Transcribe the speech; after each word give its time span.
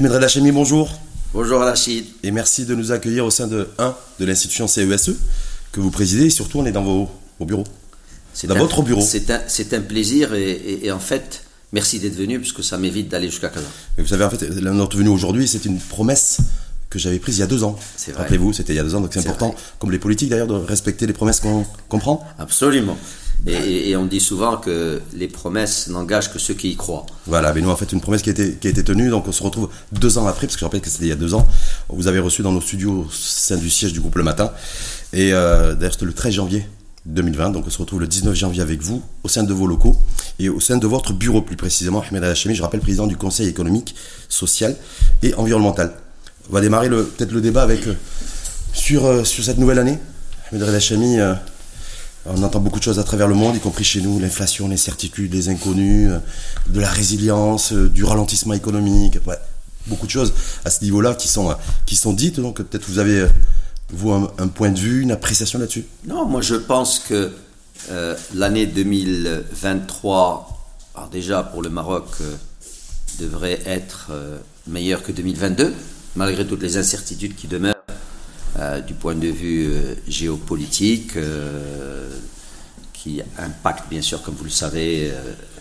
Ahmed 0.00 0.12
Redachemi, 0.12 0.50
bonjour. 0.50 0.98
Bonjour 1.34 1.60
Rachid. 1.60 2.06
Et 2.22 2.30
merci 2.30 2.64
de 2.64 2.74
nous 2.74 2.90
accueillir 2.90 3.26
au 3.26 3.30
sein 3.30 3.46
de 3.46 3.68
1 3.76 3.94
de 4.18 4.24
l'institution 4.24 4.66
CESE 4.66 5.16
que 5.72 5.80
vous 5.80 5.90
présidez 5.90 6.24
et 6.24 6.30
surtout 6.30 6.58
on 6.58 6.64
est 6.64 6.72
dans 6.72 6.82
vos, 6.82 7.10
bureaux. 7.44 7.64
C'est 8.32 8.46
dans 8.46 8.54
votre 8.54 8.80
bureau. 8.80 9.02
C'est 9.06 9.30
un, 9.30 9.42
un, 9.72 9.80
plaisir 9.82 10.32
et, 10.32 10.90
en 10.90 10.98
fait, 10.98 11.42
merci 11.74 11.98
d'être 11.98 12.16
venu 12.16 12.40
parce 12.40 12.52
que 12.52 12.62
ça 12.62 12.78
m'évite 12.78 13.08
d'aller 13.10 13.28
jusqu'à 13.28 13.50
Casa. 13.50 13.66
Vous 13.98 14.06
savez, 14.06 14.24
en 14.24 14.30
fait, 14.30 14.48
notre 14.62 14.96
venue 14.96 15.10
aujourd'hui, 15.10 15.46
c'est 15.46 15.66
une 15.66 15.78
promesse 15.78 16.38
que 16.88 16.98
j'avais 16.98 17.18
prise 17.18 17.36
il 17.36 17.40
y 17.40 17.44
a 17.44 17.46
deux 17.46 17.62
ans. 17.62 17.78
Rappelez-vous, 18.16 18.54
c'était 18.54 18.72
il 18.72 18.76
y 18.76 18.80
a 18.80 18.84
deux 18.84 18.94
ans, 18.94 19.02
donc 19.02 19.10
c'est 19.12 19.20
important, 19.20 19.54
comme 19.78 19.92
les 19.92 19.98
politiques 19.98 20.30
d'ailleurs, 20.30 20.46
de 20.46 20.54
respecter 20.54 21.06
les 21.06 21.12
promesses 21.12 21.40
qu'on 21.40 21.98
prend. 21.98 22.26
Absolument. 22.38 22.96
Et, 23.46 23.96
on 23.96 24.04
dit 24.04 24.20
souvent 24.20 24.58
que 24.58 25.00
les 25.14 25.28
promesses 25.28 25.88
n'engagent 25.88 26.32
que 26.32 26.38
ceux 26.38 26.54
qui 26.54 26.70
y 26.70 26.76
croient. 26.76 27.06
Voilà, 27.26 27.52
mais 27.52 27.60
nous, 27.62 27.70
en 27.70 27.76
fait, 27.76 27.92
une 27.92 28.00
promesse 28.00 28.22
qui 28.22 28.28
a 28.28 28.32
été, 28.32 28.54
qui 28.54 28.66
a 28.66 28.70
été 28.70 28.84
tenue, 28.84 29.08
donc 29.08 29.26
on 29.28 29.32
se 29.32 29.42
retrouve 29.42 29.70
deux 29.92 30.18
ans 30.18 30.26
après, 30.26 30.46
parce 30.46 30.56
que 30.56 30.60
je 30.60 30.64
rappelle 30.64 30.80
que 30.82 30.90
c'était 30.90 31.06
il 31.06 31.08
y 31.08 31.12
a 31.12 31.16
deux 31.16 31.34
ans. 31.34 31.46
Vous 31.88 32.06
avez 32.06 32.18
reçu 32.18 32.42
dans 32.42 32.52
nos 32.52 32.60
studios 32.60 33.06
au 33.06 33.10
sein 33.10 33.56
du 33.56 33.70
siège 33.70 33.92
du 33.92 34.00
groupe 34.00 34.16
le 34.16 34.22
matin. 34.22 34.52
Et 35.12 35.32
euh, 35.32 35.74
d'ailleurs, 35.74 35.92
c'était 35.92 36.04
le 36.04 36.12
13 36.12 36.34
janvier 36.34 36.66
2020, 37.06 37.50
donc 37.50 37.66
on 37.66 37.70
se 37.70 37.78
retrouve 37.78 38.00
le 38.00 38.06
19 38.06 38.34
janvier 38.34 38.60
avec 38.60 38.82
vous, 38.82 39.02
au 39.24 39.28
sein 39.28 39.42
de 39.42 39.54
vos 39.54 39.66
locaux, 39.66 39.96
et 40.38 40.50
au 40.50 40.60
sein 40.60 40.76
de 40.76 40.86
votre 40.86 41.14
bureau 41.14 41.40
plus 41.40 41.56
précisément, 41.56 42.02
Ahmed 42.08 42.24
Hachemi, 42.24 42.54
je 42.54 42.62
rappelle, 42.62 42.80
président 42.80 43.06
du 43.06 43.16
Conseil 43.16 43.48
économique, 43.48 43.94
social 44.28 44.76
et 45.22 45.34
environnemental. 45.34 45.94
On 46.50 46.52
va 46.52 46.60
démarrer 46.60 46.90
peut-être 46.90 47.32
le 47.32 47.40
débat 47.40 47.62
avec, 47.62 47.86
euh, 47.86 47.94
sur, 48.74 49.06
euh, 49.06 49.24
sur 49.24 49.42
cette 49.44 49.58
nouvelle 49.58 49.78
année. 49.78 49.98
Ahmed 50.52 50.62
Hachemi, 50.62 51.18
on 52.26 52.42
entend 52.42 52.60
beaucoup 52.60 52.78
de 52.78 52.84
choses 52.84 52.98
à 52.98 53.04
travers 53.04 53.28
le 53.28 53.34
monde, 53.34 53.56
y 53.56 53.60
compris 53.60 53.84
chez 53.84 54.00
nous, 54.02 54.18
l'inflation, 54.18 54.68
l'incertitude, 54.68 55.32
les 55.32 55.48
inconnus, 55.48 56.10
euh, 56.10 56.18
de 56.68 56.80
la 56.80 56.90
résilience, 56.90 57.72
euh, 57.72 57.88
du 57.88 58.04
ralentissement 58.04 58.54
économique, 58.54 59.18
beaucoup 59.86 60.06
de 60.06 60.10
choses 60.10 60.34
à 60.64 60.70
ce 60.70 60.84
niveau-là 60.84 61.14
qui 61.14 61.28
sont, 61.28 61.50
euh, 61.50 62.12
dites. 62.12 62.40
Donc 62.40 62.56
peut-être 62.62 62.84
vous 62.88 62.98
avez, 62.98 63.26
vous, 63.90 64.12
un, 64.12 64.48
point 64.48 64.70
de 64.70 64.78
vue, 64.78 65.00
une 65.02 65.12
appréciation 65.12 65.58
là-dessus? 65.58 65.86
Non, 66.06 66.26
moi 66.26 66.42
je 66.42 66.56
pense 66.56 66.98
que 66.98 67.32
l'année 68.34 68.66
2023, 68.66 70.58
alors 70.94 71.08
déjà 71.08 71.42
pour 71.42 71.62
le 71.62 71.70
Maroc, 71.70 72.06
devrait 73.18 73.60
être 73.64 74.10
meilleure 74.66 75.02
que 75.02 75.12
2022, 75.12 75.74
malgré 76.16 76.46
toutes 76.46 76.62
les 76.62 76.76
incertitudes 76.76 77.34
qui 77.34 77.48
demeurent 77.48 77.74
euh, 77.74 77.79
du 78.86 78.94
point 78.94 79.14
de 79.14 79.28
vue 79.28 79.72
euh, 79.72 79.94
géopolitique, 80.06 81.16
euh, 81.16 82.10
qui 82.92 83.22
impacte 83.38 83.88
bien 83.88 84.02
sûr, 84.02 84.22
comme 84.22 84.34
vous 84.34 84.44
le 84.44 84.50
savez, 84.50 85.10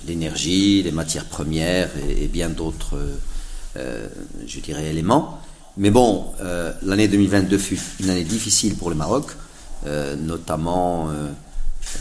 l'énergie, 0.06 0.84
les 0.84 0.92
matières 0.92 1.24
premières 1.24 1.90
et, 2.10 2.28
bien 2.28 2.50
d'autres, 2.50 2.98
je 3.78 4.60
dirais, 4.60 4.88
éléments. 4.88 5.40
Mais 5.78 5.90
bon, 5.90 6.34
l'année 6.82 7.08
2022 7.08 7.58
fut 7.58 7.80
une 8.02 8.10
année 8.10 8.26
difficile 8.26 8.76
pour 8.76 8.90
le 8.90 8.98
Maroc, 8.98 9.28
notamment 10.18 11.10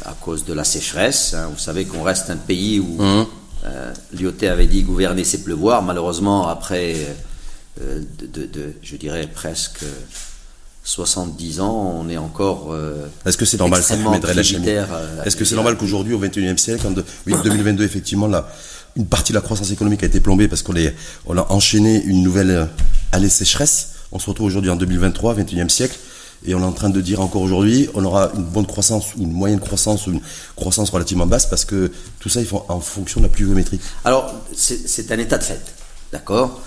à 0.05 0.13
cause 0.21 0.45
de 0.45 0.55
la 0.55 0.65
sécheresse. 0.65 1.35
Hein. 1.35 1.51
Vous 1.53 1.59
savez 1.61 1.85
qu'on 1.85 2.03
reste 2.03 2.31
un 2.31 2.37
pays 2.37 2.81
où 2.81 3.01
mmh. 3.01 3.27
l'IOT 4.15 4.43
avait 4.43 4.67
dit 4.67 4.83
gouverner 4.83 5.23
c'est 5.23 5.45
pleuvoir. 5.45 5.85
Malheureusement, 5.85 6.49
après, 6.49 6.97
de, 7.81 8.75
je 8.83 8.97
dirais 8.97 9.29
presque 9.33 9.85
70 10.89 11.61
ans, 11.61 11.95
on 12.01 12.09
est 12.09 12.17
encore. 12.17 12.69
Euh, 12.73 13.09
Est-ce 13.27 13.37
que 13.37 13.45
c'est 13.45 13.59
normal 13.59 13.83
ça 13.83 13.95
la 13.95 14.03
euh, 14.07 15.23
Est-ce 15.23 15.37
que 15.37 15.45
c'est 15.45 15.55
normal 15.55 15.77
qu'aujourd'hui, 15.77 16.15
au 16.15 16.19
21e 16.19 16.57
siècle, 16.57 16.87
en 16.87 16.93
2022, 16.93 17.85
effectivement, 17.85 18.27
là, 18.27 18.49
une 18.97 19.05
partie 19.05 19.33
de 19.33 19.37
la 19.37 19.43
croissance 19.43 19.71
économique 19.71 20.03
a 20.03 20.07
été 20.07 20.21
plombée 20.21 20.49
parce 20.49 20.63
qu'on 20.63 20.73
on 21.27 21.37
a 21.37 21.47
enchaîné 21.53 22.03
une 22.05 22.23
nouvelle 22.23 22.51
euh, 22.51 22.65
année 23.13 23.29
sécheresse. 23.29 23.91
On 24.13 24.19
se 24.19 24.31
retrouve 24.31 24.47
aujourd'hui 24.47 24.71
en 24.71 24.77
2023, 24.77 25.35
21e 25.35 25.69
siècle, 25.69 25.99
et 26.47 26.55
on 26.55 26.61
est 26.61 26.65
en 26.65 26.73
train 26.73 26.89
de 26.89 27.03
dire 27.03 27.21
encore 27.21 27.43
aujourd'hui, 27.43 27.91
on 27.93 28.03
aura 28.07 28.31
une 28.35 28.45
bonne 28.45 28.67
croissance, 28.67 29.15
ou 29.15 29.25
une 29.25 29.33
moyenne 29.33 29.61
croissance, 29.61 30.07
ou 30.07 30.13
une 30.13 30.23
croissance 30.57 30.89
relativement 30.89 31.27
basse, 31.27 31.45
parce 31.45 31.67
que 31.67 31.93
tout 32.19 32.31
ça, 32.31 32.41
il 32.41 32.47
faut 32.47 32.65
en 32.67 32.81
fonction 32.81 33.21
de 33.21 33.27
la 33.27 33.31
pluviométrie. 33.31 33.79
Alors, 34.07 34.33
c'est 34.57 35.13
un 35.13 35.19
état 35.19 35.37
de 35.37 35.45
fait, 35.45 35.61
d'accord? 36.13 36.63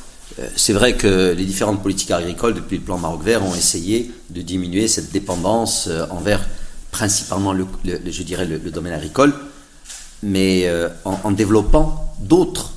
C'est 0.55 0.73
vrai 0.73 0.95
que 0.95 1.33
les 1.37 1.45
différentes 1.45 1.81
politiques 1.81 2.11
agricoles, 2.11 2.53
depuis 2.53 2.77
le 2.77 2.83
plan 2.83 2.97
Maroc 2.97 3.23
Vert, 3.23 3.43
ont 3.43 3.55
essayé 3.55 4.11
de 4.29 4.41
diminuer 4.41 4.87
cette 4.87 5.11
dépendance 5.11 5.87
euh, 5.87 6.05
envers 6.09 6.47
principalement, 6.91 7.53
le, 7.53 7.65
je 7.83 8.23
dirais, 8.23 8.45
le, 8.45 8.59
domaine 8.71 8.93
agricole, 8.93 9.33
mais 10.23 10.63
euh, 10.65 10.89
en, 11.05 11.31
développant 11.31 12.13
d'autres 12.19 12.73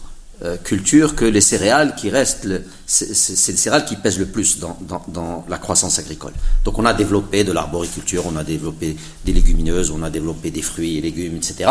cultures 0.63 1.17
que 1.17 1.25
les 1.25 1.41
céréales 1.41 1.95
qui 1.95 2.11
restent, 2.11 2.47
c'est 2.87 3.09
les 3.53 3.57
céréales 3.57 3.87
qui 3.87 3.97
pèsent 3.97 4.19
le 4.19 4.27
plus 4.27 4.59
dans, 4.59 5.45
la 5.49 5.57
croissance 5.57 5.99
agricole. 5.99 6.33
Donc 6.65 6.79
on 6.79 6.85
a 6.85 6.93
développé 6.93 7.45
de 7.45 7.53
l'arboriculture, 7.53 8.25
on 8.27 8.37
a 8.37 8.45
développé 8.45 8.95
des 9.25 9.33
légumineuses, 9.33 9.91
on 9.91 10.03
a 10.03 10.11
développé 10.11 10.51
des 10.51 10.61
fruits 10.61 10.99
et 10.99 11.01
légumes, 11.01 11.37
etc. 11.37 11.71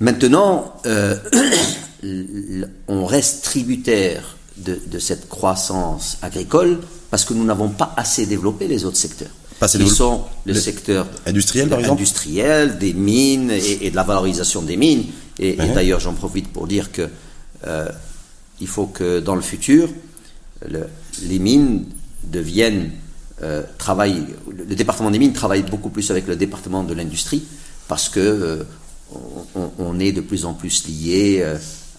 Maintenant, 0.00 0.74
on 2.02 3.06
reste 3.06 3.44
tributaire 3.44 4.36
de, 4.56 4.98
cette 4.98 5.28
croissance 5.28 6.18
agricole 6.22 6.80
parce 7.10 7.24
que 7.24 7.34
nous 7.34 7.44
n'avons 7.44 7.68
pas 7.68 7.94
assez 7.96 8.26
développé 8.26 8.68
les 8.68 8.84
autres 8.84 8.96
secteurs. 8.96 9.30
Qui 9.60 9.88
sont 9.88 10.22
le, 10.46 10.54
secteur 10.54 11.08
industriel, 11.26 11.68
par 11.68 11.80
exemple 11.80 12.00
industriel, 12.00 12.78
des 12.78 12.92
mines 12.92 13.50
et, 13.50 13.90
de 13.90 13.96
la 13.96 14.04
valorisation 14.04 14.62
des 14.62 14.76
mines. 14.76 15.06
Et, 15.40 15.56
d'ailleurs, 15.56 15.98
j'en 15.98 16.14
profite 16.14 16.48
pour 16.52 16.68
dire 16.68 16.92
que 16.92 17.08
euh, 17.66 17.88
il 18.60 18.68
faut 18.68 18.86
que 18.86 19.18
dans 19.18 19.34
le 19.34 19.40
futur, 19.40 19.88
les 20.68 21.38
mines 21.40 21.86
deviennent 22.22 22.92
euh, 23.42 23.62
le 24.48 24.74
département 24.74 25.10
des 25.10 25.18
mines 25.18 25.32
travaille 25.32 25.62
beaucoup 25.62 25.90
plus 25.90 26.10
avec 26.10 26.26
le 26.26 26.36
département 26.36 26.82
de 26.82 26.92
l'industrie 26.94 27.44
parce 27.86 28.08
que 28.08 28.20
euh, 28.20 28.64
on, 29.78 29.98
est 29.98 30.12
de 30.12 30.20
plus 30.20 30.44
en 30.44 30.54
plus 30.54 30.86
lié 30.86 31.44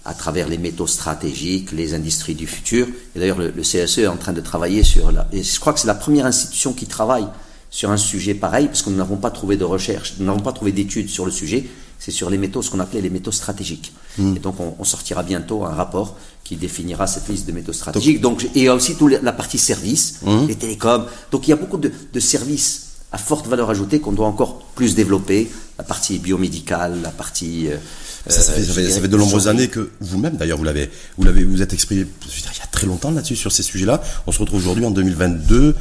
à 0.06 0.14
travers 0.14 0.48
les 0.48 0.58
métaux 0.58 0.88
stratégiques, 0.88 1.72
les 1.72 1.94
industries 1.94 2.36
du 2.36 2.48
futur. 2.48 2.88
Et 3.16 3.20
d'ailleurs, 3.20 3.38
le, 3.38 3.52
CSE 3.52 4.00
est 4.00 4.08
en 4.08 4.18
train 4.18 4.34
de 4.34 4.42
travailler 4.42 4.84
sur... 4.84 5.12
La, 5.12 5.28
et 5.32 5.44
je 5.44 5.60
crois 5.60 5.74
que 5.74 5.80
c'est 5.80 5.88
la 5.88 5.96
première 5.96 6.26
institution 6.26 6.74
qui 6.74 6.86
travaille 6.86 7.28
sur 7.70 7.92
un 7.92 7.98
sujet 7.98 8.34
pareil, 8.34 8.68
parce 8.68 8.82
que 8.82 8.90
nous 8.90 8.96
n'avons 8.96 9.18
pas 9.18 9.30
trouvé 9.30 9.58
de 9.58 9.64
recherche, 9.64 10.16
nous 10.20 10.26
n'avons 10.26 10.40
pas 10.40 10.54
trouvé 10.54 10.72
d'études 10.72 11.10
sur 11.10 11.26
le 11.26 11.32
sujet. 11.32 11.68
C'est 12.00 12.12
sur 12.12 12.30
les 12.30 12.38
métaux, 12.38 12.62
ce 12.62 12.72
qu'on 12.72 12.80
appelait 12.80 13.02
les 13.02 13.10
métaux 13.10 13.34
stratégiques. 13.34 13.92
Hmm. 14.18 14.38
Et 14.38 14.40
donc, 14.40 14.56
on, 14.60 14.84
sortira 14.86 15.22
bientôt 15.22 15.66
un 15.66 15.74
rapport 15.74 16.16
qui 16.46 16.56
définira 16.56 17.08
cette 17.08 17.28
liste 17.28 17.46
de 17.46 17.52
métaux 17.52 17.74
stratégiques. 17.74 18.22
Donc, 18.22 18.46
et 18.46 18.50
il 18.56 18.64
y 18.64 18.68
a 18.70 18.74
aussi 18.74 18.96
toute 18.96 19.22
la 19.22 19.34
partie 19.34 19.58
services, 19.58 20.20
hmm. 20.24 20.48
les 20.48 20.56
télécoms. 20.56 21.06
Donc, 21.30 21.48
il 21.48 21.50
y 21.50 21.54
a 21.54 21.58
beaucoup 21.58 21.78
de, 21.78 21.92
de 22.14 22.20
services 22.22 22.90
à 23.12 23.18
forte 23.18 23.48
valeur 23.48 23.70
ajoutée 23.70 24.00
qu'on 24.00 24.12
doit 24.12 24.28
encore 24.28 24.60
plus 24.76 24.96
développer. 24.96 25.50
La 25.78 25.84
partie 25.84 26.20
biomédicale, 26.20 27.02
la 27.02 27.10
partie 27.10 27.68
euh, 27.68 27.78
ça, 28.28 28.42
fait, 28.42 28.64
ça, 28.64 29.02
fait, 29.02 29.08
de 29.08 29.18
nombreuses 29.18 29.48
années 29.48 29.68
que 29.68 29.90
vous-même, 30.02 30.36
d'ailleurs, 30.36 30.58
vous 30.58 30.64
l'avez, 30.64 30.90
vous 31.18 31.24
l'avez, 31.24 31.44
vous 31.44 31.62
êtes 31.62 31.74
exprimé 31.74 32.06
il 32.26 32.44
y 32.44 32.62
a 32.62 32.68
très 32.72 32.88
longtemps 32.88 33.12
là-dessus 33.12 33.36
sur 33.36 33.52
ces 33.52 33.64
sujets-là. 33.64 34.02
On 34.28 34.32
se 34.32 34.40
retrouve 34.40 34.60
aujourd'hui 34.60 34.86
en 34.86 34.92
2022 34.92 35.76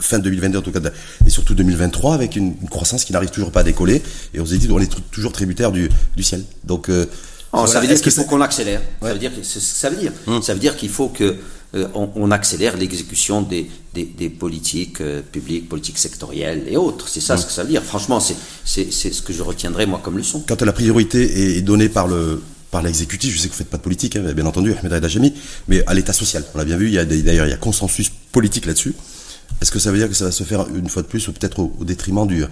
fin 0.00 0.18
2022 0.18 0.58
en 0.58 0.62
tout 0.62 0.72
cas, 0.72 0.80
et 1.26 1.30
surtout 1.30 1.54
2023 1.54 2.14
avec 2.14 2.36
une, 2.36 2.56
croissance 2.68 3.04
qui 3.04 3.12
n'arrive 3.12 3.30
toujours 3.30 3.52
pas 3.52 3.60
à 3.60 3.62
décoller. 3.62 4.02
Et 4.34 4.40
on 4.40 4.46
s'est 4.46 4.58
dit, 4.58 4.68
on 4.70 4.78
est 4.78 4.92
toujours 5.10 5.32
tributaire 5.32 5.72
du, 5.72 5.88
du 6.16 6.22
ciel. 6.22 6.44
Donc, 6.64 6.88
euh, 6.88 7.06
oh, 7.52 7.66
ça 7.66 7.80
veut 7.80 7.86
dire 7.86 8.00
qu'il 8.00 8.12
faut 8.12 8.24
qu'on 8.24 8.40
accélère. 8.40 8.82
Ça 9.02 9.12
veut 9.12 9.18
dire, 9.18 9.32
ça 9.42 9.90
veut 9.90 9.96
dire, 9.96 10.12
hum. 10.26 10.42
ça 10.42 10.54
veut 10.54 10.60
dire 10.60 10.76
qu'il 10.76 10.90
faut 10.90 11.08
que 11.08 11.36
euh, 11.74 11.88
on, 11.94 12.30
accélère 12.30 12.76
l'exécution 12.76 13.42
des, 13.42 13.68
des, 13.94 14.28
politiques 14.28 15.00
euh, 15.00 15.22
publiques, 15.22 15.68
politiques 15.68 15.98
sectorielles 15.98 16.64
et 16.68 16.76
autres. 16.76 17.08
C'est 17.08 17.20
ça 17.20 17.36
ce 17.36 17.46
que 17.46 17.52
ça 17.52 17.62
veut 17.62 17.70
dire. 17.70 17.82
Franchement, 17.82 18.20
c'est 18.20 18.92
ce 18.92 19.22
que 19.22 19.32
je 19.32 19.42
retiendrai 19.42 19.86
moi 19.86 20.00
comme 20.02 20.16
leçon. 20.16 20.44
Quand 20.46 20.62
la 20.62 20.72
priorité 20.72 21.56
est 21.56 21.62
donnée 21.62 21.88
par 21.88 22.06
le 22.06 22.42
par 22.70 22.82
l'exécutif, 22.82 23.32
je 23.32 23.38
sais 23.38 23.46
que 23.46 23.52
vous 23.52 23.58
faites 23.58 23.70
pas 23.70 23.76
de 23.76 23.82
politique, 23.82 24.16
hein, 24.16 24.32
bien 24.34 24.46
entendu, 24.46 24.74
Ahmed 24.74 24.92
Adajami, 24.92 25.32
mais 25.68 25.84
à 25.86 25.94
l'état 25.94 26.12
social. 26.12 26.44
On 26.54 26.58
l'a 26.58 26.64
bien 26.64 26.76
vu, 26.76 26.88
il 26.88 26.94
y 26.94 26.98
a 26.98 27.04
d'ailleurs 27.04 27.46
il 27.46 27.50
y 27.50 27.52
a 27.52 27.56
consensus 27.56 28.10
politique 28.32 28.66
là-dessus. 28.66 28.94
Est-ce 29.62 29.70
que 29.70 29.78
ça 29.78 29.92
veut 29.92 29.98
dire 29.98 30.08
que 30.08 30.14
ça 30.14 30.24
va 30.24 30.32
se 30.32 30.42
faire 30.42 30.66
une 30.74 30.88
fois 30.88 31.02
de 31.02 31.06
plus, 31.06 31.28
ou 31.28 31.32
peut-être 31.32 31.60
au, 31.60 31.84
détriment 31.84 32.26
du, 32.26 32.44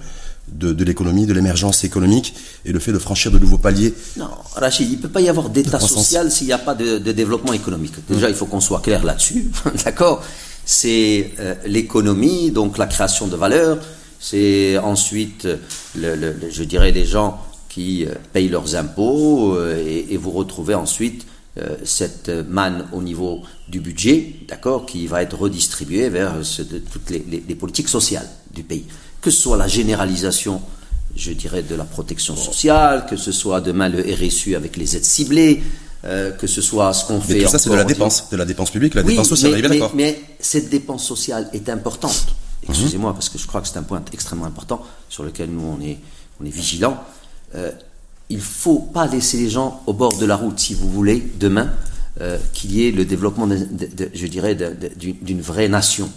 de, 0.49 0.85
l'économie, 0.85 1.27
de 1.27 1.33
l'émergence 1.33 1.85
économique 1.85 2.35
et 2.65 2.73
le 2.73 2.79
fait 2.79 2.93
de 2.93 2.99
franchir 2.99 3.31
de 3.31 3.39
nouveaux 3.39 3.59
paliers. 3.59 3.95
Non, 4.17 4.29
Rachid, 4.55 4.91
il 4.91 4.97
ne 4.97 5.03
peut 5.03 5.09
pas 5.09 5.21
y 5.21 5.29
avoir 5.29 5.51
d'état 5.51 5.81
social 5.81 6.31
s'il 6.31 6.47
n'y 6.49 6.53
a 6.53 6.59
pas 6.59 6.75
de, 6.75 6.99
développement 6.99 7.53
économique. 7.53 7.95
Déjà, 8.09 8.29
il 8.29 8.35
faut 8.35 8.47
qu'on 8.47 8.61
soit 8.61 8.81
clair 8.81 9.05
là-dessus, 9.05 9.51
d'accord? 9.85 10.23
C'est 10.65 11.33
euh, 11.41 11.55
l'économie, 11.67 12.51
donc 12.51 12.79
la 12.79 12.87
création 12.87 13.27
de 13.27 13.37
valeur, 13.37 13.79
c'est 14.21 14.79
ensuite, 14.79 15.49
le, 15.97 16.35
je 16.51 16.63
dirais, 16.63 16.93
les 16.93 17.05
gens 17.05 17.41
qui 17.69 18.05
euh, 18.05 18.15
payent 18.33 18.49
leurs 18.49 18.77
impôts 18.77 19.57
euh, 19.57 20.05
et, 20.09 20.17
vous 20.17 20.31
retrouvez 20.31 20.75
ensuite 20.75 21.27
cette 21.85 22.31
manne 22.49 22.87
au 22.95 23.03
niveau 23.03 23.43
du 23.69 23.81
budget, 23.81 24.37
d'accord, 24.49 24.87
qui 24.87 25.07
va 25.07 25.21
être 25.23 25.39
redistribuée 25.39 26.09
vers 26.09 26.37
toutes 26.91 27.11
les 27.11 27.55
politiques 27.55 27.91
sociales 27.91 28.27
du 28.55 28.63
pays 28.63 28.87
que 29.23 29.31
ce 29.31 29.41
soit 29.41 29.57
la 29.57 29.69
généralisation, 29.69 30.61
je 31.17 31.31
dirais, 31.33 31.63
de 31.63 31.75
la 31.75 31.85
protection 31.85 32.37
sociale, 32.37 33.07
que 33.09 33.17
ce 33.17 33.33
soit 33.33 33.61
demain 33.61 33.89
le 33.89 34.01
RSU 34.03 34.57
avec 34.57 34.77
les 34.77 34.97
aides 34.97 35.05
ciblées, 35.05 35.63
que 36.03 36.47
ce 36.47 36.61
soit 36.61 36.93
ce 36.93 37.07
qu'on 37.07 37.21
fait. 37.21 37.35
Mais 37.35 37.45
tout 37.45 37.51
ça, 37.51 37.59
c'est 37.59 37.71
de 37.71 37.77
la 37.77 37.85
dépense, 37.85 38.29
de 38.31 38.37
la 38.37 38.45
dépense 38.45 38.71
publique, 38.73 38.95
la 38.95 39.05
dépense 39.05 39.29
sociale, 39.29 39.63
mais, 39.95 40.21
cette 40.41 40.69
dépense 40.69 41.07
sociale 41.07 41.49
est 41.53 41.69
importante. 41.69 42.27
Mhm. 42.65 42.71
Excusez-moi, 42.71 43.13
parce 43.15 43.29
que 43.29 43.39
je 43.39 43.47
crois 43.47 43.61
que 43.61 43.69
c'est 43.69 43.79
un 43.79 43.85
point 43.85 44.03
extrêmement 44.13 44.45
important 44.45 44.85
sur 45.09 45.23
lequel 45.23 45.51
nous, 45.51 45.63
on 45.63 45.81
est, 45.81 45.99
on 46.41 46.45
est 46.45 46.51
vigilants. 46.51 46.99
il 48.29 48.37
ne 48.37 48.43
faut 48.43 48.81
pas 48.81 49.07
laisser 49.07 49.37
les 49.37 49.49
gens 49.51 49.83
au 49.87 49.93
bord 49.93 50.19
de 50.19 50.27
la 50.27 50.35
route, 50.35 50.59
si 50.59 50.75
vous 50.75 50.91
voulez, 50.91 51.23
demain, 51.39 51.71
qu'il 52.53 52.73
y 52.73 52.89
ait 52.89 52.91
le 52.91 53.05
développement, 53.05 53.49
je 53.49 54.27
dirais, 54.27 54.59
d'une 54.97 55.41
vraie 55.41 55.69
nation. 55.69 56.11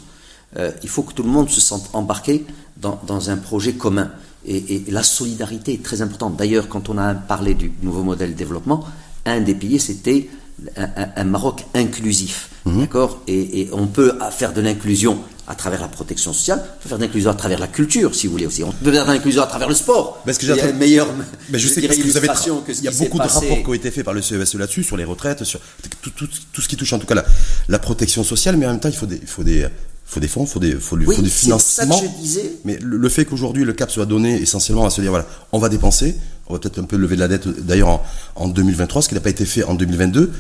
Il 0.83 0.89
faut 0.89 1.03
que 1.03 1.13
tout 1.13 1.23
le 1.23 1.29
monde 1.29 1.49
se 1.49 1.61
sente 1.61 1.89
embarqué 1.93 2.45
dans, 2.77 2.99
dans 3.05 3.29
un 3.29 3.37
projet 3.37 3.73
commun. 3.73 4.11
Et, 4.47 4.83
la 4.89 5.03
solidarité 5.03 5.73
est 5.73 5.83
très 5.83 6.01
importante. 6.01 6.37
D'ailleurs, 6.37 6.69
quand 6.69 6.89
on 6.89 6.97
a 6.97 7.13
parlé 7.13 7.53
du 7.55 7.71
nouveau 7.81 8.03
modèle 8.03 8.33
de 8.33 8.37
développement, 8.37 8.85
un 9.25 9.41
des 9.41 9.55
piliers, 9.55 9.79
c'était 9.79 10.29
un, 10.77 11.23
Maroc 11.23 11.65
inclusif. 11.73 12.49
Mhm. 12.65 12.81
D'accord? 12.81 13.21
Et, 13.27 13.69
on 13.71 13.87
peut 13.87 14.13
faire 14.31 14.53
de 14.53 14.61
l'inclusion 14.61 15.19
à 15.47 15.53
travers 15.53 15.79
la 15.79 15.87
protection 15.87 16.33
sociale, 16.33 16.63
on 16.63 16.83
peut 16.83 16.89
faire 16.89 16.97
de 16.97 17.03
l'inclusion 17.03 17.29
à 17.29 17.35
travers 17.35 17.59
la 17.59 17.67
culture, 17.67 18.15
si 18.15 18.25
vous 18.25 18.33
voulez 18.33 18.47
aussi. 18.47 18.63
On 18.63 18.71
peut 18.71 18.91
faire 18.91 19.05
de 19.05 19.11
l'inclusion 19.11 19.43
à 19.43 19.47
travers 19.47 19.69
le 19.69 19.75
sport. 19.75 20.21
Parce 20.25 20.37
que 20.39 20.45
j'ai 20.45 20.73
meilleur. 20.73 21.07
Mais 21.49 21.59
je, 21.59 21.67
sais 21.67 21.81
que 21.81 21.87
vous 21.87 22.17
avez. 22.17 22.27
il 22.69 22.83
y 22.83 22.87
a 22.87 22.91
beaucoup 22.91 23.17
de 23.17 23.23
rapports 23.23 23.41
qui 23.63 23.67
ont 23.69 23.73
été 23.73 23.91
faits 23.91 24.05
par 24.05 24.13
le 24.13 24.21
CESE 24.21 24.55
là-dessus, 24.55 24.83
sur 24.83 24.97
les 24.97 25.03
retraites, 25.03 25.43
sur 25.43 25.59
tout, 26.01 26.09
tout, 26.11 26.27
tout, 26.51 26.61
ce 26.61 26.67
qui 26.67 26.77
touche 26.77 26.93
en 26.93 26.99
tout 26.99 27.05
cas 27.07 27.15
la, 27.15 27.25
la 27.67 27.79
protection 27.79 28.23
sociale, 28.23 28.57
mais 28.57 28.65
en 28.65 28.71
même 28.71 28.79
temps, 28.79 28.89
il 28.89 28.95
faut 28.95 29.05
des, 29.05 29.17
il 29.17 29.27
faut 29.27 29.43
des, 29.43 29.67
faut 30.05 30.19
des 30.19 30.27
fonds, 30.27 30.45
faut 30.45 30.59
des, 30.59 30.73
faut, 30.73 30.97
faut 30.97 31.21
des 31.21 31.29
financements. 31.29 31.95
Ça 31.97 32.01
que 32.01 32.07
je 32.07 32.21
disais. 32.21 32.53
Mais 32.63 32.77
le, 32.81 33.09
fait 33.09 33.25
qu'aujourd'hui 33.25 33.65
le 33.65 33.73
cap 33.73 33.89
soit 33.89 34.05
donné 34.05 34.35
essentiellement 34.41 34.85
à 34.85 34.89
se 34.89 35.01
dire 35.01 35.09
voilà, 35.09 35.25
on 35.51 35.59
va 35.59 35.69
dépenser, 35.69 36.15
on 36.47 36.53
va 36.53 36.59
peut-être 36.59 36.79
un 36.79 36.83
peu 36.83 36.95
lever 36.97 37.15
de 37.15 37.21
la 37.21 37.27
dette 37.27 37.47
d'ailleurs 37.47 37.89
en, 37.89 38.03
en 38.35 38.47
2023, 38.47 39.01
ce 39.01 39.09
qui 39.09 39.15
n'a 39.15 39.21
pas 39.21 39.31
été 39.31 39.45
fait 39.45 39.63
en 39.63 39.73
2022, 39.73 40.31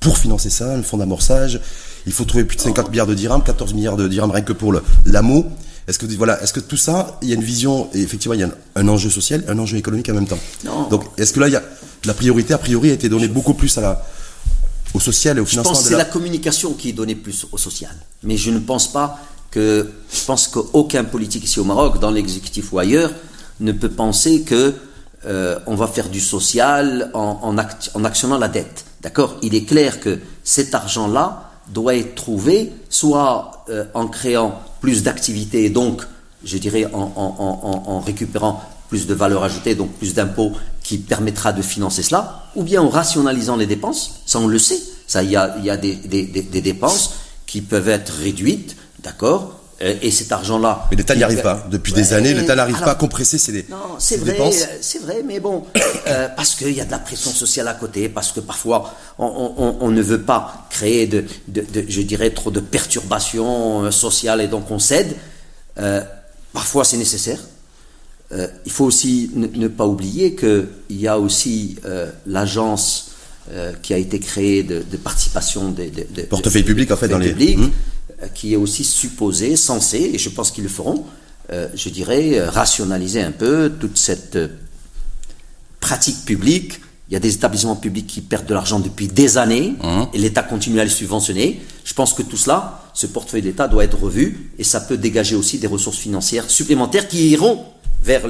pour 0.00 0.18
financer 0.18 0.50
ça, 0.50 0.76
le 0.76 0.82
fonds 0.82 0.98
d'amorçage. 0.98 1.60
Il 2.06 2.12
faut 2.12 2.24
trouver 2.24 2.44
plus 2.44 2.56
de 2.56 2.60
50 2.60 2.90
milliards 2.90 3.06
de 3.06 3.14
dirhams, 3.14 3.42
14 3.42 3.72
milliards 3.72 3.96
de 3.96 4.06
dirhams 4.06 4.30
rien 4.30 4.42
que 4.42 4.52
pour 4.52 4.74
l'AMO. 5.06 5.46
Est-ce 5.88 5.98
que 5.98 6.06
voilà, 6.16 6.42
est-ce 6.42 6.52
que 6.52 6.60
tout 6.60 6.76
ça, 6.76 7.18
il 7.22 7.28
y 7.28 7.32
a 7.32 7.34
une 7.34 7.42
vision 7.42 7.88
et 7.94 8.00
effectivement 8.00 8.34
il 8.34 8.40
y 8.40 8.42
a 8.42 8.50
un, 8.76 8.88
enjeu 8.88 9.10
social, 9.10 9.44
un 9.48 9.58
enjeu 9.58 9.76
économique 9.76 10.08
en 10.08 10.14
même 10.14 10.26
temps. 10.26 10.38
Non. 10.64 10.88
Donc 10.88 11.04
est-ce 11.18 11.32
que 11.32 11.40
là 11.40 11.48
il 11.48 11.52
y 11.52 11.56
a 11.56 11.62
la 12.04 12.14
priorité 12.14 12.54
a 12.54 12.58
priori 12.58 12.90
a 12.90 12.94
été 12.94 13.08
donnée 13.08 13.28
beaucoup 13.28 13.54
plus 13.54 13.76
à 13.78 13.80
la 13.80 14.06
au 14.94 15.00
social 15.00 15.36
et 15.36 15.40
au 15.40 15.44
financement 15.44 15.72
Je 15.72 15.78
pense 15.78 15.84
que 15.84 15.90
c'est 15.90 15.98
la... 15.98 16.04
communication 16.04 16.72
qui 16.72 16.90
est 16.90 16.92
donnée 16.92 17.16
plus 17.16 17.46
au 17.52 17.58
social. 17.58 17.94
Mais 18.22 18.36
je 18.36 18.50
ne 18.50 18.60
pense 18.60 18.90
pas 18.90 19.18
que. 19.50 19.90
Je 20.12 20.24
pense 20.24 20.48
qu'aucun 20.48 21.04
politique 21.04 21.44
ici 21.44 21.60
au 21.60 21.64
Maroc, 21.64 22.00
dans 22.00 22.10
l'exécutif 22.10 22.72
ou 22.72 22.78
ailleurs, 22.78 23.12
ne 23.60 23.72
peut 23.72 23.90
penser 23.90 24.42
que 24.42 24.74
euh, 25.26 25.58
on 25.66 25.74
va 25.74 25.86
faire 25.86 26.08
du 26.08 26.20
social 26.20 27.10
en, 27.14 27.38
en, 27.42 28.04
actionnant 28.04 28.38
la 28.38 28.48
dette. 28.48 28.84
D'accord? 29.02 29.36
Il 29.42 29.54
est 29.54 29.64
clair 29.64 30.00
que 30.00 30.18
cet 30.42 30.74
argent-là 30.74 31.50
doit 31.68 31.96
être 31.96 32.14
trouvé 32.14 32.72
soit 32.90 33.64
euh, 33.70 33.84
en 33.94 34.06
créant 34.06 34.60
plus 34.80 35.02
d'activités, 35.02 35.70
donc, 35.70 36.02
je 36.44 36.58
dirais, 36.58 36.86
en, 36.92 37.12
en, 37.16 38.00
récupérant 38.00 38.62
plus 38.90 39.06
de 39.06 39.14
valeur 39.14 39.42
ajoutée, 39.44 39.74
donc 39.74 39.92
plus 39.92 40.12
d'impôts 40.12 40.52
qui 40.82 40.98
permettra 40.98 41.54
de 41.54 41.62
financer 41.62 42.02
cela, 42.02 42.44
ou 42.54 42.62
bien 42.62 42.82
en 42.82 42.90
rationalisant 42.90 43.56
les 43.56 43.66
dépenses, 43.66 44.20
ça 44.34 44.40
on 44.40 44.48
le 44.48 44.58
sait, 44.58 44.80
ça 45.06 45.22
il 45.22 45.30
y 45.30 45.36
a, 45.36 45.56
y 45.62 45.70
a 45.70 45.76
des, 45.76 45.94
des, 45.94 46.24
des, 46.24 46.60
dépenses 46.60 47.14
qui 47.46 47.60
peuvent 47.60 47.88
être 47.88 48.12
réduites, 48.12 48.76
d'accord 49.02 49.60
euh, 49.82 49.94
et 50.02 50.10
cet 50.10 50.32
argent-là. 50.32 50.86
Mais 50.90 50.96
l'État 50.96 51.14
n'y 51.14 51.22
arrive 51.22 51.42
pas. 51.42 51.66
Depuis 51.70 51.92
des 51.92 52.12
années, 52.12 52.34
l'État 52.34 52.54
n'arrive 52.56 52.78
pas 52.80 52.92
à 52.92 52.94
compresser 52.96 53.38
ses, 53.38 53.66
non, 53.68 53.76
c'est 53.98 54.16
vrai, 54.16 54.36
C'est 54.80 55.00
vrai, 55.00 55.22
mais 55.24 55.38
bon, 55.40 55.64
euh, 56.06 56.28
parce 56.36 56.54
qu'il 56.56 56.72
y 56.72 56.80
a 56.80 56.84
de 56.84 56.90
la 56.90 56.98
pression 56.98 57.30
sociale 57.30 57.68
à 57.68 57.74
côté, 57.74 58.08
parce 58.08 58.32
que 58.32 58.40
parfois 58.40 58.94
on, 59.18 59.76
on, 59.80 59.90
ne 59.90 60.02
veut 60.02 60.22
pas 60.22 60.66
créer 60.70 61.06
de, 61.06 61.24
de, 61.48 61.60
de, 61.60 61.84
je 61.88 62.02
dirais, 62.02 62.30
trop 62.30 62.50
de 62.50 62.60
perturbations 62.60 63.84
euh, 63.84 63.90
sociales 63.92 64.40
et 64.40 64.48
donc 64.48 64.70
on 64.70 64.78
cède. 64.80 65.14
parfois 66.52 66.84
c'est 66.84 66.96
nécessaire. 66.96 67.38
Euh, 68.32 68.48
il 68.64 68.72
faut 68.72 68.86
aussi 68.86 69.30
ne, 69.34 69.68
pas 69.68 69.86
oublier 69.86 70.34
qu'il 70.34 70.66
y 70.90 71.06
a 71.06 71.18
aussi 71.18 71.76
euh, 71.84 72.10
l'agence 72.26 73.10
euh, 73.50 73.72
qui 73.82 73.92
a 73.92 73.98
été 73.98 74.18
créée 74.18 74.62
de, 74.62 74.82
participation 74.96 75.70
des 75.70 75.90
de, 75.90 76.22
portefeuille 76.22 76.62
public 76.62 76.90
en 76.90 76.96
fait 76.96 77.08
dans 77.08 77.18
les 77.18 77.56
hum. 77.56 77.70
qui 78.34 78.54
est 78.54 78.56
aussi 78.56 78.84
supposée, 78.84 79.56
censée, 79.56 80.10
et 80.14 80.18
je 80.18 80.30
pense 80.30 80.50
qu'ils 80.50 80.64
le 80.64 80.70
feront, 80.70 81.04
je 81.50 81.88
dirais, 81.90 82.40
rationaliser 82.48 83.20
un 83.20 83.32
peu 83.32 83.70
toute 83.78 83.98
cette 83.98 84.38
pratique 85.80 86.24
publique. 86.24 86.80
Il 87.10 87.12
y 87.12 87.16
a 87.16 87.20
des 87.20 87.34
établissements 87.34 87.76
publics 87.76 88.06
qui 88.06 88.22
perdent 88.22 88.46
de 88.46 88.54
l'argent 88.54 88.80
depuis 88.80 89.08
des 89.08 89.36
années 89.36 89.74
hum. 89.82 90.08
et 90.14 90.18
l'État 90.18 90.42
continue 90.42 90.80
à 90.80 90.84
les 90.84 90.90
subventionner. 90.90 91.60
Je 91.84 91.92
pense 91.92 92.14
que 92.14 92.22
tout 92.22 92.38
cela, 92.38 92.82
ce 92.94 93.06
portefeuille 93.06 93.42
d'État 93.42 93.68
doit 93.68 93.84
être 93.84 94.00
revu 94.00 94.50
et 94.58 94.64
ça 94.64 94.80
peut 94.80 94.96
dégager 94.96 95.36
aussi 95.36 95.58
des 95.58 95.66
ressources 95.66 95.98
financières 95.98 96.48
supplémentaires 96.48 97.08
qui 97.08 97.28
iront 97.28 97.66
vers, 98.04 98.26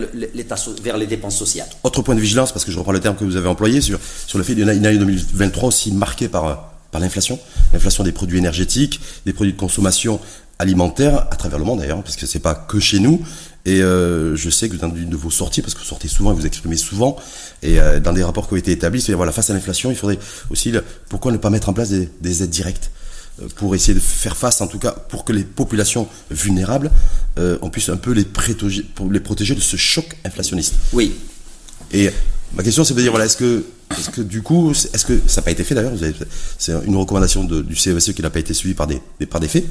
les 0.99 1.07
dépenses 1.07 1.37
sociales. 1.37 1.69
Autre 1.83 2.03
point 2.03 2.15
de 2.15 2.21
vigilance, 2.21 2.53
parce 2.53 2.65
que 2.65 2.71
je 2.71 2.79
reprends 2.79 2.93
le 2.93 3.01
terme 3.01 3.17
que 3.17 3.25
vous 3.25 3.37
avez 3.37 3.49
employé, 3.49 3.81
sur, 3.81 3.99
sur 4.27 4.39
le 4.39 4.45
fait 4.45 4.55
d'une 4.55 4.69
année 4.69 4.99
2023 4.99 5.69
aussi 5.69 5.93
marquée 5.93 6.29
par, 6.29 6.75
par 6.91 7.01
l'inflation, 7.01 7.39
l'inflation 7.73 8.05
des 8.05 8.13
produits 8.13 8.39
énergétiques, 8.39 9.01
des 9.27 9.33
produits 9.33 9.53
de 9.53 9.59
consommation 9.59 10.21
alimentaire, 10.59 11.27
à 11.31 11.37
travers 11.37 11.59
le 11.59 11.65
monde 11.65 11.81
d'ailleurs, 11.81 12.03
parce 12.03 12.17
que 12.17 12.27
c'est 12.27 12.39
pas 12.39 12.55
que 12.55 12.79
chez 12.79 13.01
nous. 13.01 13.21
Et 13.67 13.83
euh, 13.83 14.37
je 14.37 14.51
sais 14.51 14.69
que 14.69 14.77
dans 14.77 14.95
une 14.95 15.09
de 15.09 15.17
vos 15.17 15.31
sorties, 15.31 15.63
parce 15.63 15.75
que 15.75 15.81
vous 15.81 15.87
sortez 15.87 16.07
souvent 16.07 16.33
et 16.33 16.35
vous 16.35 16.47
exprimez 16.47 16.77
souvent, 16.77 17.17
et 17.63 17.81
euh, 17.81 17.99
dans 17.99 18.13
des 18.13 18.23
rapports 18.23 18.47
qui 18.47 18.55
ont 18.55 18.59
été 18.59 18.73
établis, 18.73 19.01
c'est 19.01 19.15
voilà, 19.15 19.33
face 19.33 19.51
à 19.51 19.55
l'inflation, 19.55 19.91
il 19.91 19.97
faudrait 19.97 20.19
aussi, 20.51 20.73
pourquoi 21.09 21.33
ne 21.33 21.39
pas 21.39 21.51
mettre 21.51 21.71
en 21.71 21.73
place 21.73 21.89
des, 21.89 22.11
des 22.21 22.43
aides 22.43 22.51
directes? 22.51 22.91
Pour 23.57 23.75
essayer 23.75 23.95
de 23.95 24.01
faire 24.01 24.37
face, 24.37 24.61
en 24.61 24.67
tout 24.67 24.79
cas, 24.79 24.93
pour 24.93 25.25
que 25.25 25.33
les 25.33 25.45
populations 25.45 26.09
vulnérables, 26.31 26.91
euh, 27.39 27.59
on 27.63 27.71
puisse 27.71 27.89
un 27.89 27.97
peu 27.97 28.13
les 28.13 28.25
protéger, 28.25 28.83
pour 28.95 29.11
les 29.11 29.21
protéger 29.21 29.55
de 29.55 29.61
ce 29.61 29.77
choc 29.77 30.17
inflationniste. 30.25 30.75
Oui. 30.93 31.15
Et 31.93 32.11
ma 32.55 32.63
question, 32.63 32.85
c'est 32.85 32.95
de 32.95 33.01
dire, 33.01 33.11
voilà, 33.11 33.27
est-ce 33.27 33.37
que, 33.37 33.65
est-ce 33.99 34.11
que 34.11 34.21
du 34.21 34.43
coup, 34.43 34.71
est-ce 34.71 35.05
que 35.05 35.21
ça 35.27 35.41
n'a 35.41 35.45
pas 35.45 35.51
été 35.51 35.65
fait 35.65 35.75
d'ailleurs? 35.75 35.95
C'est 36.59 36.73
une 36.87 36.97
recommandation 36.97 37.45
du 37.45 37.77
CESE 37.77 38.11
e 38.11 38.13
qui 38.13 38.23
n'a 38.23 38.31
pas 38.31 38.41
été 38.41 38.55
suivie 38.55 38.75
par 38.75 38.87
des, 38.87 39.01
par 39.29 39.41
des 39.41 39.49
faits. 39.49 39.65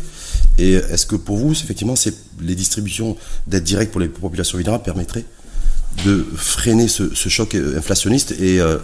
Et 0.58 0.74
est-ce 0.74 1.06
que 1.06 1.16
pour 1.16 1.38
vous, 1.38 1.54
effectivement, 1.54 1.96
les 2.42 2.56
distributions 2.56 3.16
d'aides 3.48 3.64
directes 3.64 3.92
pour 3.92 4.02
les 4.02 4.10
populations 4.10 4.58
vulnérables 4.58 4.84
permettraient 4.84 5.26
de 6.06 6.26
freiner 6.36 6.88
ce, 6.88 7.14
choc 7.14 7.56
inflationniste 7.56 8.32
et, 8.40 8.60
euh, 8.60 8.78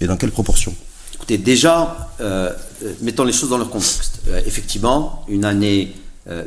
et 0.00 0.06
dans 0.06 0.16
quelle 0.16 0.30
proportion? 0.30 0.74
Écoutez, 1.22 1.38
déjà, 1.38 2.08
euh, 2.20 2.50
euh, 2.82 2.92
mettons 3.00 3.22
les 3.22 3.32
choses 3.32 3.50
dans 3.50 3.58
leur 3.58 3.70
contexte. 3.70 4.22
Euh, 4.26 4.40
effectivement, 4.44 5.24
une 5.28 5.44
année 5.44 5.94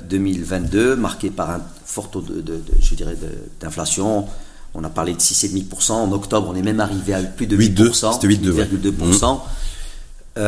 2022 0.10 0.98
marquée 0.98 1.30
par 1.30 1.50
un 1.50 1.62
fort 1.86 2.10
taux 2.10 2.20
de, 2.20 2.44
je 2.82 2.96
dirais, 2.96 3.16
d'inflation. 3.62 4.26
On 4.74 4.84
a 4.84 4.90
parlé 4.90 5.14
de 5.14 5.20
6,5%. 5.20 5.94
En 5.94 6.12
octobre, 6.12 6.50
on 6.52 6.56
est 6.56 6.62
même 6.62 6.82
arrivé 6.82 7.14
à 7.14 7.22
plus 7.22 7.48
de 7.48 7.56
8%. 7.56 8.22
8,2%. 8.22 9.40
Mmh. 10.38 10.42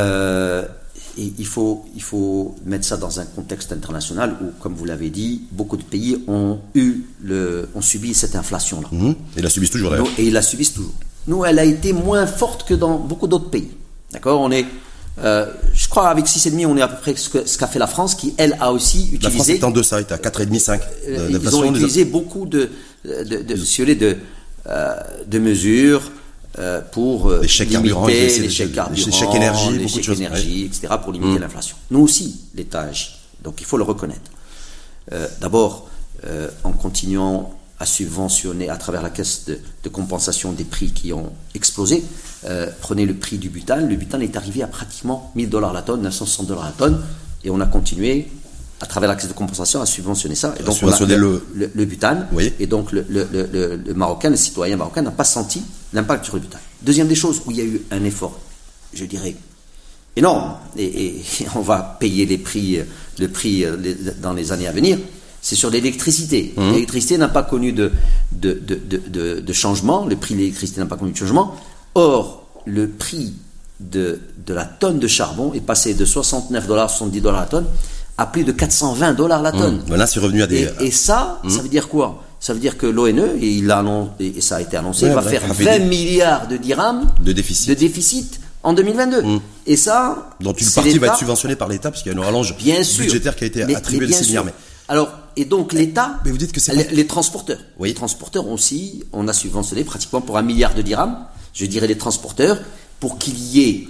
et 1.18 1.34
il 1.38 1.46
faut, 1.46 1.86
il 1.96 2.02
faut 2.02 2.56
mettre 2.66 2.86
ça 2.86 2.98
dans 2.98 3.22
un 3.22 3.26
contexte 3.26 3.72
international 3.72 4.36
où, 4.42 4.52
comme 4.62 4.74
vous 4.76 4.84
l'avez 4.86 5.10
dit, 5.10 5.44
beaucoup 5.54 5.78
de 5.78 5.84
pays 5.84 6.22
ont, 6.28 6.60
eu 6.76 7.04
le, 7.24 7.70
ont 7.76 7.82
subi 7.82 8.14
cette 8.14 8.36
inflation-là. 8.36 8.90
Mmh. 8.92 9.14
Et 9.38 9.42
la 9.42 9.50
subissent 9.50 9.72
toujours, 9.72 9.92
d'ailleurs. 9.92 10.08
Et 10.18 10.28
ils 10.28 10.34
la 10.34 10.42
subissent 10.42 10.74
toujours. 10.74 10.96
Nous, 11.28 11.46
elle 11.46 11.60
a 11.60 11.66
été 11.66 11.94
moins 11.94 12.28
forte 12.28 12.68
que 12.68 12.74
dans 12.74 12.98
beaucoup 12.98 13.28
d'autres 13.28 13.50
pays. 13.50 13.72
D'accord 14.12 14.42
On 14.42 14.52
est, 14.52 14.66
euh, 15.20 15.52
je 15.74 15.88
crois, 15.90 16.10
avec 16.10 16.26
6,5, 16.26 16.66
on 16.66 16.78
est 16.78 16.82
à 16.82 16.88
peu 16.88 16.98
près 16.98 17.16
ce 17.16 17.58
qu'a 17.58 17.68
fait 17.68 17.80
la 17.80 17.88
France, 17.88 18.16
qui, 18.16 18.34
elle, 18.38 18.58
a 18.60 18.72
aussi 18.72 19.10
utilisé. 19.12 19.24
La 19.24 19.30
France 19.32 19.50
est 19.50 19.64
en 19.64 19.72
deçà, 19.72 20.00
est 20.00 20.12
à 20.12 20.18
4,5, 20.18 20.60
5. 20.60 20.82
Euh, 21.08 21.28
ils 21.30 21.56
ont 21.56 21.66
utilisé 21.66 22.06
beaucoup 22.06 22.46
de, 22.46 22.70
de, 23.04 23.24
de, 23.24 23.94
de, 23.94 24.18
euh, 24.68 24.96
de 25.26 25.40
mesures 25.40 26.12
pour 26.92 27.32
les 27.32 27.48
chèques 27.48 27.70
limiter 27.70 28.40
les 28.40 28.50
chèques 28.50 28.72
les 28.92 29.12
chèques 29.12 29.36
énergie, 29.36 29.78
les 29.78 29.88
chèques 29.88 30.10
énergie 30.10 30.66
etc., 30.66 30.88
pour 31.04 31.14
limiter 31.14 31.38
mmh. 31.38 31.42
l'inflation. 31.42 31.78
Nous 31.92 32.00
aussi, 32.00 32.42
l'État 32.56 32.82
agit. 32.82 33.16
Donc 33.44 33.62
il 33.62 33.66
faut 33.66 33.78
le 33.78 33.84
reconnaître. 33.84 34.32
D'abord, 35.40 35.88
en 36.64 36.72
continuant 36.72 37.54
à 37.80 37.86
subventionner 37.86 38.70
à 38.70 38.78
travers 38.78 39.02
la 39.02 39.10
caisse 39.10 39.46
de, 39.46 39.90
compensation 39.90 40.52
des 40.52 40.64
prix 40.64 40.92
qui 40.92 41.14
ont 41.14 41.32
explosé. 41.56 42.04
Euh, 42.48 42.68
prenez 42.82 43.06
le 43.06 43.14
prix 43.14 43.38
du 43.38 43.50
butane. 43.50 43.90
Le 43.90 43.96
butane 43.96 44.22
est 44.22 44.38
arrivé 44.38 44.64
à 44.64 44.68
pratiquement 44.68 45.32
1000 45.36 45.50
dollars 45.50 45.74
la 45.74 45.82
tonne, 45.82 46.02
960 46.02 46.48
dollars 46.48 46.66
la 46.66 46.72
tonne, 46.72 47.02
et 47.44 47.50
on 47.50 47.60
a 47.60 47.66
continué 47.66 48.28
à 48.80 48.86
travers 48.86 49.10
la 49.10 49.16
caisse 49.16 49.28
de 49.28 49.34
compensation 49.34 49.82
à 49.82 49.86
subventionner 49.86 50.36
ça. 50.36 50.54
Et 50.60 50.64
donc 50.64 50.78
on 50.82 50.90
a 50.90 51.06
le, 51.06 51.44
le, 51.54 51.86
butane. 51.86 52.28
Et 52.60 52.68
donc 52.68 52.92
le, 52.92 53.06
le, 53.10 53.94
Marocain, 53.94 54.30
le 54.30 54.36
citoyen 54.38 54.78
marocain 54.78 55.02
n'a 55.02 55.12
pas 55.12 55.24
senti 55.24 55.62
l'impact 55.94 56.26
sur 56.26 56.36
le 56.36 56.42
butane. 56.42 56.62
Deuxième 56.82 57.08
des 57.08 57.16
choses 57.16 57.42
où 57.46 57.52
il 57.52 57.58
y 57.58 57.62
a 57.62 57.66
eu 57.66 57.82
un 57.92 58.04
effort, 58.04 58.40
je 58.94 59.04
dirais, 59.06 59.36
énorme, 60.16 60.54
et, 60.78 61.18
et 61.18 61.24
on 61.56 61.62
va 61.62 61.98
payer 62.00 62.26
les 62.26 62.38
prix, 62.38 62.80
le 63.20 63.28
prix 63.28 63.66
euh, 63.66 63.76
dans 64.22 64.34
les 64.34 64.52
années 64.52 64.68
à 64.68 64.72
venir, 64.72 64.98
c'est 65.42 65.56
sur 65.56 65.70
l'électricité. 65.70 66.54
Mmh. 66.56 66.72
L'électricité 66.72 67.18
n'a 67.18 67.30
pas 67.30 67.44
connu 67.44 67.72
de, 67.74 67.92
de, 68.32 69.54
changement, 69.54 70.06
le 70.06 70.16
prix 70.16 70.34
de 70.34 70.40
l'électricité 70.40 70.80
n'a 70.80 70.88
pas 70.88 70.98
connu 70.98 71.12
de 71.12 71.18
changement. 71.18 71.56
Or, 71.98 72.44
le 72.66 72.88
prix 72.90 73.34
de, 73.80 74.20
de 74.46 74.54
la 74.54 74.66
tonne 74.66 75.00
de 75.00 75.08
charbon 75.08 75.52
est 75.56 75.62
passé 75.62 75.94
de 75.96 76.06
69 76.06 76.68
dollars, 76.68 76.90
70 76.92 77.22
dollars 77.22 77.42
la 77.42 77.46
tonne, 77.48 77.66
à 78.20 78.28
plus 78.28 78.44
de 78.44 78.52
420 78.52 79.14
dollars 79.14 79.42
la 79.42 79.52
tonne. 79.52 79.82
Mmh. 79.90 79.96
Là, 79.96 80.06
c'est 80.06 80.20
revenu 80.20 80.44
à 80.44 80.48
des. 80.48 80.70
Et, 80.80 80.86
et 80.88 80.92
ça, 80.92 81.40
ça 81.50 81.62
veut 81.62 81.70
dire 81.70 81.88
quoi? 81.90 82.24
Ça 82.40 82.54
veut 82.54 82.60
dire 82.60 82.78
que 82.78 82.86
l'ONE, 82.86 83.20
et, 83.42 83.48
il 83.50 83.72
a 83.72 83.80
annon- 83.80 84.10
et 84.20 84.42
ça 84.42 84.58
a 84.58 84.62
été 84.62 84.78
annoncé, 84.78 85.06
Ouais, 85.06 85.14
va 85.16 85.22
bah, 85.22 85.30
faire 85.32 85.42
ça 85.42 85.54
fait 85.56 85.64
20 85.64 85.80
des- 85.80 85.86
milliards 85.86 86.48
de 86.48 86.58
dirhams 86.58 87.08
De 87.20 87.32
déficit. 87.34 87.70
de 87.70 87.74
déficit 87.74 88.40
en 88.62 88.74
2022. 88.74 89.24
Et 89.66 89.76
ça. 89.76 90.30
Donc 90.40 90.62
une 90.62 90.70
partie 90.70 91.00
va 91.00 91.08
être 91.08 91.18
subventionnée 91.18 91.56
par 91.56 91.68
l'État, 91.68 91.90
parce 91.90 92.04
qu'il 92.04 92.12
y 92.12 92.16
a 92.16 92.18
une 92.18 92.24
rallonge 92.24 92.56
Bien 92.58 92.84
sûr. 92.84 93.06
budgétaire 93.06 93.36
qui 93.36 93.44
a 93.46 93.48
été 93.48 93.66
Mais- 93.66 93.76
attribuée 93.76 94.06
mais 94.06 94.14
ces 94.14 94.20
bien 94.22 94.28
milliards. 94.30 94.44
sûr. 94.44 94.54
Mais 94.54 94.94
Alors, 94.94 95.10
et 95.36 95.46
donc 95.46 95.74
l'État, 95.74 96.20
Mais 96.26 96.30
vous 96.32 96.38
dites 96.38 96.52
que 96.52 96.60
c'est 96.60 96.76
les, 96.76 96.84
pas- 96.84 96.94
les 96.94 97.08
transporteurs. 97.08 97.58
Oui. 97.80 97.90
Les 97.90 97.96
transporteurs 97.96 98.48
aussi, 98.48 99.04
on 99.14 99.28
a 99.28 99.34
subventionné 99.34 99.84
pratiquement 99.84 100.22
pour 100.22 100.38
un 100.38 100.44
milliard 100.44 100.76
de 100.76 100.82
dirhams, 100.84 101.18
je 101.60 101.66
dirais 101.66 101.88
les 101.88 101.98
transporteurs, 101.98 102.58
pour 103.02 103.18
qu'il 103.18 103.38
y 103.38 103.62
ait 103.70 103.88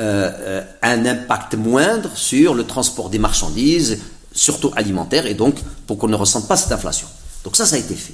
euh, 0.00 0.30
euh, 0.38 0.62
un 0.82 1.06
impact 1.06 1.54
moindre 1.54 2.10
sur 2.16 2.54
le 2.54 2.64
transport 2.64 3.08
des 3.10 3.18
marchandises, 3.18 3.98
surtout 4.32 4.70
alimentaires, 4.76 5.26
et 5.26 5.34
donc 5.34 5.56
pour 5.86 5.96
qu'on 5.98 6.08
ne 6.08 6.14
ressente 6.16 6.46
pas 6.46 6.56
cette 6.56 6.72
inflation. 6.72 7.08
Donc 7.44 7.56
ça, 7.56 7.64
ça 7.64 7.76
a 7.76 7.78
été 7.78 7.94
fait. 7.94 8.12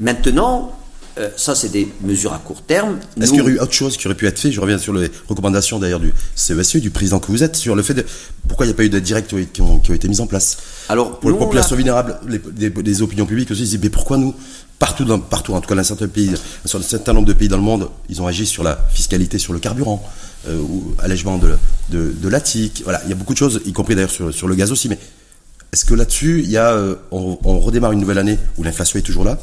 Maintenant, 0.00 0.72
euh, 1.18 1.30
ça 1.36 1.54
c'est 1.54 1.70
des 1.70 1.88
mesures 2.02 2.34
à 2.34 2.38
court 2.38 2.60
terme. 2.62 2.98
Est-ce 3.20 3.30
qu'il 3.30 3.38
y 3.38 3.40
aurait 3.40 3.52
eu 3.52 3.58
autre 3.60 3.72
chose 3.72 3.96
qui 3.96 4.06
aurait 4.06 4.16
pu 4.16 4.26
être 4.26 4.38
fait? 4.38 4.50
Je 4.52 4.60
reviens 4.60 4.76
sur 4.78 4.92
les 4.92 5.10
recommandations 5.28 5.78
d'ailleurs 5.78 6.00
du 6.00 6.12
CESE, 6.34 6.76
du 6.76 6.90
président 6.90 7.20
que 7.20 7.28
vous 7.28 7.42
êtes, 7.42 7.56
sur 7.56 7.74
le 7.74 7.82
fait 7.82 7.94
de 7.94 8.04
pourquoi 8.48 8.66
il 8.66 8.70
n'y 8.70 8.74
a 8.74 8.76
pas 8.76 8.84
eu 8.84 8.90
d'aide 8.90 9.02
directe 9.04 9.32
qui 9.52 9.62
ont, 9.62 9.78
qui 9.78 9.90
ont 9.90 9.94
été 9.94 10.08
mises 10.08 10.20
en 10.20 10.26
place? 10.26 10.58
Alors, 10.88 11.18
pour 11.20 11.30
les 11.30 11.36
nous, 11.36 11.42
populations 11.42 11.74
a- 11.74 11.76
vulnérables, 11.76 12.18
les, 12.28 12.40
les- 12.58 12.82
les 12.82 13.02
opinions 13.02 13.24
publiques 13.26 13.50
aussi, 13.50 13.62
ils 13.62 13.68
disent 13.70 13.80
mais 13.82 13.88
pourquoi 13.90 14.18
nous, 14.18 14.34
partout, 14.78 15.04
en 15.10 15.60
tout 15.60 15.68
cas 15.68 15.74
dans 15.74 15.84
certains 15.84 16.08
pays, 16.08 16.34
sur 16.64 16.78
un 16.78 16.82
certain 16.82 17.12
nombre 17.12 17.26
de 17.26 17.32
pays 17.32 17.48
dans 17.48 17.56
le 17.56 17.62
monde, 17.62 17.88
ils 18.08 18.20
ont 18.20 18.26
agi 18.26 18.46
sur 18.46 18.62
la 18.62 18.78
fiscalité 18.92 19.38
sur 19.38 19.52
le 19.52 19.58
carburant, 19.58 20.02
euh, 20.48 20.58
ou 20.60 20.94
allègement 20.98 21.38
de, 21.38 21.56
de. 21.90 22.14
Voilà, 22.84 23.00
il 23.04 23.08
y 23.08 23.12
a 23.12 23.16
beaucoup 23.16 23.32
de 23.32 23.38
choses, 23.38 23.60
y 23.64 23.72
compris 23.72 23.94
d'ailleurs 23.94 24.10
sur, 24.10 24.48
le 24.48 24.54
gaz 24.54 24.70
aussi. 24.72 24.88
Mais 24.88 24.98
est-ce 25.72 25.84
que 25.84 25.94
là-dessus, 25.94 26.46
euh, 26.54 26.94
on, 27.10 27.58
redémarre 27.60 27.92
une 27.92 28.00
nouvelle 28.00 28.18
année 28.18 28.38
où 28.56 28.62
l'inflation 28.62 28.98
est 28.98 29.02
toujours 29.02 29.24
là? 29.24 29.38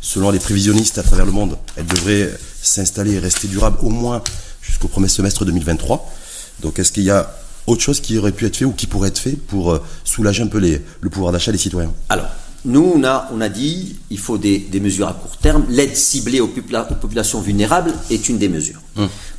Selon 0.00 0.30
les 0.30 0.40
prévisionnistes 0.40 0.98
à 0.98 1.02
travers 1.02 1.24
le 1.24 1.32
monde, 1.32 1.56
elle 1.76 1.86
devrait 1.86 2.30
s'installer 2.60 3.12
et 3.14 3.18
rester 3.20 3.46
durable 3.46 3.78
au 3.82 3.88
moins 3.88 4.22
jusqu'au 4.60 4.88
premier 4.88 5.08
semestre 5.08 5.44
2023. 5.44 6.12
Donc 6.60 6.78
est-ce 6.80 6.90
qu'il 6.90 7.04
y 7.04 7.10
a 7.10 7.32
autre 7.68 7.82
chose 7.82 8.00
qui 8.00 8.18
aurait 8.18 8.32
pu 8.32 8.46
être 8.46 8.56
fait 8.56 8.64
ou 8.64 8.72
qui 8.72 8.88
pourrait 8.88 9.08
être 9.08 9.18
fait 9.18 9.36
pour 9.36 9.72
euh, 9.72 9.82
soulager 10.04 10.42
un 10.42 10.48
peu 10.48 10.58
le 10.58 11.10
pouvoir 11.10 11.32
d'achat 11.32 11.52
des 11.52 11.58
citoyens? 11.58 11.92
Alors, 12.08 12.26
nous, 12.64 12.92
on 12.94 13.02
a, 13.04 13.28
on 13.32 13.40
a 13.40 13.48
dit 13.48 13.96
il 14.10 14.18
faut 14.18 14.38
des, 14.38 14.58
des 14.58 14.78
mesures 14.80 15.08
à 15.08 15.14
court 15.14 15.36
terme. 15.36 15.64
L'aide 15.68 15.96
ciblée 15.96 16.40
aux, 16.40 16.48
popula- 16.48 16.86
aux 16.90 16.94
populations 16.94 17.40
vulnérables 17.40 17.92
est 18.10 18.28
une 18.28 18.38
des 18.38 18.48
mesures. 18.48 18.80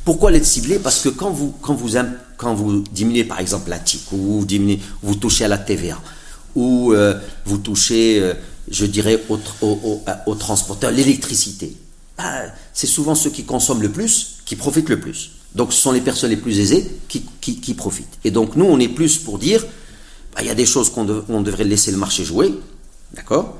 Pourquoi 0.04 0.30
l'aide 0.30 0.44
ciblée? 0.44 0.78
Parce 0.78 1.00
que 1.00 1.08
quand 1.08 1.30
vous, 1.30 1.54
quand, 1.62 1.74
vous, 1.74 1.96
im- 1.96 2.12
quand 2.36 2.54
vous 2.54 2.84
diminuez 2.92 3.24
par 3.24 3.40
exemple 3.40 3.70
la 3.70 3.78
TIC, 3.78 4.12
ou 4.12 4.16
vous, 4.40 4.44
diminuez, 4.44 4.78
vous 5.02 5.14
touchez 5.14 5.44
à 5.44 5.48
la 5.48 5.56
TVA, 5.58 5.98
ou 6.54 6.92
euh, 6.92 7.14
vous 7.46 7.58
touchez, 7.58 8.20
euh, 8.20 8.34
je 8.70 8.84
dirais, 8.86 9.22
aux, 9.28 9.36
tr- 9.38 9.40
aux- 9.62 9.80
aux- 9.82 10.02
aux 10.26 10.34
transporteurs, 10.34 10.90
l'électricité, 10.90 11.74
bah, 12.18 12.24
c'est 12.74 12.86
souvent 12.86 13.14
ceux 13.14 13.30
qui 13.30 13.44
consomment 13.44 13.82
le 13.82 13.90
plus 13.90 14.36
qui 14.44 14.56
profitent 14.56 14.90
le 14.90 15.00
plus. 15.00 15.30
Donc 15.54 15.72
ce 15.72 15.80
sont 15.80 15.92
les 15.92 16.00
personnes 16.02 16.30
les 16.30 16.36
plus 16.36 16.58
aisées 16.60 16.84
qui, 17.08 17.24
qui- 17.40 17.60
qui 17.60 17.72
profitent. 17.74 18.18
Et 18.24 18.30
donc 18.30 18.56
nous, 18.56 18.66
on 18.66 18.78
est 18.78 18.88
plus 18.88 19.16
pour 19.16 19.38
dire, 19.38 19.64
bah, 20.34 20.42
il 20.42 20.46
y 20.46 20.50
a 20.50 20.54
des 20.54 20.66
choses 20.66 20.90
qu'on 20.90 21.04
dev- 21.04 21.22
on 21.30 21.40
devrait 21.40 21.64
laisser 21.64 21.90
le 21.90 21.96
marché 21.96 22.24
jouer, 22.24 22.52
d'accord 23.12 23.56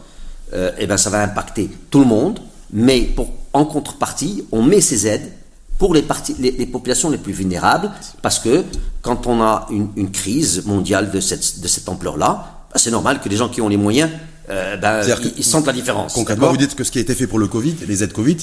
Euh, 0.52 0.70
Et 0.78 0.86
ben 0.86 0.96
ça 0.98 1.10
va 1.10 1.22
impacter 1.22 1.70
tout 1.90 2.00
le 2.00 2.04
monde, 2.06 2.38
mais 2.70 3.08
en 3.52 3.64
contrepartie, 3.64 4.44
on 4.52 4.62
met 4.62 4.80
ces 4.80 5.06
aides 5.06 5.32
pour 5.78 5.94
les, 5.94 6.02
parties, 6.02 6.36
les, 6.38 6.66
populations 6.66 7.10
les 7.10 7.18
plus 7.18 7.32
vulnérables, 7.32 7.90
parce 8.22 8.38
que 8.38 8.62
quand 9.02 9.26
on 9.26 9.42
a 9.42 9.66
une, 9.70 9.88
une 9.96 10.10
crise 10.10 10.64
mondiale 10.66 11.10
de 11.10 11.18
cette, 11.20 11.60
de 11.60 11.66
cette 11.68 11.88
ampleur-là, 11.88 12.66
bah, 12.70 12.76
c'est 12.78 12.90
normal 12.90 13.20
que 13.20 13.28
les 13.28 13.36
gens 13.36 13.48
qui 13.48 13.60
ont 13.60 13.68
les 13.68 13.76
moyens, 13.76 14.10
euh, 14.50 14.76
ben, 14.76 15.00
ils, 15.38 15.44
sentent 15.44 15.66
la 15.66 15.72
différence. 15.72 16.12
Concrètement, 16.12 16.50
vous 16.50 16.56
dites 16.58 16.74
que 16.74 16.84
ce 16.84 16.90
qui 16.90 16.98
a 16.98 17.00
été 17.00 17.14
fait 17.14 17.26
pour 17.26 17.38
le 17.38 17.46
Covid, 17.46 17.74
les 17.88 18.02
aides 18.02 18.12
Covid, 18.12 18.36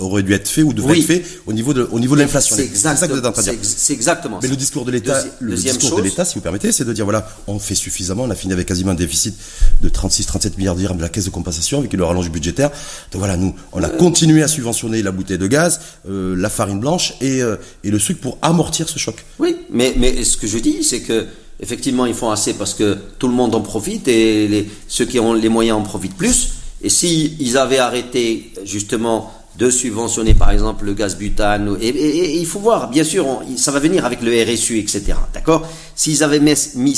aurait 0.00 0.22
dû 0.22 0.34
être 0.34 0.48
fait 0.48 0.62
ou 0.62 0.72
devrait 0.74 0.92
Oui. 0.92 1.00
être 1.00 1.06
fait 1.06 1.24
au 1.46 1.52
niveau 1.52 1.72
de, 1.72 1.88
au 1.90 1.98
niveau 1.98 2.14
de 2.14 2.20
l'inflation. 2.20 2.56
C'est 2.56 2.74
ça 2.76 2.94
que 2.94 3.12
vous 3.12 3.18
êtes 3.18 3.24
en 3.26 3.32
train 3.32 3.42
de 3.42 3.50
dire. 3.50 3.58
c'est- 3.62 3.92
exactement 3.94 4.38
Mais 4.42 4.48
ça. 4.48 4.52
le 4.52 4.56
discours 4.58 4.84
de 4.84 4.90
l'État, 4.90 5.18
Deuxi- 5.22 5.30
le 5.40 5.54
discours 5.56 5.96
de 5.98 6.02
l'État, 6.02 6.24
si 6.24 6.34
vous 6.34 6.40
permettez, 6.42 6.72
c'est 6.72 6.84
de 6.84 6.92
dire 6.92 7.04
voilà, 7.04 7.26
on 7.46 7.58
fait 7.58 7.74
suffisamment, 7.74 8.24
on 8.24 8.30
a 8.30 8.34
fini 8.34 8.52
avec 8.52 8.66
quasiment 8.68 8.90
un 8.92 8.94
déficit 8.94 9.34
de 9.82 9.88
36-37 9.88 10.58
milliards 10.58 10.74
de 10.74 10.80
dirhams 10.80 10.96
de 10.98 11.02
la 11.02 11.08
caisse 11.08 11.24
de 11.24 11.30
compensation 11.30 11.78
avec 11.78 11.92
le 11.92 12.04
rallonge 12.04 12.30
budgétaire. 12.30 12.70
Donc 13.12 13.20
voilà, 13.20 13.36
nous, 13.36 13.54
on 13.72 13.82
a 13.82 13.88
continué 13.88 14.42
à 14.42 14.48
subventionner 14.48 15.02
la 15.02 15.10
bouteille 15.12 15.38
de 15.38 15.46
gaz, 15.46 15.80
euh, 16.08 16.34
la 16.36 16.50
farine 16.50 16.80
blanche 16.80 17.14
et, 17.20 17.42
euh, 17.42 17.56
et 17.82 17.90
le 17.90 17.98
sucre 17.98 18.20
pour 18.20 18.38
amortir 18.42 18.88
ce 18.88 18.98
choc. 18.98 19.24
Oui, 19.38 19.56
mais, 19.70 19.94
mais 19.96 20.22
ce 20.24 20.36
que 20.36 20.46
je 20.46 20.58
dis, 20.58 20.84
c'est 20.84 21.00
que 21.00 21.26
effectivement, 21.60 22.06
ils 22.06 22.14
font 22.14 22.30
assez 22.30 22.54
parce 22.54 22.74
que 22.74 22.96
tout 23.18 23.28
le 23.28 23.34
monde 23.34 23.54
en 23.54 23.60
profite 23.60 24.08
et 24.08 24.48
les, 24.48 24.68
ceux 24.88 25.04
qui 25.04 25.20
ont 25.20 25.34
les 25.34 25.48
moyens 25.48 25.78
en 25.78 25.82
profitent 25.82 26.16
plus. 26.16 26.50
Et 26.82 26.88
si 26.88 27.36
ils 27.40 27.56
avaient 27.58 27.78
arrêté 27.78 28.52
justement 28.64 29.32
de 29.58 29.68
subventionner 29.68 30.32
par 30.32 30.50
exemple 30.52 30.86
le 30.86 30.94
gaz 30.94 31.16
butane, 31.18 31.76
et, 31.80 31.88
et- 31.88 32.18
et 32.34 32.38
il 32.38 32.46
faut 32.46 32.60
voir, 32.60 32.88
bien 32.88 33.04
sûr, 33.04 33.26
on- 33.26 33.56
ça 33.56 33.70
va 33.72 33.78
venir 33.80 34.06
avec 34.06 34.22
le 34.22 34.30
RSU, 34.42 34.78
etc. 34.78 35.12
D'accord? 35.34 35.68
S'ils 35.94 36.22
avaient 36.22 36.40
mis, 36.40 36.96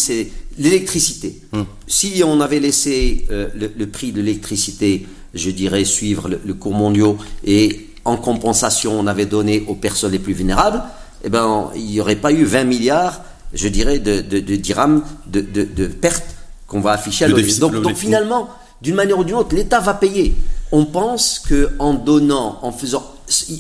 l'électricité, 0.59 1.41
si 1.89 2.23
on 2.25 2.41
avait 2.41 2.61
laissé 2.61 3.27
euh, 3.31 3.49
le, 3.55 3.71
le 3.77 3.87
prix 3.89 4.13
de 4.13 4.21
l'électricité, 4.21 5.07
je 5.35 5.51
dirais, 5.51 5.85
suivre 5.85 6.29
le, 6.29 6.41
le 6.45 6.55
cours 6.55 6.75
mondial 6.75 7.15
et 7.45 7.89
en 8.05 8.17
compensation, 8.17 8.99
on 8.99 9.07
avait 9.07 9.27
donné 9.27 9.65
aux 9.67 9.75
personnes 9.75 10.13
les 10.13 10.19
plus 10.19 10.35
vulnérables, 10.35 10.83
eh 11.25 11.29
ben, 11.31 11.71
il 11.75 11.85
n'y 11.87 12.01
aurait 12.01 12.17
pas 12.17 12.33
eu 12.33 12.45
20 12.45 12.65
milliards, 12.65 13.23
je 13.55 13.69
dirais, 13.69 13.99
de, 13.99 14.21
de, 14.21 14.41
de 14.41 14.57
dirhams 14.57 15.03
de, 15.27 15.41
de, 15.41 15.65
de 15.65 15.87
pertes 15.87 16.25
qu'on 16.67 16.81
va 16.81 16.93
afficher 16.93 17.25
à 17.25 17.29
l'ONU. 17.29 17.53
Donc, 17.83 17.97
finalement, 17.97 18.49
d'une 18.81 18.95
manière 18.95 19.19
ou 19.19 19.25
d'une 19.25 19.35
autre, 19.37 19.55
l'État 19.55 19.81
va 19.81 19.95
payer. 19.95 20.35
On 20.73 20.87
pense 20.87 21.39
que 21.39 21.71
en 21.79 21.95
donnant, 21.95 22.59
en 22.63 22.73
faisant, 22.73 23.05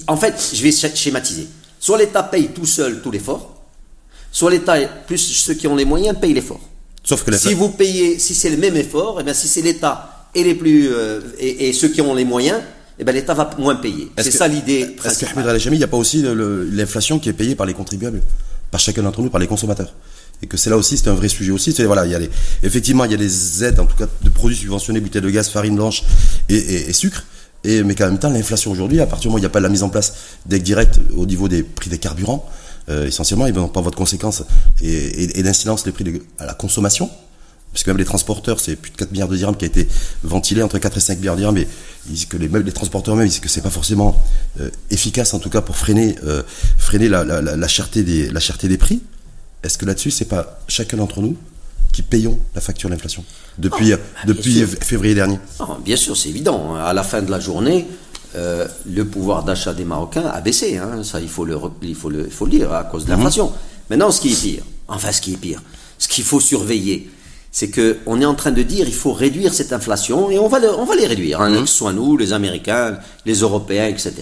en 0.07 0.17
fait, 0.17 0.35
je 0.55 0.63
vais 0.63 0.71
sch- 0.71 0.97
schématiser. 0.97 1.47
Soit 1.79 1.99
l'État 1.99 2.23
paye 2.23 2.49
tout 2.49 2.65
seul 2.67 3.03
tout 3.03 3.11
l'effort, 3.11 3.63
soit 4.31 4.51
l'État 4.51 4.77
plus 5.07 5.19
ceux 5.19 5.55
qui 5.55 5.67
ont 5.67 5.77
les 5.77 5.85
moyens 5.85 6.17
payent 6.19 6.33
l'effort. 6.33 6.61
Sauf 7.05 7.25
que 7.25 7.31
la 7.33 7.39
Si 7.39 7.53
vous 7.55 7.69
payez, 7.71 8.19
si 8.19 8.35
c'est 8.35 8.51
le 8.51 8.57
même 8.57 8.77
effort, 8.77 9.21
et 9.21 9.25
bien 9.25 9.35
si 9.35 9.49
c'est 9.49 9.63
l'État 9.63 10.29
et 10.35 10.45
les 10.45 10.55
plus 10.55 10.89
euh, 10.91 11.21
et, 11.39 11.69
et 11.69 11.73
ceux 11.73 11.89
qui 11.89 12.01
ont 12.01 12.15
les 12.15 12.25
moyens, 12.25 12.61
et 12.99 13.05
ben 13.05 13.13
l'État 13.15 13.35
va 13.35 13.51
moins 13.59 13.75
payer. 13.77 14.11
C'est 14.19 14.31
ça 14.31 14.47
l'idée 14.49 14.81
Est-ce 14.81 14.91
que 14.93 14.97
principale. 15.01 15.33
Ahmed 15.35 15.49
Al-Hajami, 15.49 15.77
il 15.77 15.81
n'y 15.81 15.85
a 15.85 15.89
pas 15.89 15.97
aussi 15.97 16.23
l'inflation 16.25 17.19
qui 17.19 17.29
est 17.29 17.33
payée 17.35 17.55
par 17.57 17.67
les 17.67 17.75
contribuables, 17.75 18.23
par 18.73 18.81
chacun 18.81 19.03
d'entre 19.05 19.23
nous, 19.23 19.31
par 19.31 19.41
les 19.41 19.47
consommateurs 19.47 19.95
et 20.43 20.49
que 20.49 20.57
c'est 20.57 20.71
là 20.71 20.77
aussi, 20.77 20.99
c'est 20.99 21.09
un 21.09 21.15
vrai 21.15 21.29
sujet 21.29 21.53
aussi. 21.53 21.71
Voilà, 21.85 22.05
il 22.05 22.11
y 22.11 22.17
a 22.17 22.19
les, 22.19 22.29
effectivement, 22.65 23.05
il 23.05 23.13
y 23.13 23.15
a 23.15 23.17
les 23.17 23.63
aides, 23.63 23.79
en 23.79 23.87
tout 23.87 23.95
cas, 23.97 24.09
de 24.25 24.29
produits 24.29 24.57
subventionnés, 24.57 24.99
bouteilles 24.99 25.23
de 25.23 25.31
gaz, 25.31 25.49
farine 25.49 25.77
blanche 25.77 26.03
et 26.49 26.93
sucre. 26.93 27.23
Et, 27.63 27.85
mais 27.85 27.95
qu'en 27.95 28.07
même 28.07 28.19
temps, 28.19 28.29
l'inflation 28.29 28.73
aujourd'hui, 28.73 28.99
à 29.01 29.07
partir 29.07 29.23
du 29.23 29.29
moment 29.29 29.37
où 29.37 29.39
il 29.39 29.43
n'y 29.43 29.47
a 29.47 29.51
pas 29.51 29.61
la 29.61 29.69
mise 29.69 29.85
en 29.85 29.89
place 29.89 30.15
d'aides 30.47 30.65
directes 30.65 30.99
au 31.17 31.27
niveau 31.27 31.47
des 31.47 31.63
prix 31.63 31.91
des 31.91 31.99
carburants, 31.99 32.45
euh, 32.89 33.07
essentiellement, 33.07 33.47
ils 33.47 33.55
n'ont 33.55 33.69
pas 33.69 33.83
votre 33.83 33.97
conséquence 33.97 34.43
et, 34.83 34.89
et, 34.93 35.39
et 35.39 35.43
d'incidence 35.45 35.87
les 35.87 35.93
prix 35.93 36.03
de- 36.03 36.21
à 36.41 36.47
la 36.47 36.55
consommation. 36.55 37.09
Parce 37.73 37.85
que 37.85 37.91
même 37.91 37.97
les 37.99 38.05
transporteurs, 38.05 38.61
c'est 38.61 38.77
plus 38.77 38.91
de 38.91 38.97
4 38.97 39.13
milliards 39.13 39.29
de 39.29 39.37
dirhams 39.37 39.57
qui 39.57 39.65
a 39.65 39.69
été 39.69 39.89
ventilé 40.23 40.63
entre 40.63 40.79
4 40.79 40.97
et 40.97 41.01
5 41.01 41.19
milliards 41.19 41.37
de 41.37 41.41
dirhams, 41.41 41.55
mais 41.55 41.67
ils 42.09 42.13
disent 42.15 42.27
que 42.27 42.37
les, 42.37 42.49
même 42.49 42.63
les 42.63 42.73
transporteurs 42.73 43.17
même, 43.17 43.27
ils 43.27 43.31
disent 43.31 43.41
que 43.41 43.49
c'est 43.49 43.63
pas 43.63 43.71
forcément 43.71 44.21
euh, 44.61 44.69
efficace, 44.91 45.33
en 45.33 45.39
tout 45.39 45.49
cas, 45.49 45.63
pour 45.63 45.77
freiner, 45.77 46.17
euh, 46.25 46.43
freiner 46.79 47.09
la, 47.09 47.25
la, 47.25 47.41
la, 47.41 47.57
la 47.57 47.69
cherté 47.69 48.03
des, 48.03 48.29
la 48.31 48.41
cherté 48.41 48.69
des 48.69 48.77
prix. 48.77 49.01
Est-ce 49.63 49.79
que 49.79 49.87
là-dessus, 49.87 50.11
c'est 50.11 50.27
pas 50.27 50.61
chacun 50.69 50.99
d'entre 50.99 51.21
nous 51.23 51.37
qui 51.93 52.03
payons 52.03 52.39
la 52.55 52.61
facture 52.61 52.89
de 52.91 52.95
l'inflation 52.95 53.25
depuis, 53.59 53.93
Oh, 53.93 53.95
euh, 53.95 53.97
bah, 53.97 54.21
depuis 54.27 54.65
février 54.81 55.15
dernier? 55.15 55.39
Non, 55.61 55.79
bien 55.85 55.97
sûr, 55.97 56.17
c'est 56.17 56.29
évident. 56.29 56.75
À 56.75 56.93
la 56.93 57.03
fin 57.03 57.23
de 57.23 57.31
la 57.31 57.39
journée, 57.41 57.87
euh, 58.35 58.67
le 58.87 59.07
pouvoir 59.07 59.45
d'achat 59.45 59.73
des 59.73 59.85
Marocains 59.85 60.27
a 60.27 60.41
baissé. 60.43 60.77
hein. 60.79 61.03
Ça, 61.05 61.21
il 61.21 61.29
faut, 61.29 61.45
le, 61.47 61.55
re- 61.55 61.71
il, 61.83 61.95
faut 61.95 62.11
le, 62.11 62.27
il 62.27 62.33
faut 62.33 62.45
le 62.47 62.51
dire, 62.51 62.73
à 62.73 62.85
cause 62.85 63.05
de 63.07 63.11
l'inflation. 63.11 63.53
Maintenant, 63.89 64.11
ce 64.11 64.21
qui 64.21 64.33
est 64.33 64.41
pire, 64.41 64.63
enfin, 64.89 65.13
ce 65.13 65.21
qui 65.23 65.35
est 65.35 65.37
pire, 65.39 65.63
ce 65.99 66.09
qu'il 66.09 66.25
faut 66.25 66.41
surveiller, 66.41 67.11
c'est 67.53 67.69
que 67.69 67.99
on 68.07 68.21
est 68.21 68.25
en 68.25 68.35
train 68.35 68.51
de 68.51 68.63
dire 68.63 68.89
il 68.89 68.95
faut 68.95 69.13
réduire 69.13 69.53
cette 69.55 69.73
inflation 69.73 70.31
et 70.31 70.39
on 70.39 70.49
va, 70.49 70.59
le- 70.59 70.75
on 70.75 70.85
va 70.85 70.97
les 70.97 71.07
réduire, 71.07 71.41
hein, 71.41 71.53
que 71.61 71.67
ce 71.67 71.75
soit 71.75 71.93
nous, 71.93 72.17
les 72.17 72.33
Américains, 72.33 72.99
les 73.27 73.35
Européens, 73.35 73.87
etc. 73.87 74.15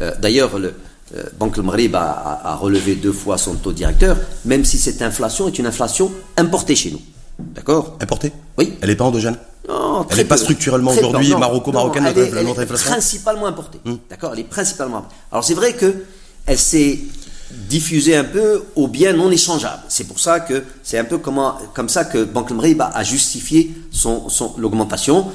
Euh, 0.00 0.10
D'ailleurs, 0.20 0.58
le 0.58 0.74
euh, 1.16 1.22
Banque 1.38 1.56
le 1.58 1.62
Maghreb 1.62 1.94
a, 1.94 2.00
a- 2.00 2.52
a 2.52 2.56
relevé 2.56 2.94
deux 2.96 3.12
fois 3.12 3.38
son 3.38 3.54
taux 3.54 3.72
directeur, 3.72 4.16
même 4.44 4.64
si 4.64 4.78
cette 4.78 5.00
inflation 5.02 5.46
est 5.48 5.58
une 5.58 5.66
inflation 5.66 6.10
importée 6.36 6.74
chez 6.74 6.90
nous. 6.90 7.00
D'accord? 7.38 7.96
Importée? 8.00 8.32
Oui. 8.58 8.74
Elle 8.80 8.88
n'est 8.88 8.96
pas 8.96 9.04
endogène? 9.04 9.36
Non, 9.68 10.04
Elle 10.10 10.16
n'est 10.16 10.24
pas 10.24 10.36
structurellement 10.36 10.90
aujourd'hui 10.90 11.30
maroco-marocaine, 11.36 12.02
notre- 12.04 12.18
elle 12.18 12.24
est- 12.26 12.30
notre 12.42 12.42
elle 12.42 12.48
est 12.48 12.62
inflation? 12.62 12.90
principalement 12.90 13.46
importée. 13.46 13.78
D'accord? 14.10 14.30
Elle 14.32 14.40
est 14.40 14.44
principalement. 14.44 15.06
Alors 15.30 15.44
c'est 15.44 15.54
vrai 15.54 15.74
que 15.74 15.94
elle 16.46 16.58
s'est 16.58 16.98
diffusée 17.68 18.16
un 18.16 18.24
peu 18.24 18.64
aux 18.76 18.88
biens 18.88 19.12
non 19.12 19.30
échangeables. 19.30 19.82
C'est 19.88 20.04
pour 20.04 20.20
ça 20.20 20.40
que 20.40 20.64
c'est 20.82 20.98
un 20.98 21.04
peu 21.04 21.18
comme 21.18 21.88
ça 21.88 22.04
que 22.04 22.24
Banque 22.24 22.50
Maghreb 22.50 22.80
a, 22.80 23.02
justifié 23.04 23.72
son, 23.90 24.26
l'augmentation. 24.58 25.26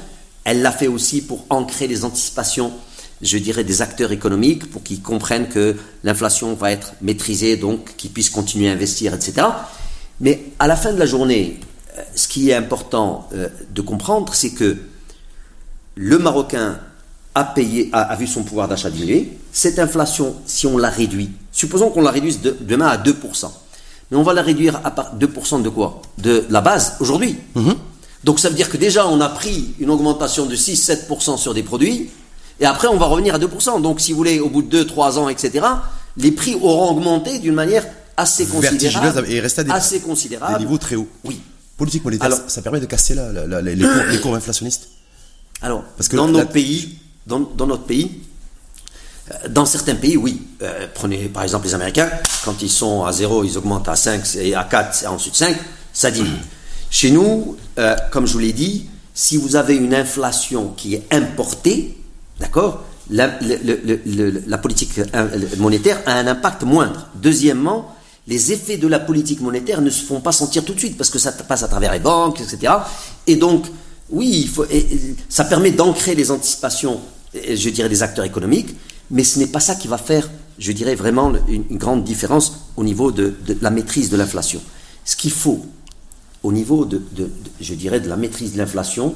Elle 0.44 0.62
l'a 0.62 0.72
fait 0.72 0.86
aussi 0.86 1.22
pour 1.22 1.44
ancrer 1.50 1.86
les 1.86 2.04
anticipations 2.04 2.72
je 3.20 3.38
dirais, 3.38 3.64
des 3.64 3.82
acteurs 3.82 4.12
économiques 4.12 4.70
pour 4.70 4.82
qu'ils 4.82 5.02
comprennent 5.02 5.48
que 5.48 5.76
l'inflation 6.04 6.54
va 6.54 6.70
être 6.70 6.92
maîtrisée, 7.00 7.56
donc 7.56 7.96
qu'ils 7.96 8.10
puissent 8.10 8.30
continuer 8.30 8.68
à 8.68 8.72
investir, 8.72 9.14
etc. 9.14 9.46
Mais 10.20 10.44
à 10.58 10.66
la 10.66 10.76
fin 10.76 10.92
de 10.92 10.98
la 10.98 11.06
journée, 11.06 11.58
euh, 11.96 12.02
ce 12.14 12.28
qui 12.28 12.50
est 12.50 12.54
important 12.54 13.28
euh, 13.34 13.48
de 13.74 13.80
comprendre, 13.80 14.34
c'est 14.34 14.50
que 14.50 14.76
le 15.96 16.18
Marocain 16.18 16.78
a 17.34 17.44
payé, 17.44 17.88
a, 17.92 18.14
vu 18.16 18.26
son 18.26 18.42
pouvoir 18.42 18.68
d'achat 18.68 18.90
diminuer. 18.90 19.38
Cette 19.52 19.78
inflation, 19.78 20.36
si 20.46 20.66
on 20.66 20.78
la 20.78 20.90
réduit, 20.90 21.30
supposons 21.58 21.90
qu'on 21.90 22.02
la 22.02 22.12
réduise 22.12 22.38
demain 22.40 22.86
à 22.86 22.96
2%, 22.96 23.50
mais 24.10 24.16
on 24.16 24.22
va 24.22 24.32
la 24.32 24.42
réduire 24.42 24.80
à 24.84 24.90
2% 24.90 25.62
de 25.62 25.68
quoi? 25.68 26.00
De 26.16 26.44
la 26.50 26.60
base 26.60 26.94
aujourd'hui. 27.00 27.36
Mhm. 27.56 27.74
Donc 28.22 28.38
ça 28.38 28.48
veut 28.48 28.54
dire 28.54 28.70
que 28.70 28.76
déjà 28.76 29.08
on 29.08 29.20
a 29.20 29.28
pris 29.28 29.74
une 29.80 29.90
augmentation 29.90 30.46
de 30.46 30.54
6-7% 30.54 31.36
sur 31.36 31.54
des 31.54 31.64
produits, 31.64 32.10
et 32.60 32.64
après 32.66 32.86
on 32.86 32.96
va 32.96 33.06
revenir 33.06 33.34
à 33.34 33.38
2%. 33.38 33.80
Donc 33.82 34.00
si 34.00 34.12
vous 34.12 34.18
voulez, 34.18 34.38
au 34.38 34.48
bout 34.48 34.62
de 34.62 34.84
2-3 34.84 35.18
ans, 35.18 35.28
etc., 35.28 35.66
les 36.16 36.30
prix 36.30 36.54
auront 36.54 36.90
augmenté 36.92 37.40
d'une 37.40 37.54
manière 37.54 37.84
assez 38.16 38.46
considérable. 38.46 39.26
Et 39.28 39.40
rester 39.40 39.60
à 39.62 39.64
des, 39.64 39.70
assez 39.70 40.00
considérable. 40.00 40.58
des 40.58 40.64
niveaux 40.64 40.78
très 40.78 40.94
hauts. 40.94 41.08
Oui. 41.24 41.40
Politique 41.76 42.04
monétaire, 42.04 42.32
ça 42.48 42.62
permet 42.62 42.80
de 42.80 42.86
casser 42.86 43.14
les, 43.14 44.18
cours, 44.20 44.34
inflationnistes? 44.34 44.88
Alors, 45.62 45.82
Parce 45.96 46.08
que 46.08 46.16
dans, 46.16 46.28
notre 46.28 46.50
pays, 46.50 46.98
dans, 47.26 47.66
notre 47.66 47.84
pays, 47.84 48.20
dans 49.48 49.66
certains 49.66 49.94
pays, 49.94 50.16
oui. 50.16 50.42
Euh, 50.62 50.86
prenez 50.94 51.28
par 51.28 51.42
exemple 51.42 51.66
les 51.66 51.74
Américains, 51.74 52.10
quand 52.44 52.62
ils 52.62 52.70
sont 52.70 53.04
à 53.04 53.12
0, 53.12 53.44
ils 53.44 53.58
augmentent 53.58 53.88
à 53.88 53.96
5 53.96 54.36
et 54.36 54.54
à 54.54 54.64
4 54.64 55.04
et 55.04 55.06
ensuite 55.06 55.36
5, 55.36 55.56
ça 55.92 56.10
diminue. 56.10 56.36
Chez 56.90 57.10
nous, 57.10 57.56
euh, 57.78 57.94
comme 58.10 58.26
je 58.26 58.32
vous 58.32 58.38
l'ai 58.38 58.52
dit, 58.52 58.86
si 59.14 59.36
vous 59.36 59.56
avez 59.56 59.76
une 59.76 59.94
inflation 59.94 60.72
qui 60.76 60.94
est 60.94 61.06
importée, 61.12 61.98
d'accord, 62.40 62.84
la, 63.10 63.28
politique 64.58 65.00
monétaire 65.58 66.00
a 66.06 66.14
un 66.14 66.26
impact 66.26 66.62
moindre. 66.62 67.08
Deuxièmement, 67.14 67.94
les 68.26 68.52
effets 68.52 68.76
de 68.76 68.86
la 68.86 68.98
politique 68.98 69.40
monétaire 69.40 69.80
ne 69.80 69.90
se 69.90 70.04
font 70.04 70.20
pas 70.20 70.32
sentir 70.32 70.64
tout 70.64 70.74
de 70.74 70.78
suite 70.78 70.96
parce 70.96 71.10
que 71.10 71.18
ça 71.18 71.32
passe 71.32 71.62
à 71.62 71.68
travers 71.68 71.92
les 71.92 72.00
banques, 72.00 72.40
etc. 72.40 72.74
Et 73.26 73.36
donc, 73.36 73.66
oui, 74.10 74.50
ça 75.28 75.44
permet 75.44 75.70
d'ancrer 75.70 76.14
les 76.14 76.30
anticipations, 76.30 77.00
je 77.34 77.70
dirais, 77.70 77.88
des 77.88 78.02
acteurs 78.02 78.24
économiques, 78.24 78.76
mais 79.10 79.24
ce 79.24 79.38
n'est 79.38 79.46
pas 79.46 79.60
ça 79.60 79.74
qui 79.74 79.88
va 79.88 79.98
faire, 79.98 80.28
je 80.58 80.72
dirais, 80.72 80.94
vraiment 80.94 81.32
une, 81.48 81.78
grande 81.78 82.04
différence 82.04 82.70
au 82.76 82.84
niveau 82.84 83.12
de, 83.12 83.36
la 83.60 83.70
maîtrise 83.70 84.10
de 84.10 84.16
l'inflation. 84.16 84.60
Ce 85.04 85.16
qu'il 85.16 85.30
faut, 85.30 85.64
au 86.42 86.52
niveau 86.52 86.84
de, 86.84 87.02
la 88.06 88.16
maîtrise 88.16 88.52
de 88.52 88.58
l'inflation, 88.58 89.14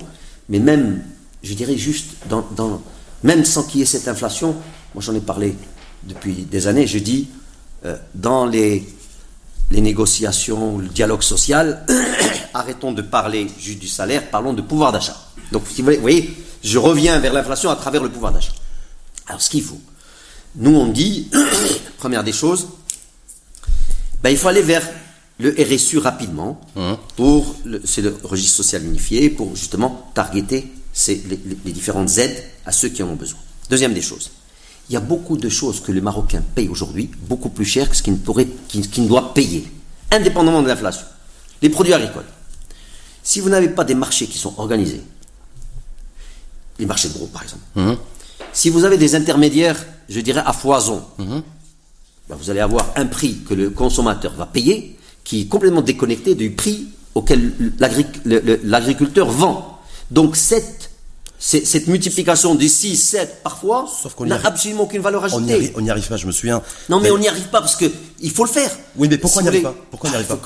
mais 0.49 0.59
même, 0.59 1.03
je 1.43 1.55
dirais, 1.55 1.77
juste 1.77 2.13
dans, 2.29 2.83
même 3.23 3.45
sans 3.45 3.65
qu'il 3.65 3.81
y 3.81 3.83
ait 3.83 3.87
cette 3.87 4.09
inflation, 4.09 4.57
moi 4.95 5.03
j'en 5.03 5.15
ai 5.15 5.21
parlé 5.21 5.57
depuis 6.05 6.33
des 6.33 6.67
années, 6.67 6.87
je 6.87 6.99
dis, 6.99 7.29
euh, 7.85 7.97
dans 8.15 8.47
les 8.47 8.87
les 9.73 9.81
négociations, 9.81 10.79
le 10.79 10.89
dialogue 10.89 11.23
social, 11.23 11.85
arrêtons 12.55 12.93
de 12.93 13.03
parler 13.03 13.47
juste 13.59 13.79
du 13.79 13.89
salaire, 13.89 14.29
parlons 14.31 14.53
de 14.53 14.63
pouvoir 14.63 14.93
d'achat. 14.93 15.17
Donc, 15.51 15.63
vous 15.65 15.93
voyez, 16.01 16.31
je 16.63 16.79
reviens 16.79 17.19
vers 17.19 17.33
l'inflation 17.33 17.71
à 17.71 17.77
travers 17.77 18.03
le 18.03 18.11
pouvoir 18.11 18.33
d'achat. 18.33 18.53
Alors, 19.27 19.41
ce 19.41 19.51
qu'il 19.51 19.63
faut, 19.63 19.81
nous 20.57 20.75
on 20.75 20.87
dit, 20.89 21.31
première 21.99 22.25
des 22.25 22.33
choses, 22.33 22.69
ben, 24.23 24.31
il 24.31 24.37
faut 24.37 24.49
aller 24.49 24.63
vers 24.63 24.83
le 25.39 25.55
RSU 25.59 25.99
rapidement, 25.99 26.61
hein. 26.77 26.99
pour 27.17 27.57
c'est 27.85 28.03
le 28.03 28.17
registre 28.23 28.59
social 28.59 28.85
unifié, 28.85 29.31
pour 29.31 29.57
justement 29.57 30.11
targeter 30.15 30.71
les, 31.09 31.41
les 31.65 31.73
différentes 31.73 32.17
aides 32.19 32.45
à 32.65 32.73
ceux 32.73 32.89
qui 32.91 33.03
en 33.03 33.09
ont 33.09 33.17
besoin. 33.17 33.41
Deuxième 33.71 33.95
des 33.95 34.03
choses, 34.03 34.31
il 34.89 34.93
y 34.93 34.97
a 34.97 35.01
beaucoup 35.01 35.37
de 35.37 35.49
choses 35.49 35.81
que 35.81 35.93
les 35.93 36.01
Marocains 36.01 36.43
payent 36.55 36.69
aujourd'hui 36.69 37.11
beaucoup 37.29 37.49
plus 37.49 37.65
cher 37.65 37.89
que 37.89 37.97
ce 37.97 38.03
qu'ils 38.03 38.13
ne, 38.15 39.09
doivent 39.09 39.33
payer, 39.33 39.67
indépendamment 40.11 40.63
de 40.63 40.69
l'inflation. 40.69 41.07
Les 41.63 41.71
produits 41.71 41.95
agricoles. 41.95 42.27
Si 43.23 43.41
vous 43.41 43.49
n'avez 43.49 43.69
pas 43.69 43.85
des 43.85 43.95
marchés 43.95 44.27
qui 44.27 44.37
sont 44.39 44.55
organisés, 44.59 45.03
les 46.79 46.87
marchés 46.87 47.09
de 47.09 47.15
gros 47.15 47.27
par 47.27 47.43
exemple, 47.43 47.63
mhm. 47.77 47.97
Si 48.53 48.71
vous 48.71 48.85
avez 48.85 48.99
des 48.99 49.15
intermédiaires, 49.15 49.85
je 50.09 50.21
dirais 50.21 50.43
à 50.45 50.53
foison, 50.53 51.05
mhm. 51.19 51.43
ben, 52.29 52.37
vous 52.37 52.51
allez 52.51 52.61
avoir 52.61 52.93
un 52.97 53.07
prix 53.07 53.39
que 53.49 53.55
le 53.55 53.71
consommateur 53.71 54.33
va 54.35 54.47
payer 54.47 54.97
qui 55.25 55.43
est 55.43 55.47
complètement 55.47 55.83
déconnecté 55.83 56.35
du 56.35 56.51
prix 56.51 56.89
auquel 57.15 57.53
l'agriculteur 58.65 59.31
vend. 59.31 59.79
Donc 60.11 60.37
cette 60.37 60.91
cette 61.45 61.89
multiplication 61.89 62.55
des 62.55 62.69
6, 62.69 62.97
7 62.97 63.41
parfois 63.43 63.91
n'a 64.21 64.39
absolument 64.45 64.85
aucune 64.85 65.03
valeur 65.03 65.25
ajoutée. 65.25 65.73
On 65.75 65.81
n'y 65.81 65.91
arrive, 65.91 66.07
pas, 66.07 66.17
je 66.17 66.29
me 66.29 66.31
souviens. 66.31 66.63
Non, 66.89 67.01
mais, 67.01 67.11
on 67.11 67.19
n'y 67.19 67.27
arrive 67.27 67.49
pas 67.49 67.61
parce 67.61 67.75
que 67.75 67.87
il 68.21 68.31
faut 68.31 68.45
le 68.45 68.51
faire. 68.51 68.71
Oui, 68.95 69.09
mais 69.11 69.19
pourquoi 69.19 69.43
on 69.43 69.43
n'y 69.43 69.49
arrive 69.49 69.63
pas? 69.63 69.75
Pourquoi 69.91 70.09
on 70.09 70.13
n'y 70.13 70.17
arrive 70.17 70.29
pas? 70.29 70.39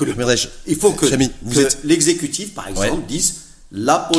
Il 0.65 0.75
faut 0.75 0.93
que, 0.93 1.05
l'exécutif, 1.83 2.55
par 2.55 2.67
exemple, 2.67 3.03
dise 3.07 3.35
la 3.71 4.09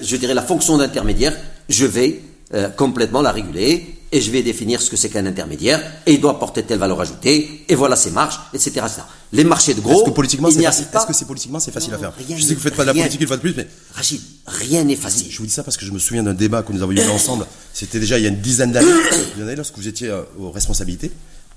je 0.00 0.16
dirais 0.16 0.34
la 0.34 0.42
fonction 0.42 0.78
d'intermédiaire, 0.78 1.36
je 1.68 1.86
vais 1.86 2.22
euh, 2.54 2.68
complètement 2.68 3.22
la 3.22 3.32
réguler 3.32 3.96
et 4.12 4.20
je 4.20 4.30
vais 4.30 4.42
définir 4.42 4.80
ce 4.80 4.88
que 4.88 4.96
c'est 4.96 5.08
qu'un 5.08 5.26
intermédiaire, 5.26 5.82
et 6.06 6.14
il 6.14 6.20
doit 6.20 6.38
porter 6.38 6.62
telle 6.62 6.78
valeur 6.78 7.00
ajoutée, 7.00 7.64
et 7.68 7.74
voilà 7.74 7.96
ses 7.96 8.10
marges, 8.12 8.38
etc. 8.54 8.86
Les 9.32 9.44
marchés 9.44 9.74
de 9.74 9.80
gros, 9.80 10.00
est-ce 10.00 10.04
que 10.04 10.14
politiquement 10.14 10.50
c'est 10.50 10.62
facile, 10.62 10.86
est-ce 10.94 11.06
que 11.06 11.12
c'est 11.12 11.24
politiquement 11.24 11.58
c'est 11.58 11.72
facile 11.72 11.92
à 11.94 11.98
faire 11.98 12.12
Je 12.18 12.40
sais 12.42 12.54
que 12.54 12.58
vous 12.58 12.62
faites 12.62 12.76
pas 12.76 12.84
de 12.84 12.88
la 12.88 12.94
politique 12.94 13.20
une 13.20 13.26
fois 13.26 13.36
de 13.36 13.42
plus, 13.42 13.54
mais 13.56 13.66
Rachid, 13.94 14.20
rien 14.46 14.84
n'est 14.84 14.96
facile. 14.96 15.26
Je 15.30 15.38
vous 15.38 15.46
dis 15.46 15.52
ça 15.52 15.64
parce 15.64 15.76
que 15.76 15.84
je 15.84 15.90
me 15.90 15.98
souviens 15.98 16.22
d'un 16.22 16.34
débat 16.34 16.62
que 16.62 16.72
nous 16.72 16.82
avons 16.82 16.92
eu 16.92 17.00
ensemble. 17.08 17.46
C'était 17.74 17.98
déjà 17.98 18.18
il 18.18 18.22
y 18.22 18.26
a 18.26 18.28
une 18.28 18.40
dizaine 18.40 18.72
d'années, 18.72 18.86
lorsque 19.56 19.76
vous 19.76 19.88
étiez 19.88 20.08
euh, 20.08 20.22
aux 20.38 20.50
responsabilités. 20.50 21.10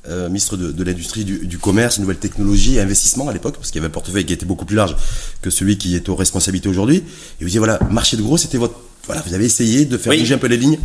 Euh, 0.07 0.27
ministre 0.27 0.55
de, 0.55 0.83
l'Industrie, 0.83 1.25
du, 1.25 1.57
Commerce, 1.57 1.99
Nouvelles 1.99 2.17
Technologies 2.17 2.77
et 2.77 2.79
Investissement 2.79 3.27
à 3.27 3.33
l'époque, 3.33 3.55
parce 3.55 3.67
qu'il 3.69 3.75
y 3.75 3.79
avait 3.79 3.91
un 3.91 3.93
portefeuille 3.93 4.25
qui 4.25 4.31
était 4.31 4.45
beaucoup 4.45 4.63
plus 4.63 4.77
large 4.77 4.95
que 5.41 5.49
celui 5.49 5.77
qui 5.77 5.93
est 5.95 6.07
aux 6.07 6.15
responsabilités 6.15 6.69
aujourd'hui. 6.69 6.97
Et 6.97 7.03
vous 7.41 7.47
disiez, 7.47 7.59
voilà, 7.59 7.79
marché 7.91 8.15
de 8.15 8.21
gros, 8.21 8.37
c'était 8.37 8.57
votre. 8.57 8.75
Voilà, 9.09 9.23
vous 9.25 9.33
avez 9.33 9.45
essayé 9.45 9.85
de 9.85 9.97
faire 9.97 10.15
bouger 10.15 10.35
un 10.35 10.37
peu 10.37 10.45
les 10.45 10.57
lignes 10.57 10.77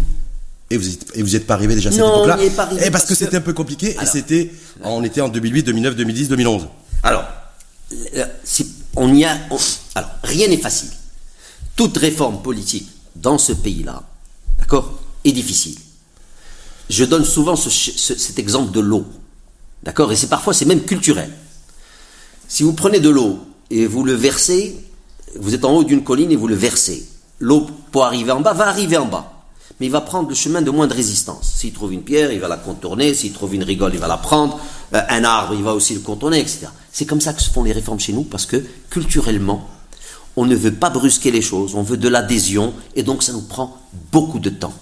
et 0.70 0.78
vous 0.78 0.86
et 1.12 1.22
vous 1.22 1.36
êtes 1.36 1.46
pas 1.46 1.52
arrivé 1.52 1.74
déjà 1.74 1.90
à 1.90 1.92
cette 1.92 2.00
époque-là 2.00 2.38
Et 2.40 2.46
eh, 2.86 2.90
parce, 2.90 3.04
que, 3.04 3.14
c'était 3.14 3.36
un 3.36 3.42
peu 3.42 3.52
compliqué 3.52 3.94
et 4.00 4.06
c'était 4.06 4.50
on 4.82 5.04
était 5.04 5.20
en 5.20 5.28
2008, 5.28 5.64
2009, 5.64 5.94
2010, 5.94 6.28
2011. 6.30 6.68
Alors 7.02 7.24
on 8.96 9.14
y 9.14 9.26
a 9.26 9.36
alors 9.94 10.10
rien 10.22 10.48
n'est 10.48 10.56
facile. 10.56 10.88
Toute 11.76 11.98
réforme 11.98 12.40
politique 12.40 12.88
dans 13.14 13.36
ce 13.36 13.52
pays-là, 13.52 14.02
d'accord, 14.58 14.98
est 15.26 15.32
difficile. 15.32 15.76
Je 16.88 17.04
donne 17.04 17.26
souvent 17.26 17.56
cet 17.56 18.38
exemple 18.38 18.72
de 18.72 18.80
l'eau, 18.80 19.04
d'accord, 19.82 20.10
et 20.12 20.16
c'est 20.16 20.28
parfois 20.28 20.54
c'est 20.54 20.64
même 20.64 20.84
culturel. 20.84 21.30
Si 22.48 22.62
vous 22.62 22.72
prenez 22.72 23.00
de 23.00 23.10
l'eau 23.10 23.40
et 23.70 23.84
vous 23.84 24.02
le 24.02 24.14
versez, 24.14 24.76
vous 25.38 25.54
êtes 25.54 25.66
en 25.66 25.72
haut 25.74 25.84
d'une 25.84 26.02
colline 26.02 26.32
et 26.32 26.36
vous 26.36 26.48
le 26.48 26.54
versez. 26.54 27.06
L'eau 27.40 27.66
pour 27.90 28.04
arriver 28.04 28.32
en 28.32 28.40
bas 28.40 28.52
va 28.52 28.68
arriver 28.68 28.96
en 28.96 29.06
bas 29.06 29.34
mais 29.80 29.86
il 29.86 29.92
va 29.92 30.00
prendre 30.00 30.28
le 30.28 30.34
chemin 30.34 30.62
de 30.62 30.70
moins 30.70 30.86
de 30.86 30.94
résistance. 30.94 31.52
S'il 31.56 31.72
trouve 31.72 31.92
une 31.92 32.02
pierre, 32.02 32.32
il 32.32 32.38
va 32.38 32.48
la 32.48 32.56
contourner, 32.56 33.12
s'il 33.12 33.32
trouve 33.32 33.54
une 33.54 33.64
rigole, 33.64 33.92
il 33.94 34.00
va 34.00 34.06
la 34.06 34.16
prendre, 34.16 34.58
euh, 34.94 35.00
un 35.08 35.24
arbre, 35.24 35.54
il 35.54 35.64
va 35.64 35.74
aussi 35.74 35.94
le 35.94 36.00
contourner, 36.00 36.38
etc. 36.38 36.66
C'est 36.92 37.06
comme 37.06 37.20
ça 37.20 37.32
que 37.32 37.42
se 37.42 37.50
font 37.50 37.64
les 37.64 37.72
réformes 37.72 37.98
chez 37.98 38.12
nous, 38.12 38.22
parce 38.22 38.46
que 38.46 38.62
culturellement, 38.90 39.68
on 40.36 40.46
ne 40.46 40.54
veut 40.54 40.74
pas 40.74 40.90
brusquer 40.90 41.30
les 41.30 41.42
choses, 41.42 41.74
on 41.74 41.82
veut 41.82 41.96
de 41.96 42.08
l'adhésion, 42.08 42.72
et 42.94 43.02
donc 43.02 43.22
ça 43.22 43.32
nous 43.32 43.42
prend 43.42 43.78
beaucoup 44.12 44.38
de 44.38 44.50
temps. 44.50 44.74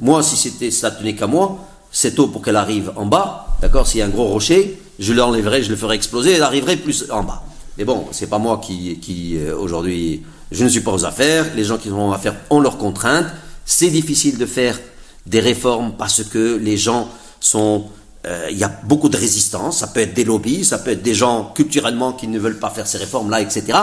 Moi, 0.00 0.22
si 0.22 0.36
c'était, 0.36 0.70
ça 0.70 0.90
tenait 0.90 1.14
qu'à 1.14 1.26
moi, 1.26 1.66
cette 1.90 2.18
eau 2.18 2.26
pour 2.26 2.42
qu'elle 2.42 2.56
arrive 2.56 2.92
en 2.96 3.06
bas, 3.06 3.56
d'accord, 3.62 3.86
s'il 3.86 4.00
y 4.00 4.02
a 4.02 4.06
un 4.06 4.10
gros 4.10 4.26
rocher, 4.26 4.78
je 4.98 5.12
l'enlèverai, 5.12 5.62
je 5.62 5.70
le 5.70 5.76
ferai 5.76 5.96
exploser, 5.96 6.32
elle 6.32 6.42
arriverait 6.42 6.76
plus 6.76 7.10
en 7.10 7.22
bas. 7.22 7.44
Mais 7.78 7.84
bon, 7.84 8.06
c'est 8.10 8.28
pas 8.28 8.38
moi 8.38 8.60
qui, 8.62 8.98
qui 8.98 9.38
euh, 9.38 9.56
aujourd'hui, 9.56 10.22
je 10.54 10.64
ne 10.64 10.68
suis 10.68 10.80
pas 10.80 10.92
aux 10.92 11.04
affaires, 11.04 11.46
les 11.54 11.64
gens 11.64 11.78
qui 11.78 11.90
ont 11.90 12.12
affaires 12.12 12.36
ont 12.50 12.60
leurs 12.60 12.78
contraintes, 12.78 13.26
c'est 13.66 13.90
difficile 13.90 14.38
de 14.38 14.46
faire 14.46 14.78
des 15.26 15.40
réformes 15.40 15.94
parce 15.98 16.22
que 16.24 16.56
les 16.56 16.76
gens 16.76 17.08
sont... 17.40 17.86
Euh, 18.26 18.48
il 18.50 18.56
y 18.56 18.64
a 18.64 18.68
beaucoup 18.84 19.10
de 19.10 19.16
résistance, 19.18 19.80
ça 19.80 19.88
peut 19.88 20.00
être 20.00 20.14
des 20.14 20.24
lobbies, 20.24 20.64
ça 20.64 20.78
peut 20.78 20.92
être 20.92 21.02
des 21.02 21.14
gens 21.14 21.52
culturellement 21.54 22.12
qui 22.12 22.26
ne 22.26 22.38
veulent 22.38 22.58
pas 22.58 22.70
faire 22.70 22.86
ces 22.86 22.96
réformes-là, 22.96 23.42
etc. 23.42 23.78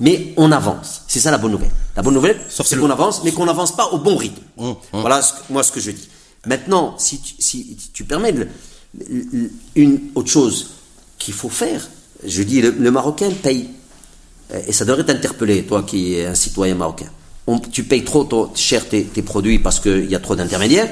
Mais 0.00 0.34
on 0.36 0.52
avance. 0.52 1.02
C'est 1.08 1.20
ça 1.20 1.30
la 1.30 1.38
bonne 1.38 1.52
nouvelle. 1.52 1.70
La 1.96 2.02
bonne 2.02 2.12
nouvelle, 2.12 2.38
c'est 2.48 2.78
qu'on 2.78 2.90
avance, 2.90 3.22
mais 3.24 3.32
qu'on 3.32 3.46
n'avance 3.46 3.74
pas 3.74 3.86
au 3.92 3.98
bon 3.98 4.16
rythme. 4.16 4.42
Hum, 4.58 4.76
hum. 4.92 5.00
Voilà 5.00 5.20
moi 5.48 5.62
ce 5.62 5.72
que 5.72 5.80
je 5.80 5.92
dis. 5.92 6.08
Maintenant, 6.44 6.94
si 6.98 7.20
tu, 7.20 7.34
si 7.38 7.76
tu 7.92 8.04
permets, 8.04 8.34
une 9.74 10.00
autre 10.14 10.28
chose 10.28 10.72
qu'il 11.18 11.34
faut 11.34 11.48
faire, 11.48 11.88
je 12.24 12.42
dis, 12.42 12.60
le, 12.60 12.70
le 12.70 12.90
Marocain 12.90 13.30
paye. 13.42 13.70
Et 14.66 14.72
ça 14.72 14.84
devrait 14.84 15.04
t'interpeller, 15.04 15.64
toi 15.64 15.82
qui 15.82 16.14
es 16.14 16.26
un 16.26 16.34
citoyen 16.34 16.74
marocain 16.74 17.10
tu 17.72 17.84
payes 17.84 18.04
trop, 18.04 18.52
cher 18.54 18.88
tes, 18.88 19.04
produits 19.22 19.58
parce 19.58 19.80
qu'il 19.80 20.10
y 20.10 20.14
a 20.14 20.18
trop 20.18 20.34
d'intermédiaires, 20.36 20.88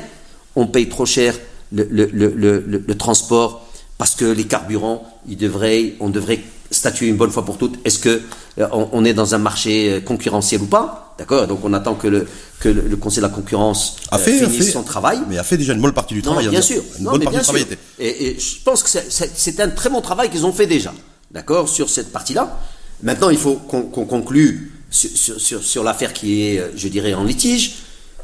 on 0.56 0.66
paye 0.66 0.88
trop 0.88 1.06
cher 1.06 1.34
le, 1.72 2.92
transport 2.94 3.66
parce 3.98 4.14
que 4.14 4.24
les 4.24 4.44
carburants, 4.44 5.04
ils 5.28 5.36
devraient, 5.36 5.94
on 6.00 6.10
devrait 6.10 6.40
statuer 6.70 7.08
une 7.08 7.16
bonne 7.16 7.30
fois 7.30 7.44
pour 7.44 7.58
toutes, 7.58 7.78
est-ce 7.84 7.98
que 7.98 8.22
euh, 8.58 8.66
on, 8.72 9.04
est 9.04 9.14
dans 9.14 9.34
un 9.34 9.38
marché 9.38 10.02
concurrentiel 10.04 10.62
ou 10.62 10.66
pas? 10.66 11.14
D'accord? 11.18 11.46
Donc 11.46 11.60
on 11.64 11.72
attend 11.72 11.94
que 11.94 12.08
le, 12.08 12.26
que 12.58 12.68
le, 12.68 12.96
Conseil 12.96 13.18
de 13.22 13.28
la 13.28 13.32
concurrence 13.32 13.96
a 14.10 14.18
fait, 14.18 14.38
finisse 14.38 14.72
son 14.72 14.82
travail. 14.82 15.20
Mais 15.28 15.38
a 15.38 15.44
fait 15.44 15.56
déjà 15.56 15.74
une 15.74 15.80
bonne 15.80 15.92
partie 15.92 16.14
du 16.14 16.22
travail. 16.22 16.48
bien 16.48 16.62
sûr. 16.62 16.82
Une 16.98 17.04
bonne 17.04 17.22
partie 17.22 17.38
du 17.38 17.44
travail 17.44 17.62
était... 17.62 17.78
et, 18.00 18.26
et, 18.26 18.40
je 18.40 18.62
pense 18.64 18.82
que 18.82 18.88
c'est 18.88 19.60
un 19.60 19.68
très 19.68 19.90
bon 19.90 20.00
travail 20.00 20.30
qu'ils 20.30 20.46
ont 20.46 20.52
fait 20.52 20.66
déjà. 20.66 20.92
D'accord? 21.30 21.68
Sur 21.68 21.88
cette 21.88 22.12
partie-là. 22.12 22.58
Maintenant, 23.04 23.28
il 23.28 23.36
faut 23.36 23.56
qu'on 23.56 24.06
conclue 24.06 24.72
sur, 24.90 25.38
sur, 25.38 25.62
sur, 25.62 25.84
l'affaire 25.84 26.12
qui 26.14 26.42
est, 26.42 26.72
je 26.74 26.88
dirais, 26.88 27.12
en 27.12 27.22
litige. 27.22 27.76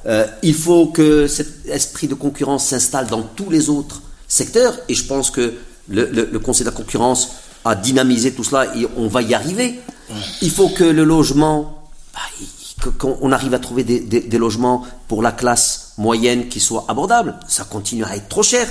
Euh, 0.07 0.27
il 0.43 0.55
faut 0.55 0.87
que 0.87 1.27
cet 1.27 1.67
esprit 1.67 2.09
de 2.09 2.15
concurrence 2.15 2.67
s'installe 2.67 3.07
dans 3.07 3.23
tous 3.23 3.51
les 3.51 3.69
autres 3.69 4.01
secteurs. 4.27 4.75
Et 4.89 4.95
je 4.95 5.05
pense 5.05 5.31
que 5.31 5.53
le, 5.91 6.07
le, 6.07 6.39
Conseil 6.39 6.65
de 6.65 6.71
la 6.71 6.77
concurrence 6.77 7.33
a 7.67 7.75
dynamisé 7.75 8.33
tout 8.33 8.43
cela 8.43 8.75
et 8.75 8.87
on 8.97 9.09
va 9.09 9.21
y 9.21 9.35
arriver. 9.35 9.81
Il 10.41 10.51
faut 10.51 10.71
que 10.71 10.85
le 10.85 11.05
logement, 11.05 11.85
bah, 12.15 12.91
qu'on 12.99 13.33
arrive 13.33 13.53
à 13.53 13.59
trouver 13.59 13.85
des, 13.85 14.01
des, 14.01 14.21
des, 14.21 14.39
logements 14.39 14.87
pour 15.09 15.23
la 15.23 15.33
classe 15.33 15.93
moyenne 15.99 16.49
qui 16.49 16.61
soient 16.61 16.87
abordables. 16.89 17.39
Ça 17.47 17.65
continue 17.65 18.05
à 18.05 18.17
être 18.17 18.29
trop 18.29 18.43
cher. 18.43 18.67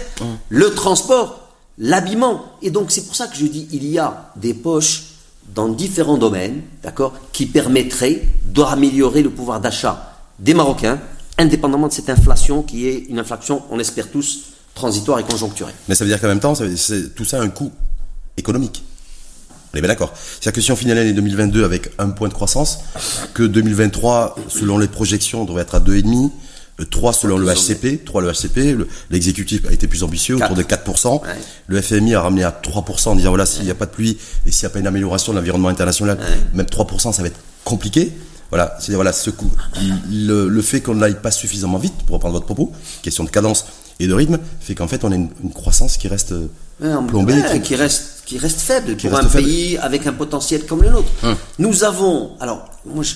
Le 0.49 0.73
transport, 0.73 1.49
l'habillement. 1.77 2.45
Et 2.63 2.71
donc 2.71 2.89
c'est 2.89 3.05
pour 3.05 3.15
ça 3.15 3.27
que 3.27 3.37
je 3.37 3.45
dis, 3.45 3.67
il 3.71 3.85
y 3.85 3.99
a 3.99 4.31
des 4.35 4.55
poches 4.55 5.08
dans 5.53 5.69
différents 5.69 6.17
domaines, 6.17 6.61
d'accord, 6.83 7.13
qui 7.31 7.45
permettraient 7.45 8.21
d'améliorer 8.45 9.21
le 9.21 9.29
pouvoir 9.29 9.59
d'achat 9.59 10.17
des 10.39 10.53
Marocains, 10.53 10.99
indépendamment 11.37 11.87
de 11.87 11.93
cette 11.93 12.09
inflation 12.09 12.63
qui 12.63 12.87
est 12.87 13.05
une 13.09 13.19
inflation, 13.19 13.63
on 13.71 13.79
espère 13.79 14.09
tous, 14.11 14.41
transitoire 14.75 15.19
et 15.19 15.23
conjoncturelle. 15.23 15.75
Mais 15.87 15.95
ça 15.95 16.03
veut 16.03 16.09
dire 16.09 16.21
qu'en 16.21 16.27
même 16.27 16.39
temps, 16.39 16.55
c'est 16.55 17.15
tout 17.15 17.25
ça 17.25 17.39
a 17.39 17.43
un 17.43 17.49
coût 17.49 17.71
économique. 18.37 18.83
On 19.73 19.77
est 19.77 19.81
bien 19.81 19.89
d'accord. 19.89 20.13
C'est-à-dire 20.15 20.53
que 20.53 20.61
si 20.61 20.71
on 20.71 20.75
finit 20.75 20.93
l'année 20.93 21.13
2022 21.13 21.63
avec 21.63 21.91
un 21.99 22.09
point 22.09 22.27
de 22.27 22.33
croissance, 22.33 22.79
que 23.33 23.43
2023, 23.43 24.35
selon 24.47 24.77
les 24.77 24.87
projections, 24.87 25.45
devrait 25.45 25.61
être 25.61 25.75
à 25.75 25.79
2,5, 25.79 26.31
3 26.85 27.13
selon 27.13 27.37
le 27.37 27.47
HCP, 27.47 28.05
3 28.05 28.21
le 28.21 28.31
HCP, 28.31 28.77
l'exécutif 29.09 29.65
a 29.67 29.73
été 29.73 29.87
plus 29.87 30.03
ambitieux, 30.03 30.35
autour 30.35 30.55
de 30.55 30.63
4%. 30.63 31.21
Le 31.67 31.81
FMI 31.81 32.15
a 32.15 32.21
ramené 32.21 32.43
à 32.43 32.51
3% 32.51 33.09
en 33.09 33.15
disant 33.15 33.29
voilà, 33.29 33.45
s'il 33.45 33.63
n'y 33.63 33.71
a 33.71 33.75
pas 33.75 33.85
de 33.85 33.91
pluie 33.91 34.17
et 34.45 34.51
s'il 34.51 34.65
n'y 34.65 34.67
a 34.67 34.69
pas 34.71 34.79
une 34.79 34.87
amélioration 34.87 35.33
de 35.33 35.37
l'environnement 35.37 35.69
international, 35.69 36.17
même 36.53 36.65
3%, 36.65 37.13
ça 37.13 37.21
va 37.21 37.27
être 37.27 37.39
compliqué. 37.63 38.13
Voilà, 38.49 38.75
c'est 38.79 38.93
voilà 38.93 39.13
ce 39.13 39.29
coup. 39.29 39.51
Le, 40.09 40.61
fait 40.61 40.81
qu'on 40.81 40.95
n'aille 40.95 41.19
pas 41.21 41.31
suffisamment 41.31 41.77
vite, 41.77 41.93
pour 42.05 42.15
reprendre 42.15 42.33
votre 42.33 42.45
propos, 42.45 42.71
question 43.01 43.23
de 43.23 43.29
cadence 43.29 43.65
et 43.99 44.07
de 44.07 44.13
rythme, 44.13 44.39
fait 44.59 44.75
qu'en 44.75 44.87
fait 44.87 45.03
on 45.03 45.11
a 45.11 45.15
une, 45.15 45.29
croissance 45.53 45.97
qui 45.97 46.07
reste 46.07 46.33
plombée, 47.07 47.43
qui 47.63 47.75
reste 47.75 48.23
qui 48.25 48.37
reste 48.37 48.61
faible 48.61 48.95
pour 48.95 49.15
un 49.15 49.25
pays 49.25 49.77
avec 49.77 50.05
un 50.05 50.13
potentiel 50.13 50.65
comme 50.65 50.83
le 50.83 50.89
nôtre. 50.91 51.09
Hum. 51.23 51.35
Nous 51.57 51.83
avons, 51.83 52.31
alors 52.39 52.69
moi 52.85 53.03
je, 53.03 53.15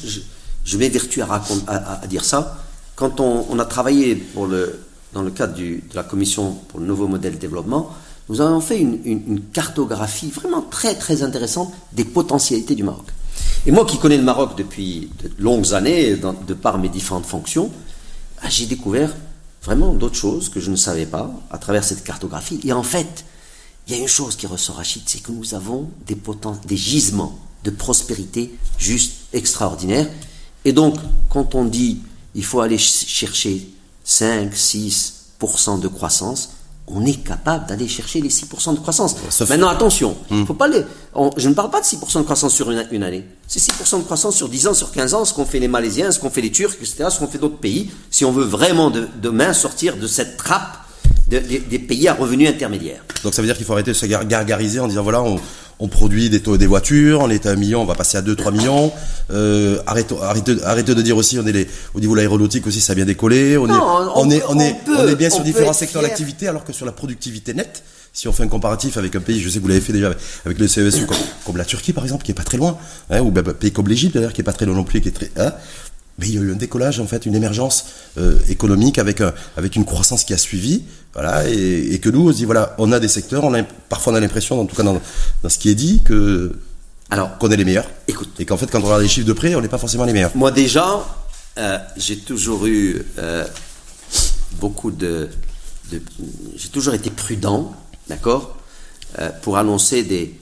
je, 0.65 0.77
m'évertue 0.77 1.21
à, 1.21 1.41
à, 1.67 2.01
à 2.01 2.07
dire 2.07 2.25
ça 2.25 2.57
quand 3.03 3.19
on, 3.19 3.59
a 3.59 3.65
travaillé 3.65 4.23
dans 4.33 4.45
le 4.45 5.31
cadre 5.35 5.57
de 5.57 5.81
la 5.93 6.03
commission 6.03 6.53
pour 6.69 6.79
le 6.79 6.85
nouveau 6.85 7.09
modèle 7.09 7.33
de 7.33 7.37
développement, 7.37 7.91
nous 8.29 8.39
avons 8.39 8.61
fait 8.61 8.79
une, 8.79 9.41
cartographie 9.51 10.29
vraiment 10.29 10.61
très 10.61 10.95
très 10.95 11.21
intéressante 11.21 11.73
des 11.91 12.05
potentialités 12.05 12.75
du 12.75 12.83
Maroc. 12.83 13.03
Et 13.65 13.71
moi 13.71 13.83
qui 13.83 13.97
connais 13.97 14.15
le 14.15 14.23
Maroc 14.23 14.51
depuis 14.57 15.09
de 15.21 15.43
longues 15.43 15.73
années, 15.73 16.15
de 16.15 16.53
par 16.53 16.77
mes 16.77 16.87
différentes 16.87 17.25
fonctions, 17.25 17.71
ah, 18.41 18.47
j'ai 18.49 18.67
découvert 18.67 19.13
vraiment 19.63 19.91
d'autres 19.93 20.15
choses 20.15 20.47
que 20.47 20.61
je 20.61 20.71
ne 20.71 20.77
savais 20.77 21.05
pas 21.05 21.29
à 21.51 21.57
travers 21.57 21.83
cette 21.83 22.05
cartographie. 22.05 22.61
Et 22.63 22.71
en 22.71 22.83
fait, 22.83 23.25
il 23.85 23.97
y 23.97 23.99
a 23.99 24.01
une 24.01 24.07
chose 24.07 24.37
qui 24.37 24.47
ressort, 24.47 24.77
Rachid, 24.77 25.01
c'est 25.07 25.21
que 25.21 25.33
nous 25.33 25.55
avons 25.55 25.89
des 26.07 26.77
gisements 26.77 27.37
de 27.65 27.69
prospérité 27.69 28.57
juste 28.77 29.13
extraordinaires. 29.33 30.07
Et 30.63 30.71
donc, 30.71 30.95
quand 31.27 31.53
on 31.53 31.65
dit 31.65 31.99
il 32.35 32.43
faut 32.43 32.61
aller 32.61 32.77
chercher 32.77 33.67
5, 34.03 34.53
6% 34.53 35.79
de 35.79 35.87
croissance, 35.87 36.51
on 36.87 37.05
est 37.05 37.23
capable 37.23 37.65
d'aller 37.67 37.87
chercher 37.87 38.19
les 38.19 38.29
6% 38.29 38.73
de 38.73 38.79
croissance. 38.79 39.15
Maintenant, 39.47 39.69
attention, 39.69 40.17
hmm. 40.29 40.45
faut 40.45 40.53
pas 40.53 40.67
les, 40.67 40.83
je 41.37 41.47
ne 41.47 41.53
parle 41.53 41.69
pas 41.69 41.79
de 41.79 41.85
6% 41.85 42.19
de 42.19 42.23
croissance 42.23 42.53
sur 42.53 42.69
une, 42.71 43.03
année. 43.03 43.25
C'est 43.47 43.61
6% 43.61 43.99
de 43.99 44.03
croissance 44.03 44.35
sur 44.35 44.49
10 44.49 44.67
ans, 44.67 44.73
sur 44.73 44.91
15 44.91 45.13
ans, 45.13 45.25
ce 45.25 45.33
qu'ont 45.33 45.45
fait 45.45 45.59
les 45.59 45.69
Malaisiens, 45.69 46.11
ce 46.11 46.19
qu'ont 46.19 46.29
fait 46.29 46.41
les 46.41 46.51
Turcs, 46.51 46.75
etc., 46.75 47.05
ce 47.09 47.19
qu'ont 47.19 47.27
fait 47.27 47.37
d'autres 47.37 47.57
pays, 47.57 47.89
si 48.11 48.25
on 48.25 48.31
veut 48.31 48.43
vraiment 48.43 48.91
demain 48.91 49.53
sortir 49.53 49.95
de 49.95 50.07
cette 50.07 50.37
trappe 50.37 50.79
des 51.27 51.79
pays 51.79 52.07
à 52.07 52.13
revenus 52.13 52.49
intermédiaires. 52.49 53.03
Donc 53.23 53.33
ça 53.33 53.41
veut 53.41 53.47
dire 53.47 53.55
qu'il 53.55 53.65
faut 53.65 53.73
arrêter 53.73 53.91
de 53.91 53.95
se 53.95 54.05
gargariser 54.05 54.79
en 54.79 54.87
disant 54.87 55.03
voilà, 55.03 55.23
on, 55.23 55.39
on 55.83 55.89
produit 55.89 56.29
des, 56.29 56.39
des 56.39 56.65
voitures, 56.65 57.19
on 57.19 57.29
est 57.29 57.45
à 57.45 57.51
un 57.51 57.55
million, 57.57 57.81
on 57.81 57.85
va 57.85 57.93
passer 57.93 58.17
à 58.17 58.21
2-3 58.21 58.53
millions. 58.53 58.93
Euh, 59.31 59.79
arrêtez, 59.85 60.15
arrêtez, 60.63 60.95
de 60.95 61.01
dire 61.01 61.17
aussi, 61.17 61.37
on 61.37 61.45
est 61.45 61.51
les, 61.51 61.67
au 61.93 61.99
niveau 61.99 62.13
de 62.13 62.19
l'aéronautique 62.19 62.65
aussi, 62.65 62.79
ça 62.79 62.93
a 62.93 62.95
bien 62.95 63.03
décollé. 63.03 63.57
On 63.57 63.67
est, 63.67 63.71
on, 64.15 64.29
est, 64.31 64.41
on, 64.47 64.59
est, 64.61 64.75
on 64.87 65.07
est 65.09 65.15
bien 65.15 65.29
sur 65.29 65.43
différents 65.43 65.73
secteurs 65.73 66.01
d'activité, 66.01 66.47
alors 66.47 66.63
que 66.63 66.71
sur 66.71 66.85
la 66.85 66.93
productivité 66.93 67.53
nette, 67.53 67.83
si 68.13 68.29
on 68.29 68.31
fait 68.31 68.43
un 68.43 68.47
comparatif 68.47 68.95
avec 68.95 69.13
un 69.17 69.19
pays, 69.19 69.41
je 69.41 69.49
sais 69.49 69.57
que 69.57 69.63
vous 69.63 69.67
l'avez 69.67 69.81
fait 69.81 69.91
déjà 69.91 70.13
avec, 70.45 70.57
le 70.57 70.69
CESU, 70.69 71.05
comme, 71.45 71.57
la 71.57 71.65
Turquie 71.65 71.91
par 71.91 72.05
exemple, 72.05 72.23
qui 72.23 72.31
est 72.31 72.35
pas 72.35 72.43
très 72.43 72.57
loin, 72.57 72.77
hein, 73.09 73.19
ou 73.19 73.33
un 73.37 73.43
pays 73.43 73.73
comme 73.73 73.89
l'Égypte 73.89 74.15
d'ailleurs, 74.15 74.31
qui 74.31 74.39
est 74.39 74.45
pas 74.45 74.53
très 74.53 74.65
loin 74.65 74.75
non 74.75 74.85
plus, 74.85 75.01
qui 75.01 75.09
est 75.09 75.11
très, 75.11 75.31
hein, 75.35 75.51
mais 76.19 76.27
il 76.27 76.35
y 76.35 76.37
a 76.37 76.41
eu 76.41 76.51
un 76.51 76.55
décollage 76.55 76.99
en 76.99 77.07
fait, 77.07 77.25
une 77.25 77.35
émergence 77.35 77.85
euh, 78.17 78.37
économique 78.49 78.99
avec 78.99 79.21
un, 79.21 79.33
avec 79.57 79.75
une 79.75 79.85
croissance 79.85 80.23
qui 80.23 80.33
a 80.33 80.37
suivi, 80.37 80.83
voilà, 81.13 81.47
et, 81.49 81.99
que 81.99 82.09
nous 82.09 82.27
on 82.27 82.31
dit 82.31 82.45
voilà, 82.45 82.75
on 82.77 82.91
a 82.91 82.99
des 82.99 83.07
secteurs, 83.07 83.43
on 83.43 83.53
a, 83.53 83.63
parfois 83.63 84.13
on 84.13 84.15
a 84.15 84.19
l'impression, 84.19 84.59
en 84.59 84.65
tout 84.65 84.75
cas 84.75 84.83
dans, 84.83 85.01
dans, 85.41 85.49
ce 85.49 85.57
qui 85.57 85.69
est 85.69 85.75
dit, 85.75 86.01
que 86.03 86.55
alors 87.09 87.37
qu'on 87.37 87.49
est 87.51 87.57
les 87.57 87.65
meilleurs. 87.65 87.89
Écoute, 88.07 88.29
et 88.39 88.45
qu'en 88.45 88.57
fait 88.57 88.67
quand 88.67 88.79
on 88.79 88.85
regarde 88.85 89.01
les 89.01 89.07
chiffres 89.07 89.27
de 89.27 89.33
près, 89.33 89.55
on 89.55 89.61
n'est 89.61 89.67
pas 89.67 89.77
forcément 89.77 90.05
les 90.05 90.13
meilleurs. 90.13 90.31
Moi 90.35 90.51
déjà, 90.51 91.05
euh, 91.57 91.77
j'ai 91.97 92.17
toujours 92.17 92.65
eu 92.67 93.03
euh, 93.17 93.45
beaucoup 94.59 94.91
de, 94.91 95.29
de 95.91 96.01
j'ai 96.55 96.69
toujours 96.69 96.93
été 96.93 97.09
prudent, 97.09 97.73
d'accord, 98.07 98.57
pour 99.43 99.57
annoncer 99.57 100.01
des, 100.03 100.39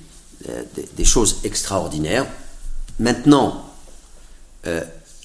des, 0.48 0.90
des, 0.96 1.04
choses 1.04 1.40
extraordinaires. 1.44 2.26
Maintenant 3.00 3.66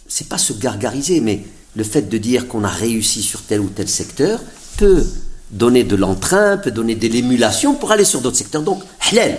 c'est 0.08 0.28
pas 0.28 0.38
se 0.38 0.52
gargariser, 0.52 1.20
mais 1.20 1.44
le 1.74 1.84
fait 1.84 2.02
de 2.02 2.18
dire 2.18 2.48
qu'on 2.48 2.64
a 2.64 2.68
réussi 2.68 3.22
sur 3.22 3.42
tel 3.42 3.60
ou 3.60 3.68
tel 3.68 3.88
secteur 3.88 4.40
peut 4.76 5.04
donner 5.50 5.84
de 5.84 5.96
l'entrain, 5.96 6.56
peut 6.56 6.70
donner 6.70 6.94
de 6.94 7.06
l'émulation 7.06 7.74
pour 7.74 7.92
aller 7.92 8.04
sur 8.04 8.20
d'autres 8.20 8.36
secteurs. 8.36 8.62
Donc, 8.62 8.82
halal. 9.10 9.38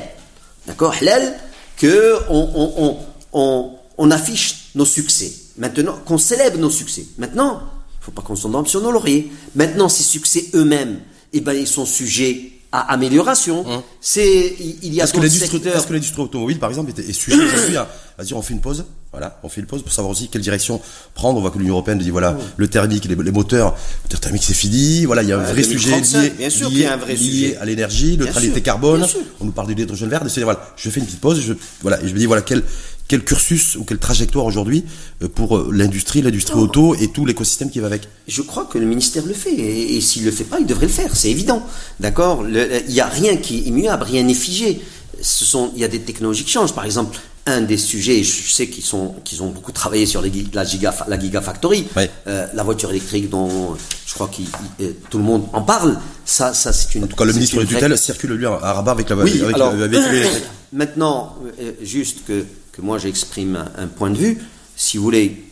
D'accord? 0.68 0.94
Halal, 1.02 1.34
que 1.78 2.16
on, 2.30 2.98
on, 3.34 3.70
on, 3.98 4.12
affiche 4.12 4.70
nos 4.76 4.86
succès. 4.86 5.32
Maintenant, 5.58 5.98
qu'on 6.06 6.18
célèbre 6.18 6.58
nos 6.58 6.70
succès. 6.70 7.06
Maintenant, 7.18 7.62
il 8.02 8.06
faut 8.06 8.12
pas 8.12 8.22
qu'on 8.22 8.36
s'endorme 8.36 8.68
sur 8.68 8.82
nos 8.82 8.92
lauriers. 8.92 9.32
Maintenant, 9.56 9.90
ces 9.90 10.04
succès 10.04 10.46
eux-mêmes, 10.54 11.00
eh 11.34 11.42
ben, 11.42 11.54
ils 11.54 11.68
sont 11.68 11.86
sujets 11.86 12.52
à 12.72 12.94
amélioration. 12.94 13.68
Hum. 13.68 13.82
C'est, 14.02 14.56
il 14.82 14.94
y 14.94 15.02
a 15.02 15.06
est-ce 15.06 15.14
que 15.14 15.94
l'industrie 15.94 16.22
automobile, 16.22 16.60
par 16.60 16.70
exemple, 16.70 16.92
est, 16.96 17.00
est 17.10 17.14
sujet 17.14 17.44
aujourd'hui 17.44 17.78
à, 17.78 17.90
à 18.18 18.24
dire 18.24 18.38
on 18.38 18.42
fait 18.42 18.54
une 18.54 18.62
pause 18.62 18.86
voilà, 19.18 19.40
on 19.42 19.50
fait 19.50 19.62
une 19.62 19.68
pause 19.68 19.82
pour 19.82 19.92
savoir 19.92 20.12
aussi 20.12 20.28
quelle 20.28 20.44
direction 20.44 20.80
prendre. 21.16 21.40
On 21.40 21.42
voit 21.42 21.50
que 21.50 21.58
l'Union 21.58 21.74
européenne 21.74 21.98
dit 21.98 22.12
voilà, 22.12 22.38
le 22.56 22.68
thermique, 22.68 23.06
les, 23.06 23.16
les 23.16 23.32
moteurs, 23.32 23.72
le 23.72 24.04
moteur 24.04 24.20
thermique 24.20 24.44
c'est 24.44 24.54
fini. 24.54 25.06
Voilà, 25.06 25.24
il 25.24 25.30
y 25.30 25.34
a 25.34 25.40
un 25.40 25.44
vrai 25.44 25.64
sujet 25.64 26.00
lié, 26.00 26.30
bien 26.38 26.50
sûr 26.52 26.70
lié, 26.70 26.86
un 26.86 26.98
vrai 26.98 27.16
lié 27.16 27.58
à 27.60 27.66
l'énergie, 27.66 28.16
neutralité 28.16 28.62
carbone. 28.62 29.08
On 29.40 29.46
nous 29.46 29.52
parle 29.52 29.70
de 29.70 29.74
l'hydrogène 29.74 30.10
vert. 30.10 30.22
Et 30.24 30.44
voilà, 30.44 30.72
je 30.78 30.90
fais 30.92 31.00
une 31.00 31.08
petite 31.08 31.20
pause. 31.20 31.42
Je, 31.42 31.54
voilà, 31.82 32.00
et 32.04 32.08
je 32.08 32.14
me 32.14 32.20
dis 32.20 32.28
voilà 32.28 32.44
quel 32.44 32.64
quel 33.08 33.24
cursus 33.24 33.76
ou 33.76 33.86
quelle 33.86 33.98
trajectoire 33.98 34.46
aujourd'hui 34.46 34.84
euh, 35.24 35.30
pour 35.30 35.58
euh, 35.58 35.70
l'industrie, 35.72 36.22
l'industrie 36.22 36.60
auto 36.60 36.94
et 36.94 37.08
tout 37.08 37.26
l'écosystème 37.26 37.72
qui 37.72 37.80
va 37.80 37.88
avec 37.88 38.08
Je 38.28 38.42
crois 38.42 38.66
que 38.66 38.78
le 38.78 38.86
ministère 38.86 39.26
le 39.26 39.34
fait 39.34 39.54
et, 39.54 40.00
s'il 40.02 40.26
le 40.26 40.32
fait 40.32 40.44
pas, 40.44 40.60
il 40.60 40.66
devrait 40.66 40.88
le 40.88 40.92
faire, 40.92 41.16
c'est 41.16 41.32
évident. 41.32 41.66
D'accord? 42.00 42.46
Il 42.48 42.94
n'y 42.94 43.00
a 43.00 43.08
rien 43.08 43.38
qui 43.38 43.60
est 43.60 43.62
immuable, 43.62 44.04
rien 44.04 44.24
n'est 44.24 44.34
figé. 44.34 44.82
Ce 45.22 45.46
sont, 45.46 45.72
il 45.74 45.82
y 45.82 45.86
a 45.86 45.88
des 45.88 46.02
technologies 46.02 46.44
qui 46.44 46.52
changent. 46.52 46.74
Par 46.74 46.86
exemple, 46.86 47.18
un 47.48 47.62
des 47.62 47.78
sujets, 47.78 48.24
je 48.24 48.52
sais 48.52 48.68
qu'ils 48.68 48.84
sont 48.84 49.16
qu'ils 49.24 49.42
ont 49.42 49.50
beaucoup 49.50 49.72
travaillé 49.72 50.06
sur 50.06 50.22
les, 50.22 50.32
la, 50.54 50.66
giga, 50.66 50.94
la 51.08 51.18
Gigafactory, 51.18 51.88
euh, 52.28 52.46
la 52.54 52.64
voiture 52.64 52.90
électrique 52.90 53.30
dont 53.30 53.76
je 54.06 54.14
crois 54.14 54.28
que 54.28 54.42
euh, 54.84 54.92
tout 55.10 55.18
le 55.18 55.24
monde 55.24 55.48
en 55.54 55.62
parle. 55.62 55.98
Ça, 56.26 56.54
ça 56.54 56.74
c'est 56.74 56.94
une. 56.96 57.06
En 57.06 57.08
tout 57.08 57.16
cas, 57.16 57.24
le 57.24 57.34
ministre 57.34 57.60
de 57.60 57.66
tutelle 57.66 57.98
circule 57.98 58.34
lui 58.34 58.46
à 58.46 58.58
Rabat 58.58 58.92
avec 58.92 59.10
la 59.10 59.16
oui, 59.16 59.42
avec, 59.42 59.56
alors, 59.56 59.74
Maintenant, 60.74 61.38
euh, 61.62 61.72
juste 61.82 62.26
que, 62.28 62.46
que 62.74 62.82
moi 62.82 62.98
j'exprime 62.98 63.66
un, 63.78 63.88
point 63.88 64.10
de 64.10 64.18
vue, 64.18 64.38
si 64.76 64.98
vous 64.98 65.04
voulez 65.04 65.44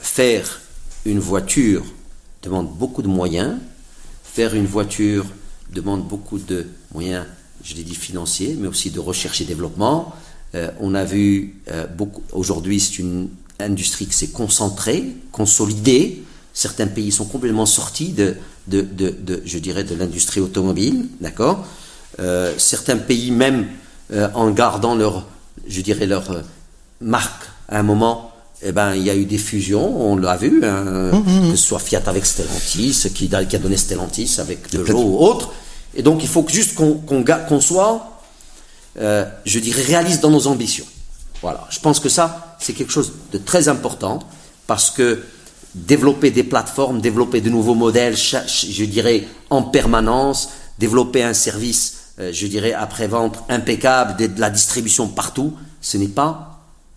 faire 0.00 0.60
une 1.04 1.20
voiture 1.20 1.84
demande 2.42 2.68
beaucoup 2.76 3.02
de 3.02 3.08
moyens, 3.08 3.54
faire 4.24 4.54
une 4.54 4.66
voiture 4.66 5.24
demande 5.72 6.06
beaucoup 6.06 6.38
de 6.38 6.66
moyens, 6.92 7.24
je 7.62 7.74
l'ai 7.74 7.82
dit 7.84 7.94
financiers, 7.94 8.56
mais 8.58 8.66
aussi 8.68 8.90
de 8.90 9.00
recherche 9.00 9.40
et 9.40 9.44
développement 9.44 10.14
euh, 10.54 10.70
on 10.80 10.94
a 10.94 11.04
vu 11.04 11.54
euh, 11.70 11.86
beaucoup. 11.86 12.22
Aujourd'hui, 12.32 12.80
c'est 12.80 12.98
une 12.98 13.28
industrie 13.60 14.06
qui 14.06 14.14
s'est 14.14 14.28
concentrée, 14.28 15.04
consolidée. 15.32 16.22
Certains 16.52 16.86
pays 16.86 17.10
sont 17.12 17.24
complètement 17.24 17.66
sortis 17.66 18.10
de, 18.12 18.36
de, 18.68 19.42
je 19.44 19.58
dirais, 19.58 19.84
de 19.84 19.94
l'industrie 19.94 20.40
automobile, 20.40 21.06
d'accord. 21.20 21.64
Euh, 22.20 22.52
certains 22.58 22.96
pays 22.96 23.30
même 23.30 23.66
en 24.34 24.50
gardant 24.50 24.94
leur 24.94 25.26
je 25.66 25.80
dirais, 25.80 26.06
leur 26.06 26.24
marque 27.00 27.44
à 27.68 27.78
un 27.78 27.82
moment. 27.82 28.30
Eh 28.62 28.70
ben, 28.72 28.94
il 28.94 29.02
y 29.02 29.10
a 29.10 29.14
eu 29.16 29.24
des 29.24 29.38
fusions, 29.38 30.10
on 30.10 30.16
l'a 30.16 30.36
vu, 30.36 30.62
hein, 30.64 31.10
que 31.50 31.56
ce 31.56 31.64
soit 31.64 31.78
Fiat 31.78 32.02
avec 32.06 32.24
Stellantis, 32.26 33.08
qui, 33.14 33.34
a- 33.34 33.44
qui 33.44 33.56
a 33.56 33.58
donné 33.58 33.76
Stellantis 33.76 34.36
avec 34.38 34.68
Peugeot 34.68 34.98
ou 35.02 35.18
autre. 35.18 35.52
Et 35.94 36.02
donc, 36.02 36.22
il 36.22 36.28
faut 36.28 36.42
que 36.42 36.52
juste 36.52 36.74
qu'on 36.74 37.60
soit, 37.60 38.13
euh, 39.00 39.24
je 39.44 39.58
dirais, 39.58 39.82
réaliste 39.82 40.20
dans 40.20 40.30
nos 40.30 40.46
ambitions. 40.46 40.86
Voilà. 41.42 41.66
Je 41.70 41.80
pense 41.80 42.00
que 42.00 42.08
ça, 42.08 42.56
c'est 42.58 42.72
quelque 42.72 42.92
chose 42.92 43.12
de 43.32 43.38
très 43.38 43.68
important 43.68 44.20
parce 44.66 44.90
que 44.90 45.22
développer 45.74 46.30
des 46.30 46.44
plateformes, 46.44 47.00
développer 47.00 47.40
de 47.40 47.50
nouveaux 47.50 47.74
modèles, 47.74 48.16
je 48.16 48.84
dirais, 48.84 49.26
en 49.50 49.62
permanence, 49.62 50.50
développer 50.78 51.22
un 51.22 51.34
service, 51.34 52.12
euh, 52.20 52.30
je 52.32 52.46
dirais, 52.46 52.72
après-vente 52.72 53.42
impeccable, 53.48 54.16
de 54.16 54.40
la 54.40 54.50
distribution 54.50 55.08
partout, 55.08 55.54
ce 55.80 55.96
n'est 55.96 56.08
pas 56.08 56.53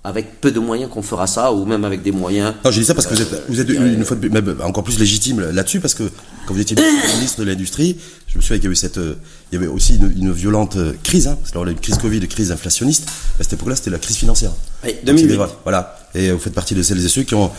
avec 0.08 0.40
peu 0.40 0.52
de 0.52 0.60
moyens 0.60 0.90
qu'on 0.90 1.02
fera 1.02 1.28
ça, 1.28 1.52
ou 1.52 1.66
même 1.66 1.84
avec 1.84 2.02
des 2.02 2.12
moyens. 2.14 2.54
Non, 2.64 2.72
j'ai 2.72 2.80
dit 2.80 2.86
ça 2.86 2.94
parce 2.96 3.08
que 3.08 3.14
vous 3.14 3.22
êtes, 3.22 3.44
vous 3.50 3.60
êtes 3.60 3.70
une 3.70 4.06
fois 4.06 4.16
de 4.16 4.30
même 4.30 4.56
encore 4.64 4.84
plus 4.86 4.98
légitime 5.00 5.42
là-dessus 5.52 5.82
parce 5.82 5.94
que 5.94 6.04
quand 6.48 6.54
vous 6.54 6.62
étiez 6.62 6.78
ministre 7.16 7.40
de 7.42 7.46
l'industrie, 7.46 7.98
je 8.28 8.38
me 8.38 8.42
souviens 8.42 8.58
qu'il 8.58 8.64
y 8.64 8.68
avait 8.68 8.76
cette, 8.76 8.98
euh, 9.00 9.16
il 9.52 9.56
y 9.56 9.58
avait 9.58 9.68
aussi 9.68 9.96
une, 9.98 10.14
une 10.18 10.32
violente 10.32 10.78
euh, 10.78 10.94
crise, 11.04 11.28
hein, 11.28 11.36
parce 11.40 11.52
que 11.52 11.58
là, 11.58 11.64
on 11.66 11.68
a 11.68 11.72
une 11.72 11.80
crise 11.80 11.98
Covid, 11.98 12.20
une 12.20 12.28
crise 12.28 12.52
inflationniste. 12.54 13.10
À 13.40 13.44
cette 13.44 13.54
époque-là, 13.54 13.76
c'était 13.76 13.90
la 13.90 14.00
crise 14.00 14.16
financière. 14.16 14.52
Oui, 14.86 14.92
Donc, 15.04 15.18
2008. 15.18 15.30
c'était- 15.32 15.52
Voilà. 15.64 15.98
Et 16.16 16.32
vous 16.32 16.40
faites 16.40 16.54
partie 16.54 16.74
de 16.74 16.82
celles 16.84 17.04
et 17.06 17.10
ceux 17.10 17.24
qui 17.24 17.36
ont, 17.36 17.52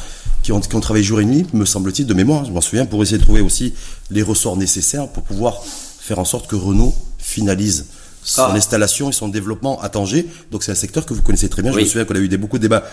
qui 0.42 0.52
ont, 0.52 0.60
qui 0.60 0.74
ont 0.74 0.80
travaillé 0.80 1.04
jour 1.04 1.20
et 1.20 1.24
nuit, 1.26 1.44
me 1.52 1.66
semble-t-il, 1.66 2.06
de 2.06 2.14
mémoire, 2.14 2.44
je 2.46 2.50
m'en 2.52 2.60
souviens, 2.62 2.86
pour 2.86 3.02
essayer 3.02 3.18
de 3.18 3.22
trouver 3.22 3.42
aussi 3.42 3.74
les 4.10 4.22
ressorts 4.22 4.56
nécessaires 4.56 5.06
pour 5.08 5.22
pouvoir 5.22 5.62
faire 6.00 6.18
en 6.18 6.24
sorte 6.24 6.46
que 6.48 6.56
Renault 6.56 6.94
finalise 7.18 7.84
son 8.28 8.42
Ah. 8.42 8.52
installation 8.54 9.08
et 9.10 9.12
son 9.12 9.28
développement 9.28 9.80
à 9.80 9.88
Tanger. 9.88 10.26
Donc 10.50 10.62
c'est 10.62 10.72
un 10.72 10.76
secteur 10.76 11.06
que 11.06 11.14
vous 11.14 11.22
connaissez 11.22 11.48
très 11.48 11.62
bien. 11.62 11.72
Je 11.72 11.76
Oui. 11.76 11.84
me 11.84 11.88
souviens 11.88 12.04
qu'on 12.04 12.14
a 12.14 12.18
eu 12.18 12.28
des, 12.28 12.36
beaucoup 12.36 12.58
de 12.58 12.62
débats 12.62 12.84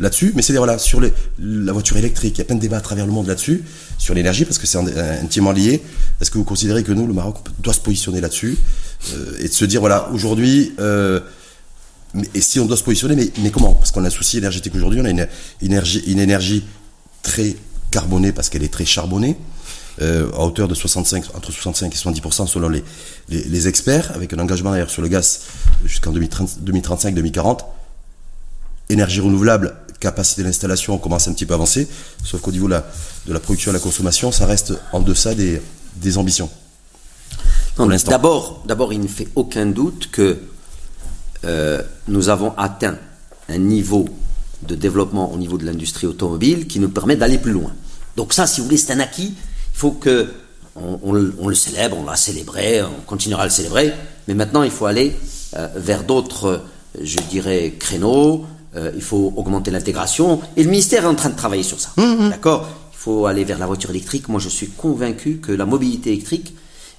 là-dessus. 0.00 0.32
Mais 0.34 0.42
c'est 0.42 0.52
voilà, 0.54 0.78
sur 0.78 1.00
les, 1.00 1.12
la 1.38 1.72
voiture 1.72 1.96
électrique, 1.96 2.34
il 2.36 2.38
y 2.38 2.42
a 2.42 2.44
plein 2.44 2.56
de 2.56 2.60
débats 2.60 2.78
à 2.78 2.80
travers 2.80 3.06
le 3.06 3.12
monde 3.12 3.26
là-dessus, 3.26 3.62
sur 3.98 4.14
l'énergie, 4.14 4.44
parce 4.44 4.58
que 4.58 4.66
c'est 4.66 4.78
in- 4.78 4.86
intimement 5.22 5.52
lié. 5.52 5.82
Est-ce 6.20 6.30
que 6.30 6.38
vous 6.38 6.44
considérez 6.44 6.82
que 6.82 6.92
nous, 6.92 7.06
le 7.06 7.14
Maroc, 7.14 7.36
doit 7.60 7.74
se 7.74 7.80
positionner 7.80 8.20
là-dessus 8.20 8.56
euh, 9.14 9.36
et 9.40 9.48
de 9.48 9.52
se 9.52 9.64
dire, 9.64 9.80
voilà, 9.80 10.08
aujourd'hui, 10.12 10.72
euh, 10.80 11.20
et 12.34 12.40
si 12.42 12.60
on 12.60 12.66
doit 12.66 12.76
se 12.76 12.82
positionner, 12.84 13.16
mais, 13.16 13.30
mais 13.42 13.50
comment? 13.50 13.72
Parce 13.74 13.90
qu'on 13.92 14.04
a 14.04 14.08
un 14.08 14.10
souci 14.10 14.36
énergétique 14.38 14.74
aujourd'hui, 14.74 15.00
on 15.00 15.04
a 15.06 15.10
une 15.10 15.26
énergie, 15.62 16.02
une 16.06 16.18
énergie 16.18 16.64
très 17.22 17.56
carbonée 17.90 18.32
parce 18.32 18.48
qu'elle 18.50 18.62
est 18.64 18.72
très 18.72 18.84
charbonnée, 18.84 19.36
euh, 20.00 20.30
à 20.32 20.40
hauteur 20.40 20.68
de 20.68 20.74
65, 20.74 21.24
entre 21.34 21.52
65 21.52 21.92
et 21.92 21.96
70% 21.96 22.46
selon 22.46 22.68
les, 22.68 22.82
les, 23.28 23.44
les 23.44 23.68
experts, 23.68 24.12
avec 24.14 24.32
un 24.32 24.38
engagement 24.38 24.70
d'ailleurs 24.70 24.90
sur 24.90 25.02
le 25.02 25.08
gaz 25.08 25.42
jusqu'en 25.84 26.12
2035-2040. 26.12 27.58
Énergie 28.88 29.20
renouvelable, 29.20 29.74
capacité 30.00 30.42
d'installation, 30.42 30.94
on 30.94 30.98
commence 30.98 31.28
un 31.28 31.32
petit 31.32 31.46
peu 31.46 31.54
à 31.54 31.56
avancer, 31.56 31.88
sauf 32.24 32.40
qu'au 32.40 32.52
niveau 32.52 32.66
de 32.66 32.72
la, 32.72 32.86
de 33.26 33.32
la 33.32 33.40
production 33.40 33.70
et 33.70 33.74
de 33.74 33.78
la 33.78 33.82
consommation, 33.82 34.32
ça 34.32 34.46
reste 34.46 34.74
en 34.92 35.00
deçà 35.00 35.34
des, 35.34 35.62
des 35.96 36.18
ambitions. 36.18 36.50
D'abord, 38.06 38.62
d'abord, 38.66 38.92
il 38.92 39.00
ne 39.00 39.08
fait 39.08 39.28
aucun 39.34 39.66
doute 39.66 40.10
que 40.10 40.38
euh, 41.44 41.82
nous 42.08 42.28
avons 42.28 42.52
atteint 42.56 42.96
un 43.48 43.58
niveau 43.58 44.08
de 44.66 44.74
développement 44.74 45.32
au 45.32 45.38
niveau 45.38 45.58
de 45.58 45.64
l'industrie 45.64 46.06
automobile 46.06 46.66
qui 46.66 46.78
nous 46.80 46.88
permet 46.90 47.16
d'aller 47.16 47.38
plus 47.38 47.52
loin. 47.52 47.72
Donc 48.16 48.32
ça, 48.32 48.46
si 48.46 48.60
vous 48.60 48.66
voulez, 48.66 48.76
c'est 48.76 48.92
un 48.92 49.00
acquis. 49.00 49.34
Il 49.72 49.78
faut 49.78 49.92
que 49.92 50.28
on, 50.76 50.98
on 51.02 51.12
le- 51.12 51.34
on 51.38 51.48
le 51.48 51.54
célèbre, 51.54 51.96
on 51.98 52.04
l'a 52.04 52.16
célébré, 52.16 52.82
on 52.82 53.00
continuera 53.06 53.42
à 53.42 53.46
le 53.46 53.50
célébrer, 53.50 53.92
mais 54.28 54.34
maintenant 54.34 54.62
il 54.62 54.70
faut 54.70 54.86
aller 54.86 55.12
euh, 55.56 55.68
vers 55.76 56.04
d'autres, 56.04 56.46
euh, 56.46 56.58
je 57.02 57.18
dirais, 57.30 57.74
créneaux. 57.78 58.44
euh, 58.74 58.90
il 58.94 59.02
faut 59.02 59.34
augmenter 59.36 59.70
l'intégration 59.70 60.40
et 60.56 60.62
le 60.64 60.70
ministère 60.70 61.04
est 61.04 61.06
en 61.06 61.14
train 61.14 61.28
de 61.28 61.36
travailler 61.36 61.62
sur 61.62 61.78
ça. 61.78 61.90
D'accord? 62.30 62.66
Il 62.92 62.96
faut 62.98 63.26
aller 63.26 63.44
vers 63.44 63.58
la 63.58 63.66
voiture 63.66 63.90
électrique. 63.90 64.28
Moi, 64.28 64.40
je 64.40 64.48
suis 64.48 64.68
convaincu 64.68 65.38
que 65.42 65.52
la 65.52 65.66
mobilité 65.66 66.12
électrique 66.12 66.54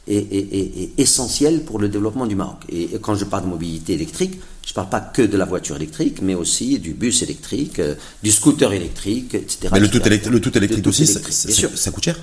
est, 0.07 0.17
est- 0.17 0.53
est- 0.59 0.83
est 0.83 0.89
essentielle 0.99 1.63
pour 1.63 1.79
le 1.79 1.87
développement 1.89 2.27
du 2.27 2.35
Maroc. 2.35 2.57
Et, 2.69 2.83
et 2.93 2.99
quand 3.01 3.15
je 3.15 3.23
parle 3.25 3.43
de 3.45 3.49
mobilité 3.49 3.93
électrique, 3.93 4.39
je 4.65 4.71
ne 4.71 4.75
parle 4.75 4.89
pas 4.89 4.99
que 4.99 5.21
de 5.23 5.35
la 5.37 5.45
voiture 5.45 5.75
électrique, 5.77 6.21
mais 6.21 6.35
aussi 6.35 6.77
du 6.77 6.93
bus 6.93 7.23
électrique, 7.23 7.79
euh, 7.79 7.95
du 8.21 8.31
scooter 8.31 8.71
électrique, 8.73 9.33
etc. 9.33 9.69
Mais 9.71 9.79
le 9.79 9.89
tout, 9.89 9.97
élect- 10.05 10.27
le 10.29 10.39
tout 10.41 10.55
électrique 10.57 10.77
Le 10.79 10.83
tout 10.83 10.89
aussi, 10.89 11.07
ça- 11.07 11.13
électrique, 11.13 11.33
ça, 11.35 11.51
sûr. 11.51 11.69
ça 11.75 11.89
coûte 11.91 12.03
cher? 12.03 12.19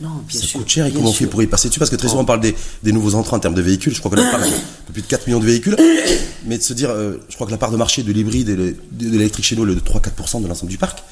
Non, 0.00 0.08
bien 0.26 0.40
ça 0.40 0.46
sûr. 0.46 0.58
coûte 0.60 0.68
cher 0.68 0.86
et 0.86 0.92
comment 0.92 1.10
on 1.10 1.12
fait 1.12 1.26
pour 1.26 1.40
y 1.42 1.46
passer 1.46 1.68
dessus? 1.68 1.78
Parce 1.78 1.90
que 1.90 1.96
très 1.96 2.08
souvent 2.08 2.22
on 2.22 2.24
parle 2.24 2.40
des, 2.40 2.54
des 2.82 2.90
nouveaux 2.92 3.14
entrants 3.14 3.36
en 3.36 3.40
termes 3.40 3.54
de 3.54 3.62
véhicules. 3.62 3.94
Je 3.94 4.00
crois 4.00 4.10
qu'on 4.10 4.18
a 4.26 4.30
parlé 4.30 4.50
de 4.50 4.92
plus 4.92 5.02
de 5.02 5.06
4 5.06 5.26
millions 5.28 5.38
de 5.40 5.46
véhicules. 5.46 5.76
Mais 6.46 6.58
de 6.58 6.62
se 6.62 6.72
dire, 6.72 6.90
euh, 6.90 7.18
je 7.28 7.34
crois 7.36 7.46
que 7.46 7.52
la 7.52 7.58
part 7.58 7.70
de 7.70 7.76
marché 7.76 8.02
de 8.02 8.12
l'hybride 8.12 8.48
et 8.48 8.56
le- 8.56 8.76
de 8.90 9.08
l'électrique 9.10 9.44
chez 9.44 9.54
nous 9.56 9.70
est 9.70 9.74
de 9.74 9.80
3-4% 9.80 10.40
de 10.42 10.48
l'ensemble 10.48 10.70
du 10.70 10.78
parc. 10.78 11.02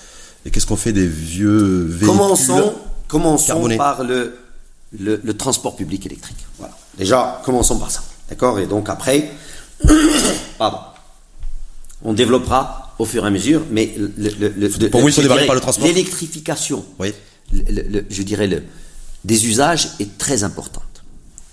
Et 0.44 0.50
qu'est-ce 0.50 0.66
qu'on 0.66 0.76
fait 0.76 0.92
des 0.92 1.06
vieux 1.06 1.84
véhicules 1.84 2.08
Commençons, 2.08 2.74
commençons 3.06 3.46
carbonés? 3.46 3.76
par 3.76 4.02
le, 4.02 4.36
le, 4.98 5.20
le 5.22 5.34
transport 5.36 5.76
public 5.76 6.04
électrique. 6.06 6.38
Voilà. 6.58 6.76
Déjà, 6.98 7.40
commençons 7.44 7.78
par 7.78 7.90
ça. 7.92 8.02
D'accord? 8.28 8.58
Et 8.58 8.66
donc 8.66 8.88
après, 8.88 9.30
pardon, 10.58 10.78
on 12.04 12.12
développera 12.12 12.94
au 12.98 13.04
fur 13.04 13.24
et 13.24 13.26
à 13.28 13.30
mesure, 13.30 13.62
mais 13.70 13.94
le, 13.96 14.12
le- 14.18 14.30
le- 14.56 14.68
le- 14.80 14.90
Pour 14.90 15.00
vous, 15.00 15.08
il 15.08 15.14
faut 15.14 15.22
démarrer 15.22 15.46
par 15.46 15.54
le 15.54 15.60
transport? 15.60 15.86
L'électrification, 15.86 16.84
Oui. 16.98 17.12
Le- 17.52 17.64
le- 17.82 17.88
le- 17.88 18.04
je 18.10 18.22
dirais, 18.22 18.46
le, 18.46 18.62
des 19.24 19.46
usages 19.46 19.90
est 20.00 20.18
très 20.18 20.42
importante. 20.44 20.82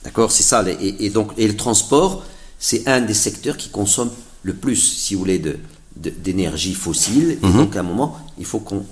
D'accord? 0.04 0.32
C'est 0.32 0.44
ça. 0.44 0.64
Et, 0.82 1.06
et 1.06 1.10
donc, 1.10 1.32
et 1.38 1.48
le 1.48 1.56
transport, 1.56 2.24
c'est 2.58 2.88
un 2.88 3.02
des 3.02 3.14
secteurs 3.14 3.58
qui 3.58 3.70
consomme 3.70 4.12
le 4.44 4.54
plus, 4.54 4.76
si 4.78 5.14
vous 5.14 5.20
voulez, 5.20 5.40
de, 5.40 5.58
de- 5.98 6.10
d'énergie 6.10 6.74
fossile. 6.74 7.32
Et 7.32 7.36
donc, 7.38 7.76
à 7.76 7.82
un 7.82 7.84
moment, 7.84 8.18
il 8.38 8.46
faut 8.46 8.60
qu'on, 8.60 8.86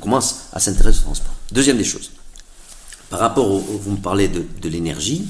commence 0.00 0.40
à 0.52 0.60
s'intéresser 0.60 1.00
au 1.00 1.02
transport. 1.04 1.34
Deuxième 1.52 1.78
des 1.78 1.84
choses. 1.84 2.10
Par 3.10 3.20
rapport 3.20 3.50
au, 3.50 3.56
au- 3.58 3.78
vous 3.78 3.92
me 3.92 3.96
parlez 3.96 4.28
de, 4.28 4.44
de 4.60 4.68
l'énergie, 4.68 5.26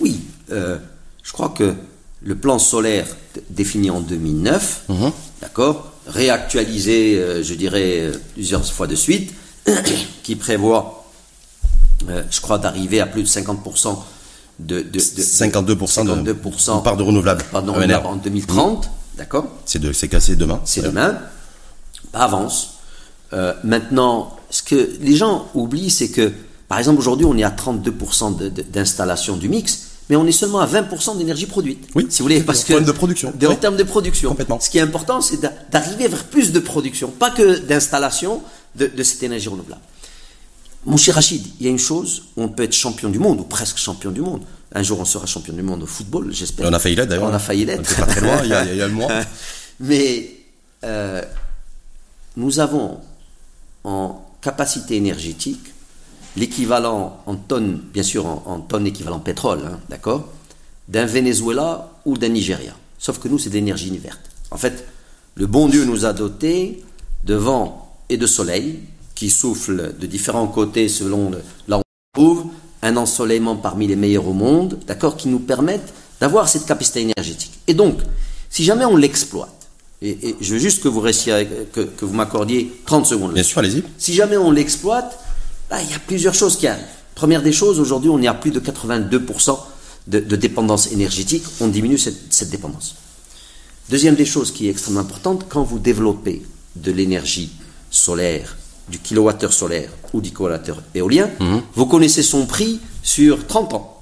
oui, 0.00 0.20
euh, 0.50 0.78
je 1.22 1.32
crois 1.32 1.50
que 1.50 1.74
le 2.22 2.34
plan 2.34 2.58
solaire 2.58 3.06
défini 3.50 3.90
en 3.90 4.00
2009, 4.00 4.84
Mhm. 4.88 5.12
d'accord, 5.42 5.92
réactualisé, 6.06 7.18
euh, 7.18 7.42
je 7.42 7.54
dirais, 7.54 8.00
euh, 8.00 8.12
plusieurs 8.34 8.64
fois 8.64 8.86
de 8.86 8.94
suite, 8.94 9.32
qui 10.22 10.36
prévoit, 10.36 11.04
euh, 12.08 12.22
je 12.30 12.40
crois, 12.40 12.58
d'arriver 12.58 13.00
à 13.00 13.06
plus 13.06 13.22
de 13.22 13.28
50% 13.28 13.96
de, 14.58 14.80
de, 14.80 14.82
de- 14.90 14.98
52% 14.98 16.04
de- 16.04 16.32
52% 16.32 16.76
de 16.78 16.82
part 16.82 16.96
de 16.96 17.02
renouvelable. 17.02 17.44
pardon, 17.52 17.74
en 17.74 18.16
2030, 18.16 18.90
d'accord 19.18 19.46
C'est 19.64 19.78
de- 19.78 19.92
c'est 19.92 20.08
cassé 20.08 20.34
demain. 20.36 20.60
c'est 20.64 20.82
demain, 20.82 21.18
avance. 22.14 22.70
Euh, 23.32 23.52
maintenant, 23.64 24.36
ce 24.50 24.62
que 24.62 24.90
les 25.00 25.16
gens 25.16 25.48
oublient, 25.54 25.90
c'est 25.90 26.08
que, 26.10 26.32
par 26.68 26.78
exemple, 26.78 26.98
aujourd'hui, 27.00 27.26
on 27.26 27.36
est 27.36 27.44
à 27.44 27.50
32% 27.50 28.30
de- 28.30 28.48
de- 28.48 28.62
d'installation 28.62 29.36
du 29.36 29.48
mix, 29.48 29.80
mais 30.08 30.16
on 30.16 30.24
est 30.26 30.32
seulement 30.32 30.60
à 30.60 30.66
20% 30.66 31.16
d'énergie 31.16 31.46
produite. 31.46 31.88
Oui. 31.94 32.06
si 32.08 32.20
vous 32.20 32.24
voulez, 32.26 32.40
parce 32.42 32.60
En 32.60 32.62
que 32.62 32.72
termes 32.74 32.84
de 32.84 32.92
production. 32.92 33.32
de- 33.38 33.46
en 33.48 33.56
termes 33.56 33.76
de 33.76 33.82
production. 33.82 34.30
Complètement. 34.30 34.60
Ce 34.60 34.70
qui 34.70 34.78
est 34.78 34.82
important, 34.82 35.20
c'est 35.20 35.40
d'a- 35.40 35.52
d'arriver 35.70 36.06
vers 36.08 36.24
plus 36.24 36.52
de 36.52 36.60
production, 36.60 37.08
pas 37.10 37.30
que 37.30 37.58
d'installation 37.58 38.40
de, 38.76 38.86
de 38.86 39.02
cette 39.02 39.22
énergie 39.22 39.48
renouvelable. 39.48 39.82
Mon 40.86 40.96
cher 40.96 41.16
Rachid, 41.16 41.44
il 41.58 41.66
y 41.66 41.68
a 41.68 41.70
une 41.72 41.78
chose, 41.80 42.26
on 42.36 42.48
peut 42.48 42.62
être 42.62 42.72
champion 42.72 43.08
du 43.08 43.18
monde, 43.18 43.40
ou 43.40 43.44
presque 43.44 43.76
champion 43.78 44.12
du 44.12 44.20
monde. 44.20 44.42
Un 44.72 44.82
jour, 44.82 45.00
on 45.00 45.04
sera 45.04 45.26
champion 45.26 45.52
du 45.52 45.62
monde 45.62 45.82
au 45.82 45.86
football, 45.86 46.32
j'espère. 46.32 46.68
On 46.68 46.72
a 46.72 46.78
failli 46.78 46.94
l'être 46.94 47.08
d'ailleurs. 47.08 47.28
On 47.28 47.34
a 47.34 47.38
failli 47.40 47.64
l'être. 47.64 47.90
était 47.90 48.00
pas 48.00 48.06
très 48.06 48.20
loin, 48.20 48.40
il 48.42 48.50
y 48.50 48.52
a, 48.52 48.64
il 48.64 48.76
y 48.76 48.82
a 48.82 48.86
le 48.86 48.94
mois. 48.94 49.10
Mais 49.80 50.30
euh, 50.84 51.22
nous 52.36 52.60
avons 52.60 53.00
en 53.82 54.24
capacité 54.40 54.96
énergétique 54.96 55.72
l'équivalent 56.36 57.20
en 57.26 57.34
tonnes, 57.34 57.80
bien 57.92 58.02
sûr 58.02 58.26
en, 58.26 58.42
en 58.46 58.60
tonnes 58.60 58.86
équivalent 58.86 59.18
pétrole, 59.18 59.60
hein, 59.66 59.80
d'accord, 59.88 60.28
d'un 60.88 61.06
Venezuela 61.06 61.90
ou 62.04 62.16
d'un 62.16 62.28
Nigeria. 62.28 62.74
Sauf 62.98 63.18
que 63.18 63.28
nous, 63.28 63.38
c'est 63.38 63.50
de 63.50 63.54
l'énergie 63.54 63.96
verte. 63.98 64.30
En 64.50 64.56
fait, 64.56 64.86
le 65.34 65.46
bon 65.46 65.68
Dieu 65.68 65.84
nous 65.84 66.04
a 66.04 66.12
dotés 66.12 66.84
de 67.24 67.34
vent 67.34 67.85
et 68.08 68.16
de 68.16 68.26
soleil 68.26 68.80
qui 69.14 69.30
soufflent 69.30 69.94
de 69.98 70.06
différents 70.06 70.46
côtés 70.48 70.88
selon 70.88 71.30
le- 71.30 71.42
là 71.68 71.78
où 71.78 71.82
on 72.16 72.20
trouve, 72.20 72.46
un 72.82 72.96
ensoleillement 72.96 73.56
parmi 73.56 73.86
les 73.86 73.96
meilleurs 73.96 74.26
au 74.28 74.32
monde, 74.32 74.78
d'accord, 74.86 75.16
qui 75.16 75.28
nous 75.28 75.38
permettent 75.40 75.92
d'avoir 76.20 76.48
cette 76.48 76.66
capacité 76.66 77.00
énergétique. 77.00 77.52
Et 77.66 77.74
donc, 77.74 77.98
si 78.50 78.64
jamais 78.64 78.84
on 78.84 78.96
l'exploite, 78.96 79.52
et, 80.02 80.28
et 80.28 80.36
je 80.40 80.52
veux 80.52 80.58
juste 80.58 80.82
que 80.82 80.88
vous 80.88 81.00
restiez, 81.00 81.48
que, 81.72 81.80
que 81.80 82.04
vous 82.04 82.14
m'accordiez 82.14 82.70
30 82.84 83.06
secondes. 83.06 83.32
Bien 83.32 83.42
sûr, 83.42 83.58
allez-y. 83.58 83.82
Si 83.98 84.12
jamais 84.14 84.36
on 84.36 84.50
l'exploite, 84.50 85.18
là, 85.70 85.80
il 85.82 85.90
y 85.90 85.94
a 85.94 85.98
plusieurs 85.98 86.34
choses 86.34 86.56
qui 86.56 86.66
arrivent. 86.66 86.84
Première 87.14 87.42
des 87.42 87.52
choses, 87.52 87.80
aujourd'hui, 87.80 88.10
on 88.10 88.20
est 88.22 88.26
à 88.26 88.34
plus 88.34 88.50
de 88.50 88.60
82% 88.60 89.58
de, 90.06 90.20
de 90.20 90.36
dépendance 90.36 90.92
énergétique. 90.92 91.44
On 91.60 91.68
diminue 91.68 91.96
cette, 91.98 92.30
cette 92.32 92.50
dépendance. 92.50 92.96
Deuxième 93.88 94.16
des 94.16 94.26
choses 94.26 94.52
qui 94.52 94.66
est 94.66 94.70
extrêmement 94.70 95.00
importante, 95.00 95.46
quand 95.48 95.62
vous 95.62 95.78
développez 95.78 96.42
de 96.76 96.92
l'énergie 96.92 97.50
solaire, 97.96 98.56
du 98.88 98.98
kilowattheure 98.98 99.52
solaire 99.52 99.90
ou 100.12 100.20
du 100.20 100.30
kilowattheure 100.30 100.82
éolien, 100.94 101.30
vous 101.74 101.86
connaissez 101.86 102.22
son 102.22 102.46
prix 102.46 102.80
sur 103.02 103.46
30 103.46 103.74
ans. 103.74 103.92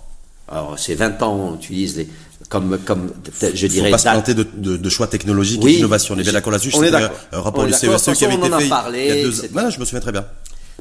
Alors, 0.48 0.78
c'est 0.78 0.94
20 0.94 1.22
ans, 1.22 1.34
on 1.34 1.56
utilise 1.56 1.96
les, 1.96 2.08
comme, 2.48 2.78
comme 2.84 3.10
je 3.40 3.66
dirais. 3.66 3.76
Il 3.76 3.82
ne 3.82 3.86
faut 3.86 3.92
pas 3.92 3.98
se 3.98 4.08
planter 4.08 4.34
de, 4.34 4.46
de, 4.54 4.76
de, 4.76 4.88
choix 4.90 5.06
technologiques 5.06 5.64
et 5.64 5.76
d'innovation. 5.76 6.14
On 6.14 6.18
est 6.18 6.22
bien 6.22 6.32
d'accord 6.32 6.52
là-dessus. 6.52 6.70
On 6.74 6.82
est 6.82 6.90
d'accord. 6.90 7.16
Un 7.32 7.40
rapport 7.40 7.64
du 7.66 7.72
CESE 7.72 8.08
e 8.08 8.12
qui 8.12 8.24
avait 8.24 8.34
été 8.34 8.50
fait 8.50 8.68
parlé, 8.68 9.02
il 9.08 9.16
y 9.16 9.20
a 9.20 9.22
deux 9.24 9.40
ans. 9.40 9.70
je 9.70 9.80
me 9.80 9.84
souviens 9.84 10.00
très 10.00 10.12
bien. 10.12 10.26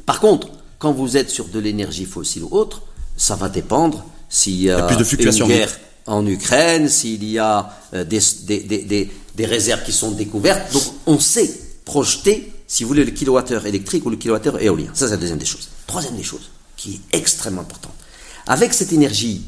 Par 0.04 0.20
contre, 0.20 0.48
quand 0.78 0.92
vous 0.92 1.16
êtes 1.16 1.30
sur 1.30 1.46
de 1.46 1.58
l'énergie 1.58 2.04
fossile 2.04 2.44
ou 2.44 2.48
autre, 2.52 2.82
ça 3.16 3.36
va 3.36 3.48
dépendre 3.48 4.04
s'il 4.28 4.62
y 4.62 4.70
a, 4.70 4.82
plus 4.82 4.96
de 4.96 5.04
fluctuations. 5.04 5.46
une 5.46 5.52
guerre 5.52 5.70
en 6.06 6.26
Ukraine, 6.26 6.88
s'il 6.88 7.24
y 7.24 7.38
a 7.38 7.70
euh, 7.94 8.04
des, 8.04 8.20
des, 8.42 8.60
des, 8.60 9.10
des, 9.34 9.46
réserves 9.46 9.82
qui 9.84 9.92
sont 9.92 10.10
découvertes. 10.10 10.72
Donc, 10.72 10.82
on 11.06 11.18
sait 11.18 11.50
projeter, 11.84 12.52
si 12.74 12.82
vous 12.82 12.88
voulez, 12.88 13.04
le 13.04 13.12
kilowattheure 13.12 13.66
électrique 13.66 14.04
ou 14.04 14.10
le 14.10 14.16
kilowattheure 14.16 14.60
éolien. 14.60 14.88
Ça, 14.94 15.06
c'est 15.06 15.12
la 15.12 15.18
deuxième 15.18 15.38
des 15.38 15.46
choses. 15.46 15.68
Troisième 15.86 16.16
des 16.16 16.24
choses, 16.24 16.50
qui 16.76 16.94
est 16.94 17.16
extrêmement 17.16 17.60
importante. 17.60 17.94
Avec 18.48 18.74
cette 18.74 18.92
énergie 18.92 19.44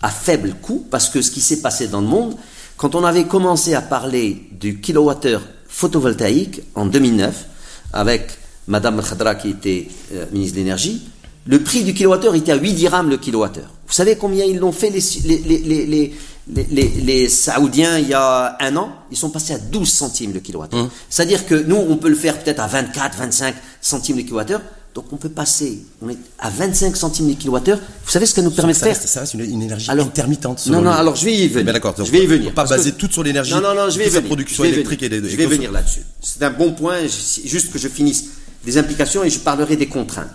à 0.00 0.08
faible 0.08 0.54
coût, 0.62 0.86
parce 0.90 1.10
que 1.10 1.20
ce 1.20 1.30
qui 1.30 1.42
s'est 1.42 1.60
passé 1.60 1.88
dans 1.88 2.00
le 2.00 2.06
monde, 2.06 2.36
quand 2.78 2.94
on 2.94 3.04
avait 3.04 3.24
commencé 3.24 3.74
à 3.74 3.82
parler 3.82 4.48
du 4.52 4.80
kilowattheure 4.80 5.42
photovoltaïque 5.68 6.62
en 6.74 6.86
2009, 6.86 7.44
avec 7.92 8.30
Madame 8.66 9.02
Khadra 9.02 9.34
qui 9.34 9.50
était 9.50 9.88
euh, 10.14 10.24
ministre 10.32 10.54
de 10.54 10.60
l'énergie, 10.60 11.06
le 11.46 11.62
prix 11.62 11.84
du 11.84 11.94
kilowattheure 11.94 12.34
était 12.34 12.52
à 12.52 12.56
8 12.56 12.72
dirhams 12.74 13.10
le 13.10 13.16
kilowattheure. 13.16 13.70
Vous 13.86 13.94
savez 13.94 14.16
combien 14.16 14.44
ils 14.44 14.58
l'ont 14.58 14.72
fait 14.72 14.90
les, 14.90 15.02
les, 15.24 16.12
les, 16.46 16.88
les, 17.02 17.28
Saoudiens 17.28 17.98
il 17.98 18.08
y 18.08 18.14
a 18.14 18.56
un 18.60 18.76
an? 18.76 18.92
Ils 19.10 19.16
sont 19.16 19.30
passés 19.30 19.54
à 19.54 19.58
12 19.58 19.88
centimes 19.88 20.32
le 20.32 20.40
kilowattheure. 20.40 20.80
Hum. 20.84 20.90
C'est-à-dire 21.08 21.46
que 21.46 21.54
nous, 21.54 21.76
on 21.76 21.96
peut 21.96 22.08
le 22.08 22.14
faire 22.14 22.38
peut-être 22.38 22.60
à 22.60 22.66
24, 22.66 23.18
25 23.18 23.54
centimes 23.80 24.16
le 24.16 24.22
kilowattheure. 24.22 24.60
Donc 24.94 25.12
on 25.12 25.16
peut 25.16 25.28
passer, 25.28 25.78
on 26.02 26.08
est 26.08 26.18
à 26.40 26.50
25 26.50 26.96
centimes 26.96 27.28
le 27.28 27.34
kilowattheure. 27.34 27.78
Vous 27.78 28.10
savez 28.10 28.26
ce 28.26 28.34
que 28.34 28.40
nous 28.40 28.50
permet 28.50 28.72
de 28.72 28.78
faire? 28.78 28.96
Ça 28.96 29.20
reste 29.20 29.34
une, 29.34 29.62
énergie 29.62 29.88
intermittente. 29.88 30.66
Non, 30.66 30.82
non, 30.82 30.90
alors 30.90 31.14
je 31.14 31.24
vais 31.24 31.34
y 31.34 31.46
venir. 31.48 31.72
d'accord, 31.72 31.94
je 31.96 32.10
vais 32.10 32.24
y 32.24 32.26
venir. 32.26 32.52
Pas 32.52 32.64
baser 32.64 32.92
tout 32.92 33.08
sur 33.10 33.22
l'énergie. 33.22 33.54
Non, 33.54 33.60
non, 33.60 33.74
non, 33.74 33.88
je 33.88 33.98
vais 33.98 34.06
y 34.06 34.10
venir. 34.10 34.24
production 34.26 34.64
électrique 34.64 35.02
et 35.04 35.08
des, 35.08 35.28
Je 35.28 35.36
vais 35.36 35.46
venir 35.46 35.70
là-dessus. 35.70 36.02
C'est 36.20 36.42
un 36.42 36.50
bon 36.50 36.72
point, 36.72 37.02
juste 37.02 37.72
que 37.72 37.78
je 37.78 37.86
finisse 37.88 38.24
des 38.64 38.78
implications 38.78 39.22
et 39.22 39.30
je 39.30 39.38
parlerai 39.38 39.76
des 39.76 39.86
contraintes. 39.86 40.28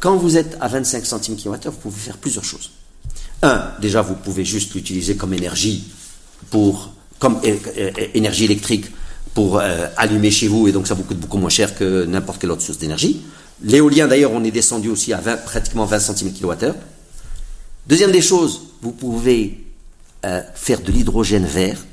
Quand 0.00 0.16
vous 0.16 0.36
êtes 0.36 0.56
à 0.60 0.68
25 0.68 1.06
centimes 1.06 1.36
kilowattheure, 1.36 1.72
vous 1.72 1.78
pouvez 1.78 2.00
faire 2.00 2.18
plusieurs 2.18 2.44
choses. 2.44 2.70
Un, 3.42 3.70
déjà, 3.80 4.02
vous 4.02 4.14
pouvez 4.14 4.44
juste 4.44 4.74
l'utiliser 4.74 5.16
comme 5.16 5.34
énergie 5.34 5.84
pour, 6.50 6.90
comme 7.18 7.40
énergie 8.14 8.44
électrique 8.44 8.86
pour 9.34 9.58
euh, 9.58 9.86
allumer 9.96 10.30
chez 10.30 10.48
vous 10.48 10.66
et 10.66 10.72
donc 10.72 10.86
ça 10.86 10.94
vous 10.94 11.02
coûte 11.02 11.18
beaucoup 11.18 11.36
moins 11.36 11.50
cher 11.50 11.74
que 11.74 12.04
n'importe 12.06 12.40
quelle 12.40 12.50
autre 12.50 12.62
source 12.62 12.78
d'énergie. 12.78 13.22
L'éolien, 13.62 14.06
d'ailleurs, 14.06 14.32
on 14.32 14.42
est 14.44 14.50
descendu 14.50 14.88
aussi 14.88 15.12
à 15.12 15.18
20, 15.18 15.36
pratiquement 15.44 15.84
20 15.84 15.98
centimes 15.98 16.32
kilowattheure. 16.32 16.74
Deuxième 17.86 18.12
des 18.12 18.22
choses, 18.22 18.62
vous 18.82 18.92
pouvez 18.92 19.64
euh, 20.24 20.42
faire 20.54 20.80
de 20.80 20.90
l'hydrogène 20.90 21.46
vert 21.46 21.84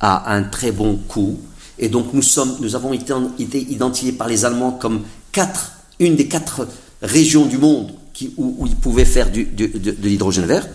à 0.00 0.34
un 0.34 0.44
très 0.44 0.72
bon 0.72 0.96
coût. 0.96 1.40
Et 1.78 1.88
donc 1.88 2.12
nous, 2.12 2.22
sommes, 2.22 2.56
nous 2.60 2.74
avons 2.74 2.92
été, 2.92 3.12
été 3.38 3.60
identifiés 3.60 4.12
par 4.12 4.28
les 4.28 4.44
Allemands 4.44 4.72
comme 4.72 5.02
quatre, 5.32 5.72
une 5.98 6.16
des 6.16 6.28
quatre 6.28 6.66
régions 7.02 7.46
du 7.46 7.58
monde 7.58 7.92
qui, 8.12 8.32
où, 8.36 8.66
ils 8.66 8.76
pouvaient 8.76 9.04
faire 9.04 9.30
du, 9.30 9.44
de, 9.44 9.96
l'hydrogène 10.02 10.46
vert. 10.46 10.66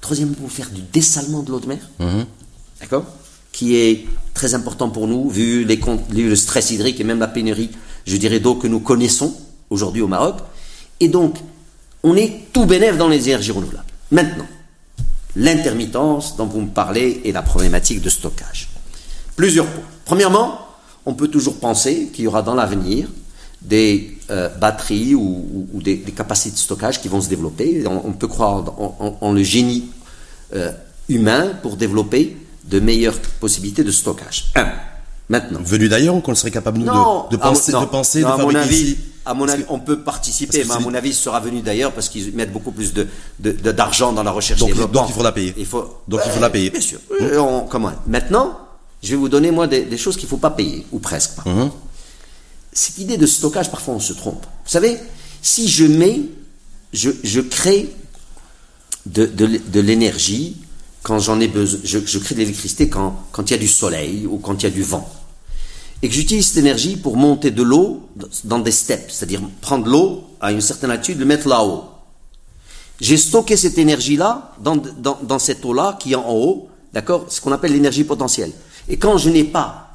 Troisième, 0.00 0.28
vous 0.28 0.34
pouvez 0.34 0.50
faire 0.50 0.70
du 0.70 0.80
dessalement 0.92 1.42
de 1.42 1.50
l'eau 1.50 1.60
de 1.60 1.66
mer. 1.66 1.78
Mhm. 1.98 2.24
D'accord? 2.80 3.04
Qui 3.52 3.76
est 3.76 4.06
très 4.32 4.54
important 4.54 4.88
pour 4.88 5.06
nous, 5.06 5.28
vu, 5.28 5.64
les, 5.64 5.76
vu 6.10 6.28
le 6.28 6.36
stress 6.36 6.70
hydrique 6.70 7.00
et 7.00 7.04
même 7.04 7.18
la 7.18 7.28
pénurie, 7.28 7.70
je 8.06 8.16
dirais, 8.16 8.40
d'eau 8.40 8.54
que 8.54 8.66
nous 8.66 8.80
connaissons 8.80 9.34
aujourd'hui 9.68 10.00
au 10.00 10.08
Maroc. 10.08 10.36
Et 11.00 11.08
donc, 11.08 11.36
on 12.02 12.16
est 12.16 12.52
tout 12.52 12.64
bénéf 12.64 12.96
dans 12.96 13.08
les 13.08 13.28
énergies 13.28 13.52
renouvelables. 13.52 13.84
Maintenant, 14.10 14.46
l'intermittence 15.36 16.36
dont 16.36 16.46
vous 16.46 16.62
me 16.62 16.70
parlez 16.70 17.20
et 17.24 17.32
la 17.32 17.42
problématique 17.42 18.00
de 18.00 18.08
stockage. 18.08 18.68
Plusieurs 19.36 19.66
points. 19.66 19.84
Premièrement, 20.04 20.66
on 21.06 21.14
peut 21.14 21.28
toujours 21.28 21.58
penser 21.58 22.10
qu'il 22.12 22.24
y 22.24 22.28
aura 22.28 22.42
dans 22.42 22.54
l'avenir 22.54 23.08
des 23.62 24.18
euh, 24.30 24.48
batteries 24.48 25.14
ou, 25.14 25.66
des, 25.82 25.98
capacités 25.98 26.54
de 26.54 26.60
stockage 26.60 27.00
qui 27.00 27.08
vont 27.08 27.20
se 27.20 27.28
développer. 27.28 27.84
On, 27.86 28.12
peut 28.12 28.28
croire 28.28 28.64
en, 29.20 29.32
le 29.32 29.42
génie 29.42 29.90
euh, 30.54 30.70
humain 31.08 31.48
pour 31.62 31.76
développer 31.76 32.36
de 32.64 32.78
meilleures 32.78 33.18
possibilités 33.40 33.82
de 33.82 33.90
stockage. 33.90 34.52
Un. 34.54 34.68
Maintenant. 35.28 35.60
Venu 35.64 35.88
d'ailleurs 35.88 36.14
ou 36.14 36.20
qu'on 36.20 36.34
serait 36.34 36.50
capable 36.50 36.78
de, 36.78 36.84
de, 36.84 37.36
penser, 37.36 37.72
de 37.72 37.84
penser, 37.86 38.20
de 38.20 38.26
à 38.26 38.36
mon 38.36 38.54
avis, 38.54 38.98
À 39.24 39.34
mon 39.34 39.48
avis, 39.48 39.64
on 39.68 39.78
peut 39.78 40.00
participer, 40.00 40.64
mais 40.64 40.74
à 40.74 40.80
mon 40.80 40.94
avis, 40.94 41.12
ce 41.12 41.22
sera 41.22 41.40
venu 41.40 41.60
d'ailleurs 41.60 41.92
parce 41.92 42.08
qu'ils 42.08 42.32
mettent 42.34 42.52
beaucoup 42.52 42.72
plus 42.72 42.92
de, 42.94 43.06
d'argent 43.72 44.12
dans 44.12 44.22
la 44.22 44.32
recherche 44.32 44.60
donc, 44.60 44.70
et 44.70 44.72
développement. 44.72 45.02
Donc 45.02 45.10
il 45.10 45.14
faut 45.14 45.22
la 45.22 45.32
payer. 45.32 45.54
Il 45.56 45.66
faut, 45.66 46.02
donc 46.06 46.20
il 46.24 46.30
faut 46.32 46.40
la 46.40 46.50
payer. 46.50 46.70
Bien 46.70 46.80
sûr. 46.80 46.98
Hum. 47.20 47.64
comment? 47.68 47.92
Maintenant, 48.06 48.58
je 49.02 49.10
vais 49.10 49.16
vous 49.16 49.28
donner 49.28 49.50
moi 49.50 49.66
des, 49.66 49.96
choses 49.96 50.16
qu'il 50.16 50.26
ne 50.26 50.30
faut 50.30 50.36
pas 50.36 50.50
payer, 50.50 50.86
ou 50.92 50.98
presque 51.00 51.32
pas. 51.36 51.42
Hum 51.50 51.70
cette 52.72 52.98
idée 52.98 53.16
de 53.16 53.26
stockage, 53.26 53.70
parfois 53.70 53.94
on 53.94 54.00
se 54.00 54.12
trompe. 54.12 54.44
Vous 54.64 54.70
savez, 54.70 54.98
si 55.42 55.68
je 55.68 55.84
mets, 55.84 56.20
je, 56.92 57.40
crée 57.40 57.94
de, 59.06 59.80
l'énergie 59.80 60.56
quand 61.02 61.18
j'en 61.18 61.40
ai 61.40 61.48
besoin, 61.48 61.80
je, 61.82 62.18
crée 62.18 62.34
de 62.34 62.40
l'électricité 62.40 62.88
quand, 62.88 63.16
il 63.38 63.50
y 63.50 63.54
a 63.54 63.58
du 63.58 63.68
soleil 63.68 64.26
ou 64.26 64.38
quand 64.38 64.62
il 64.62 64.64
y 64.64 64.66
a 64.66 64.70
du 64.70 64.82
vent. 64.82 65.08
Et 66.02 66.08
que 66.08 66.14
j'utilise 66.14 66.48
cette 66.48 66.58
énergie 66.58 66.96
pour 66.96 67.16
monter 67.16 67.50
de 67.50 67.62
l'eau 67.62 68.08
dans 68.44 68.58
des 68.58 68.70
steppes, 68.70 69.10
c'est-à-dire 69.10 69.42
prendre 69.60 69.86
l'eau 69.86 70.24
à 70.40 70.52
une 70.52 70.60
certaine 70.60 70.90
altitude, 70.90 71.18
le 71.18 71.26
mettre 71.26 71.48
là-haut. 71.48 71.84
J'ai 73.00 73.16
stocké 73.16 73.56
cette 73.56 73.78
énergie-là 73.78 74.54
dans, 74.60 74.76
dans 74.76 75.38
cette 75.38 75.64
eau-là 75.64 75.96
qui 75.98 76.12
est 76.12 76.16
en 76.16 76.32
haut, 76.32 76.68
d'accord 76.92 77.26
Ce 77.28 77.40
qu'on 77.40 77.52
appelle 77.52 77.72
l'énergie 77.72 78.04
potentielle. 78.04 78.52
Et 78.88 78.96
quand 78.96 79.18
je 79.18 79.30
n'ai 79.30 79.44
pas 79.44 79.89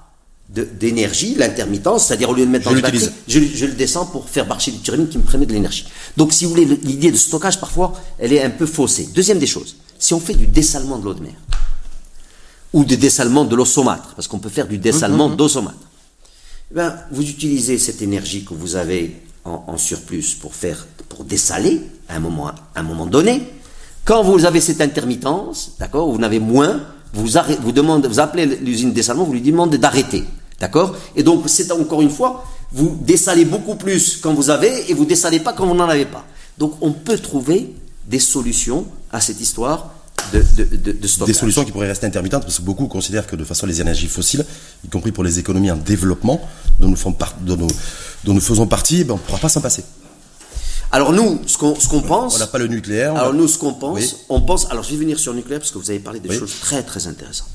d'énergie, 0.49 1.36
l'intermittence, 1.36 2.05
c'est-à-dire 2.05 2.29
au 2.29 2.34
lieu 2.34 2.45
de 2.45 2.51
mettre 2.51 2.65
dans 2.65 2.71
je 2.71 2.75
le 2.75 2.81
batterie, 2.81 3.10
je, 3.27 3.65
le 3.65 3.73
descends 3.73 4.05
pour 4.05 4.29
faire 4.29 4.45
marcher 4.47 4.71
des 4.71 4.77
turbines 4.77 5.08
qui 5.08 5.17
me 5.17 5.23
permettent 5.23 5.49
de 5.49 5.53
l'énergie. 5.53 5.86
Donc 6.17 6.34
si 6.34 6.45
vous 6.45 6.51
voulez, 6.51 6.65
l'idée 6.65 7.12
de 7.12 7.17
stockage, 7.17 7.60
parfois, 7.60 7.93
elle 8.19 8.31
est 8.31 8.43
un 8.43 8.51
peu 8.51 8.65
faussée. 8.65 9.10
Deuxième 9.13 9.39
des 9.39 9.47
choses, 9.47 9.77
si 9.97 10.13
on 10.13 10.19
fait 10.19 10.36
du 10.36 10.45
dessalement 10.45 10.99
de 10.99 11.05
l'eau 11.05 11.13
de 11.13 11.23
mer, 11.23 11.34
ou 12.73 12.86
du 12.86 12.97
dessalement 12.97 13.45
de 13.45 13.55
l'eau 13.55 13.65
saumâtre, 13.65 14.13
parce 14.15 14.27
qu'on 14.27 14.39
peut 14.39 14.49
faire 14.49 14.67
du 14.67 14.77
dessalement 14.77 15.29
d'eau 15.29 15.47
saumâtre, 15.47 15.77
eh 16.71 16.75
ben, 16.75 16.95
vous 17.12 17.27
utilisez 17.27 17.77
cette 17.77 18.01
énergie 18.01 18.43
que 18.43 18.53
vous 18.53 18.75
avez 18.75 19.21
en, 19.45 19.77
surplus 19.77 20.38
pour 20.41 20.55
faire, 20.55 20.88
pour 21.10 21.23
dessaler 21.23 21.81
à 22.10 22.15
un 22.15 22.19
moment, 22.19 22.47
à 22.47 22.55
un 22.75 22.84
moment 22.84 23.05
donné. 23.05 23.43
Quand 24.03 24.23
vous 24.23 24.45
avez 24.45 24.60
cette 24.60 24.81
intermittence, 24.81 25.73
d'accord, 25.79 26.12
vous 26.12 26.17
n'avez 26.17 26.39
moins, 26.39 26.81
vous, 27.15 27.39
vous, 27.62 27.71
demandez, 27.71 28.08
vous 28.08 28.19
appelez 28.19 28.45
l'usine 28.45 28.91
dessalement, 28.93 29.23
vous 29.23 29.34
lui 29.34 29.41
demandez 29.41 29.78
d'arrêter. 29.78 30.23
D'accord? 30.60 30.95
Et 31.15 31.23
donc, 31.23 31.43
c'est 31.47 31.71
encore 31.71 32.01
une 32.01 32.10
fois, 32.10 32.45
vous 32.71 32.97
dessalez 33.01 33.45
beaucoup 33.45 33.75
plus 33.75 34.17
quand 34.17 34.34
vous 34.34 34.49
avez 34.49 34.89
et 34.89 34.93
vous 34.93 35.06
dessalez 35.06 35.39
pas 35.39 35.54
quand 35.54 35.65
vous 35.65 35.75
n'en 35.75 35.89
avez 35.89 36.06
pas. 36.06 36.25
Donc, 36.58 36.73
on 36.82 36.91
peut 36.91 37.17
trouver 37.17 37.73
des 38.08 38.19
solutions 38.19 38.86
à 39.12 39.19
cette 39.19 39.41
histoire 39.41 39.91
de, 40.32 40.41
stockage. 41.08 41.28
Des 41.28 41.34
solutions 41.34 41.65
qui 41.65 41.71
pourraient 41.71 41.88
rester 41.88 42.06
intermittentes 42.08 42.43
parce 42.43 42.58
que 42.58 42.63
beaucoup 42.63 42.88
considèrent 42.88 43.28
que 43.28 43.36
de 43.36 43.43
façon 43.43 43.65
les 43.65 43.82
énergies 43.82 44.08
fossiles, 44.08 44.45
y 44.84 44.88
compris 44.88 45.12
pour 45.12 45.23
les 45.23 45.39
économies 45.39 45.71
en 45.71 45.78
développement 45.78 46.41
dont 46.80 46.88
nous, 46.89 47.67
dont 48.23 48.34
nous 48.34 48.41
faisons 48.41 48.67
partie, 48.67 49.04
ben, 49.04 49.13
on 49.13 49.17
ne 49.17 49.21
pourra 49.21 49.39
pas 49.39 49.49
s'en 49.49 49.62
passer. 49.62 49.84
Alors 50.95 51.12
nous, 51.12 51.41
ce 51.45 51.58
qu'on 51.58 52.01
pense. 52.01 52.38
On 52.38 52.39
n'a 52.39 52.47
pas 52.47 52.58
le 52.58 52.67
nucléaire. 52.67 53.17
Alors 53.17 53.34
nous, 53.34 53.49
ce 53.49 53.58
qu'on 53.58 53.73
pense, 53.73 54.15
on 54.29 54.39
pense. 54.39 54.71
Alors 54.71 54.81
je 54.81 54.91
vais 54.91 54.95
venir 54.95 55.19
sur 55.19 55.34
le 55.34 55.39
nucléaire 55.39 55.60
parce 55.60 55.71
que 55.71 55.77
vous 55.77 55.89
avez 55.89 55.99
parlé 55.99 56.21
des 56.21 56.34
choses 56.34 56.53
très 56.62 56.84
très 56.84 57.05
intéressantes. 57.08 57.49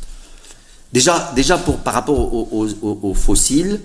Déjà, 0.92 1.32
déjà 1.34 1.56
pour 1.56 1.78
par 1.78 1.94
rapport 1.94 2.18
aux, 2.52 3.14
fossiles, 3.14 3.80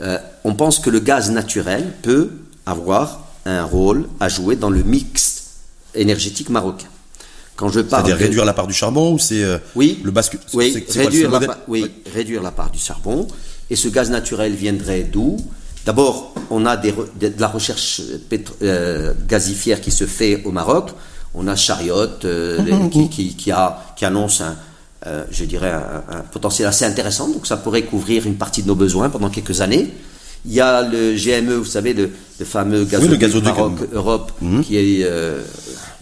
euh, 0.00 0.18
on 0.44 0.54
pense 0.54 0.78
que 0.78 0.88
le 0.88 1.00
gaz 1.00 1.30
naturel 1.30 1.92
peut 2.00 2.30
avoir 2.64 3.26
un 3.44 3.64
rôle 3.64 4.08
à 4.20 4.30
jouer 4.30 4.56
dans 4.56 4.70
le 4.70 4.82
mix 4.82 5.48
énergétique 5.94 6.48
marocain. 6.48 6.88
Quand 7.56 7.68
je 7.68 7.80
parle 7.80 8.06
C'est-à-dire 8.06 8.24
réduire 8.24 8.46
la 8.46 8.54
part 8.54 8.66
du 8.66 8.72
charbon 8.72 9.12
ou 9.12 9.18
c'est 9.18 9.44
euh, 9.44 9.58
oui, 9.76 10.00
le 10.02 10.12
bascule 10.12 10.40
Oui, 10.54 10.82
réduire, 10.94 11.30
la 11.30 11.58
oui, 11.68 11.90
réduire 12.10 12.42
la 12.42 12.52
part 12.52 12.70
du 12.70 12.78
charbon. 12.78 13.28
Et 13.68 13.76
ce 13.76 13.88
gaz 13.88 14.08
naturel 14.08 14.54
viendrait 14.54 15.02
d'où? 15.02 15.36
D'abord, 15.86 16.32
on 16.50 16.64
a 16.64 16.76
de 16.76 16.92
la 17.38 17.48
recherche 17.48 18.00
euh, 18.62 19.12
gazifière 19.28 19.80
qui 19.80 19.90
se 19.90 20.06
fait 20.06 20.42
au 20.44 20.50
Maroc. 20.50 20.90
On 21.34 21.46
a 21.46 21.56
Chariot 21.56 22.24
euh, 22.24 22.58
mhm. 22.60 23.08
qui, 23.08 23.52
annonce 24.02 24.40
un, 24.40 24.56
euh, 25.06 25.24
je 25.30 25.44
dirais 25.44 25.72
un, 25.72 26.20
potentiel 26.32 26.68
assez 26.68 26.84
intéressant. 26.86 27.28
Donc 27.28 27.46
ça 27.46 27.56
pourrait 27.58 27.82
couvrir 27.82 28.26
une 28.26 28.36
partie 28.36 28.62
de 28.62 28.68
nos 28.68 28.74
besoins 28.74 29.10
pendant 29.10 29.28
quelques 29.28 29.60
années. 29.60 29.90
Il 30.46 30.52
y 30.52 30.60
a 30.60 30.82
le 30.82 31.14
GME, 31.16 31.54
vous 31.54 31.64
savez, 31.64 31.92
le, 31.94 32.10
fameux 32.44 32.84
gazoduc, 32.84 33.42
Maroc-Europe, 33.44 34.32
mhm. 34.40 34.64
qui 34.64 34.76
est, 34.76 35.06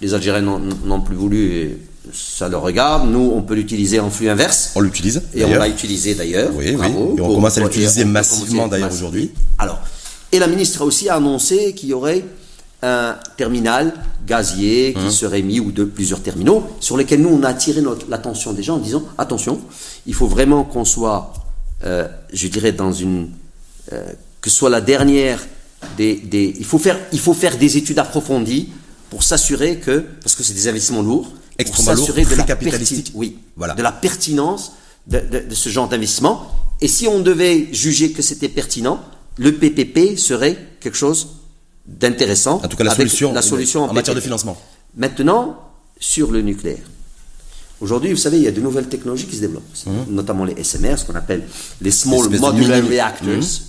les 0.01 0.15
Algériens 0.15 0.59
n'ont 0.85 1.01
plus 1.01 1.17
voulu 1.17 1.79
ça 2.13 2.49
le 2.49 2.57
regarde. 2.57 3.09
Nous, 3.11 3.33
on 3.35 3.43
peut 3.43 3.55
l'utiliser 3.55 4.01
en 4.01 4.11
flux 4.11 4.29
inverse. 4.29 4.73
On 4.75 4.81
l'utilise. 4.81 5.23
Et 5.35 5.45
on 5.45 5.51
l'a 5.51 5.69
utilisé 5.69 6.15
d'ailleurs. 6.15 6.51
Oui, 6.55 6.75
oui. 6.79 6.87
Et 6.87 7.21
on 7.21 7.35
commence 7.35 7.59
à 7.59 7.63
l'utiliser 7.63 8.05
massivement 8.05 8.69
d'ailleurs 8.69 8.93
aujourd'hui. 8.93 9.31
Alors, 9.59 9.81
et 10.31 10.39
la 10.39 10.47
ministre 10.47 10.83
a 10.83 10.85
aussi 10.85 11.09
annoncé 11.09 11.75
qu'il 11.75 11.91
y 11.91 11.93
aurait 11.95 12.25
un 12.83 13.17
terminal 13.37 13.93
gazier 14.27 14.93
qui 14.95 15.07
Mmh. 15.07 15.11
serait 15.11 15.43
mis 15.43 15.61
ou 15.61 15.71
de 15.73 15.85
plusieurs 15.85 16.21
terminaux 16.21 16.65
sur 16.81 16.97
lesquels 16.97 17.21
nous 17.23 17.29
on 17.29 17.43
a 17.45 17.49
attiré 17.49 17.81
l'attention 18.09 18.53
des 18.53 18.63
gens 18.63 18.77
en 18.77 18.79
disant 18.79 19.05
attention, 19.19 19.61
il 20.07 20.15
faut 20.15 20.27
vraiment 20.27 20.65
qu'on 20.65 20.85
soit, 20.85 21.33
euh, 21.85 22.09
je 22.33 22.49
dirais, 22.49 22.73
dans 22.73 22.93
une 22.93 23.29
euh, 23.93 24.05
que 24.41 24.51
ce 24.51 24.57
soit 24.57 24.71
la 24.71 24.81
dernière 24.81 25.39
des, 25.97 26.15
des- 26.17 26.55
il 26.59 26.65
faut 26.65 26.79
faire 26.79 26.99
il 27.13 27.21
faut 27.21 27.35
faire 27.35 27.57
des 27.59 27.77
études 27.77 27.99
approfondies 28.01 28.71
pour 29.11 29.23
s'assurer 29.23 29.77
que 29.77 30.05
parce 30.23 30.35
que 30.35 30.43
c'est 30.43 30.55
des 30.55 30.67
investissements 30.69 31.03
lourds 31.03 31.31
Extrêmement 31.59 31.93
de 31.93 32.13
très 32.13 32.23
perti- 33.05 33.13
oui 33.15 33.39
Voilà. 33.57 33.75
de 33.75 33.83
la 33.83 33.93
pertinence 33.93 34.73
de, 35.07 35.19
de- 35.21 35.49
de 35.49 35.55
ce 35.55 35.69
genre 35.69 35.89
d'investissement 35.89 36.47
et 36.81 36.89
si 36.89 37.07
on 37.09 37.21
devait 37.21 37.69
juger 37.73 38.13
que 38.13 38.23
c'était 38.23 38.49
pertinent 38.49 39.01
le 39.37 39.53
PPP 39.53 40.17
serait 40.19 40.57
quelque 40.81 40.97
chose 40.97 41.29
d'intéressant 41.87 42.61
En 42.65 42.69
tout 42.69 42.77
cas, 42.77 42.85
la 42.85 42.95
solution, 42.95 43.33
la 43.33 43.43
solution 43.43 43.83
en 43.85 43.93
matière 43.93 44.15
de 44.15 44.21
financement. 44.21 44.57
Maintenant, 44.97 45.59
sur 45.99 46.31
le 46.31 46.43
nucléaire. 46.43 46.79
Aujourd'hui, 47.81 48.11
vous 48.13 48.19
savez, 48.19 48.37
il 48.37 48.45
y 48.45 48.49
a 48.49 48.53
de 48.53 48.61
nouvelles 48.61 48.89
technologies 48.89 49.27
qui 49.27 49.37
se 49.37 49.41
développent, 49.41 49.65
notamment 50.09 50.45
les 50.45 50.63
SMR, 50.63 50.97
ce 50.99 51.05
qu'on 51.05 51.15
appelle 51.17 51.43
les 51.81 51.91
Small 51.91 52.29
Modular 52.39 52.81
Reactors. 52.89 53.61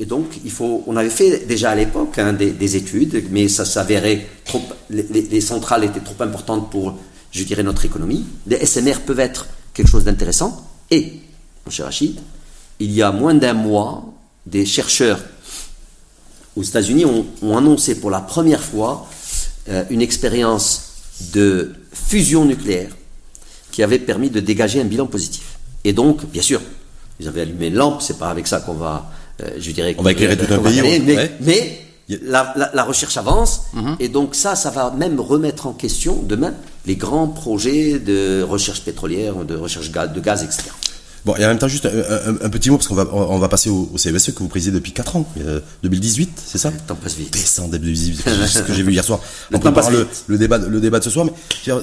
Et 0.00 0.06
donc, 0.06 0.26
il 0.44 0.50
faut, 0.50 0.82
on 0.88 0.96
avait 0.96 1.10
fait 1.10 1.46
déjà 1.46 1.70
à 1.70 1.74
l'époque 1.76 2.18
hein, 2.18 2.32
des, 2.32 2.50
des 2.50 2.74
études, 2.76 3.24
mais 3.30 3.46
ça 3.48 3.64
s'avérait 3.64 4.26
trop, 4.44 4.60
les 4.90 5.40
centrales 5.40 5.84
étaient 5.84 6.00
trop 6.00 6.20
importantes 6.20 6.68
pour, 6.70 6.94
je 7.34 7.42
dirais, 7.44 7.62
notre 7.62 7.84
économie. 7.84 8.24
Les 8.46 8.64
SMR 8.64 9.00
peuvent 9.04 9.20
être 9.20 9.46
quelque 9.74 9.88
chose 9.90 10.04
d'intéressant. 10.04 10.64
Et, 10.90 11.14
mon 11.66 11.70
cher 11.70 11.86
Rachid, 11.86 12.18
il 12.78 12.92
y 12.92 13.02
a 13.02 13.10
moins 13.12 13.34
d'un 13.34 13.54
mois, 13.54 14.04
des 14.46 14.64
chercheurs 14.66 15.20
aux 16.56 16.62
États-Unis 16.62 17.04
ont, 17.04 17.26
ont 17.42 17.56
annoncé 17.56 17.96
pour 18.00 18.10
la 18.10 18.20
première 18.20 18.62
fois 18.62 19.06
euh, 19.68 19.84
une 19.90 20.00
expérience 20.02 20.92
de 21.32 21.72
fusion 21.92 22.44
nucléaire 22.44 22.90
qui 23.72 23.82
avait 23.82 23.98
permis 23.98 24.30
de 24.30 24.38
dégager 24.40 24.80
un 24.80 24.84
bilan 24.84 25.06
positif. 25.06 25.58
Et 25.82 25.92
donc, 25.92 26.24
bien 26.26 26.42
sûr, 26.42 26.60
ils 27.18 27.26
avaient 27.26 27.40
allumé 27.40 27.66
une 27.68 27.74
lampe, 27.74 28.00
c'est 28.02 28.18
pas 28.18 28.30
avec 28.30 28.46
ça 28.46 28.60
qu'on 28.60 28.74
va, 28.74 29.10
euh, 29.42 29.50
je 29.58 29.70
dirais, 29.72 29.96
On 29.98 30.02
va 30.02 30.12
éclairer 30.12 30.36
tout 30.36 30.52
un 30.52 30.58
pays, 30.58 31.00
mais, 31.00 31.16
Ouais. 31.16 31.32
mais 31.40 31.80
Y 32.08 32.14
a- 32.16 32.18
la, 32.22 32.52
la- 32.56 32.70
la 32.74 32.84
recherche 32.84 33.16
avance, 33.16 33.62
Mhm. 33.72 33.96
et 33.98 34.08
donc 34.08 34.34
ça, 34.34 34.54
ça 34.54 34.70
va 34.70 34.90
même 34.90 35.18
remettre 35.18 35.66
en 35.66 35.72
question 35.72 36.22
demain 36.22 36.52
les 36.86 36.96
grands 36.96 37.28
projets 37.28 37.98
de 37.98 38.42
recherche 38.42 38.82
pétrolière, 38.82 39.44
de 39.44 39.54
recherche 39.56 39.90
de 39.90 40.20
gaz, 40.20 40.42
etc. 40.42 40.62
Bon, 41.24 41.34
et 41.36 41.44
en 41.46 41.48
même 41.48 41.58
temps, 41.58 41.68
juste 41.68 41.86
un, 41.86 41.88
un- 41.88 42.36
un 42.44 42.50
petit 42.50 42.68
mot, 42.68 42.76
parce 42.76 42.86
qu'on 42.86 42.94
va, 42.94 43.08
on 43.10 43.38
va 43.38 43.48
passer 43.48 43.70
au, 43.70 43.88
au 43.94 43.96
CESE 43.96 44.32
que 44.32 44.40
vous 44.40 44.48
présidez 44.48 44.72
depuis 44.72 44.92
4 44.92 45.16
ans, 45.16 45.26
euh, 45.40 45.60
2018, 45.82 46.30
c'est 46.46 46.58
ça? 46.58 46.70
Le 46.70 46.76
temps 46.86 46.96
passe 46.96 47.14
vite. 47.14 47.32
Décembre 47.32 47.70
2018, 47.78 48.22
c'est 48.46 48.58
ce 48.58 48.62
que 48.62 48.74
j'ai 48.74 48.82
vu 48.82 48.92
hier 48.92 49.02
soir. 49.02 49.20
Temps 49.50 49.58
préparant 49.58 49.72
passe 49.74 49.90
le, 49.90 50.06
le 50.26 50.36
débat, 50.36 50.58
le 50.58 50.80
débat 50.82 50.98
de 50.98 51.04
ce 51.04 51.08
soir, 51.08 51.24
mais 51.24 51.32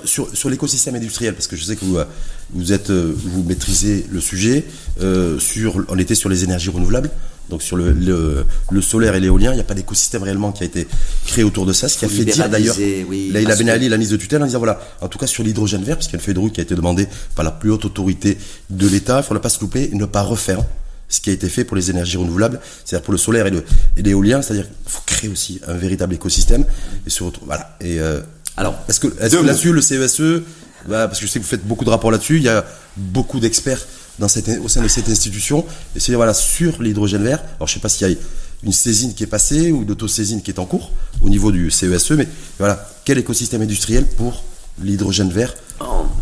sur, 0.05 0.29
sur 0.37 0.47
l'écosystème 0.51 0.93
industriel, 0.93 1.33
parce 1.33 1.47
que 1.47 1.55
je 1.55 1.63
sais 1.63 1.75
que 1.75 1.83
vous, 1.83 1.97
euh, 1.97 2.05
vous 2.51 2.71
êtes, 2.71 2.91
euh, 2.91 3.11
vous 3.17 3.41
maîtrisez 3.41 4.05
le 4.11 4.21
sujet, 4.21 4.63
euh, 5.01 5.39
sur, 5.39 5.83
on 5.89 5.97
était 5.97 6.13
sur 6.13 6.29
les 6.29 6.43
énergies 6.43 6.69
renouvelables, 6.69 7.09
donc 7.51 7.61
sur 7.61 7.77
le, 7.77 7.91
le, 7.91 8.45
le 8.71 8.81
solaire 8.81 9.13
et 9.13 9.19
l'éolien, 9.19 9.51
il 9.51 9.55
n'y 9.55 9.61
a 9.61 9.65
pas 9.65 9.73
d'écosystème 9.73 10.23
réellement 10.23 10.51
qui 10.51 10.63
a 10.63 10.65
été 10.65 10.87
créé 11.27 11.43
autour 11.43 11.65
de 11.65 11.73
ça, 11.73 11.87
ce 11.87 11.97
qui 11.97 12.05
a 12.05 12.07
Faut 12.07 12.15
fait 12.15 12.25
dire 12.25 12.49
d'ailleurs, 12.49 12.75
oui, 13.07 13.29
Leïla 13.31 13.55
Ben 13.55 13.69
Ali, 13.69 13.89
la 13.89 13.97
ministre 13.97 14.15
de 14.15 14.21
tutelle, 14.21 14.41
en 14.41 14.45
disant 14.45 14.57
voilà, 14.57 14.79
en 15.01 15.07
tout 15.07 15.19
cas 15.19 15.27
sur 15.27 15.43
l'hydrogène 15.43 15.83
vert, 15.83 15.97
parce 15.97 16.07
qu'il 16.07 16.13
y 16.13 16.17
a 16.17 16.19
une 16.19 16.25
feuille 16.25 16.33
de 16.33 16.39
route 16.39 16.53
qui 16.53 16.61
a 16.61 16.63
été 16.63 16.75
demandée 16.75 17.07
par 17.35 17.45
la 17.45 17.51
plus 17.51 17.69
haute 17.69 17.85
autorité 17.85 18.37
de 18.69 18.87
l'État, 18.87 19.15
il 19.15 19.17
ne 19.17 19.23
faudra 19.23 19.41
pas 19.41 19.49
se 19.49 19.59
louper 19.59 19.89
et 19.91 19.95
ne 19.95 20.05
pas 20.05 20.21
refaire 20.21 20.63
ce 21.09 21.19
qui 21.19 21.29
a 21.29 21.33
été 21.33 21.49
fait 21.49 21.65
pour 21.65 21.75
les 21.75 21.89
énergies 21.89 22.17
renouvelables, 22.17 22.61
c'est-à-dire 22.85 23.03
pour 23.03 23.11
le 23.11 23.17
solaire 23.17 23.45
et 23.45 24.01
l'éolien, 24.01 24.41
c'est-à-dire 24.41 24.65
qu'il 24.65 24.75
faut 24.91 25.01
créer 25.05 25.29
aussi 25.29 25.59
un 25.67 25.73
véritable 25.73 26.15
écosystème 26.15 26.63
et 27.05 27.09
se 27.09 27.21
retrouver. 27.23 27.47
Voilà. 27.47 27.75
Et 27.81 27.99
euh, 27.99 28.21
Alors, 28.55 28.75
est-ce 28.87 29.01
que, 29.01 29.07
là-dessus, 29.43 29.73
le 29.73 29.81
CESE, 29.81 30.41
bah, 30.87 31.07
parce 31.07 31.19
que 31.19 31.27
je 31.27 31.31
sais 31.31 31.39
que 31.39 31.43
vous 31.43 31.49
faites 31.49 31.67
beaucoup 31.67 31.83
de 31.83 31.89
rapports 31.89 32.11
là-dessus, 32.11 32.37
il 32.37 32.43
y 32.43 32.49
a 32.49 32.65
beaucoup 32.95 33.41
d'experts 33.41 33.85
dans 34.19 34.27
cette, 34.27 34.49
au 34.63 34.67
sein 34.67 34.81
de 34.83 34.87
cette 34.87 35.09
institution, 35.09 35.65
c'est 35.97 36.13
voilà, 36.13 36.33
sur 36.33 36.81
l'hydrogène 36.81 37.23
vert. 37.23 37.43
Alors, 37.57 37.67
je 37.67 37.73
sais 37.73 37.79
pas 37.79 37.89
s'il 37.89 38.09
y 38.09 38.13
a 38.13 38.17
une 38.63 38.71
saisine 38.71 39.13
qui 39.13 39.23
est 39.23 39.27
passée 39.27 39.71
ou 39.71 39.83
d'autosaisine 39.85 40.41
qui 40.41 40.51
est 40.51 40.59
en 40.59 40.65
cours 40.65 40.91
au 41.21 41.29
niveau 41.29 41.51
du 41.51 41.71
CESE, 41.71 42.11
mais 42.11 42.27
voilà, 42.59 42.87
quel 43.05 43.17
écosystème 43.17 43.61
industriel 43.63 44.05
pour 44.07 44.43
l'hydrogène 44.81 45.31
vert? 45.31 45.53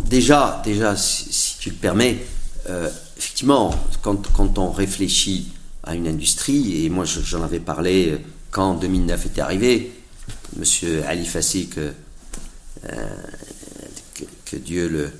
Déjà, 0.08 0.60
déjà, 0.64 0.96
si, 0.96 1.56
tu 1.58 1.70
le 1.70 1.76
permets, 1.76 2.18
euh, 2.68 2.88
effectivement, 3.18 3.74
quand, 4.02 4.32
quand 4.32 4.58
on 4.58 4.70
réfléchit 4.70 5.52
à 5.84 5.94
une 5.94 6.08
industrie, 6.08 6.84
et 6.84 6.88
moi 6.90 7.04
je- 7.04 7.20
j'en 7.20 7.42
avais 7.42 7.60
parlé 7.60 8.08
euh, 8.10 8.18
quand 8.50 8.74
2009 8.74 9.26
était 9.26 9.40
arrivé, 9.42 9.92
Monsieur 10.56 11.04
Ali 11.06 11.26
Fassik, 11.26 11.76
euh, 11.78 11.92
euh, 12.90 13.08
que, 14.14 14.24
que 14.46 14.56
Dieu 14.56 14.88
le, 14.88 15.10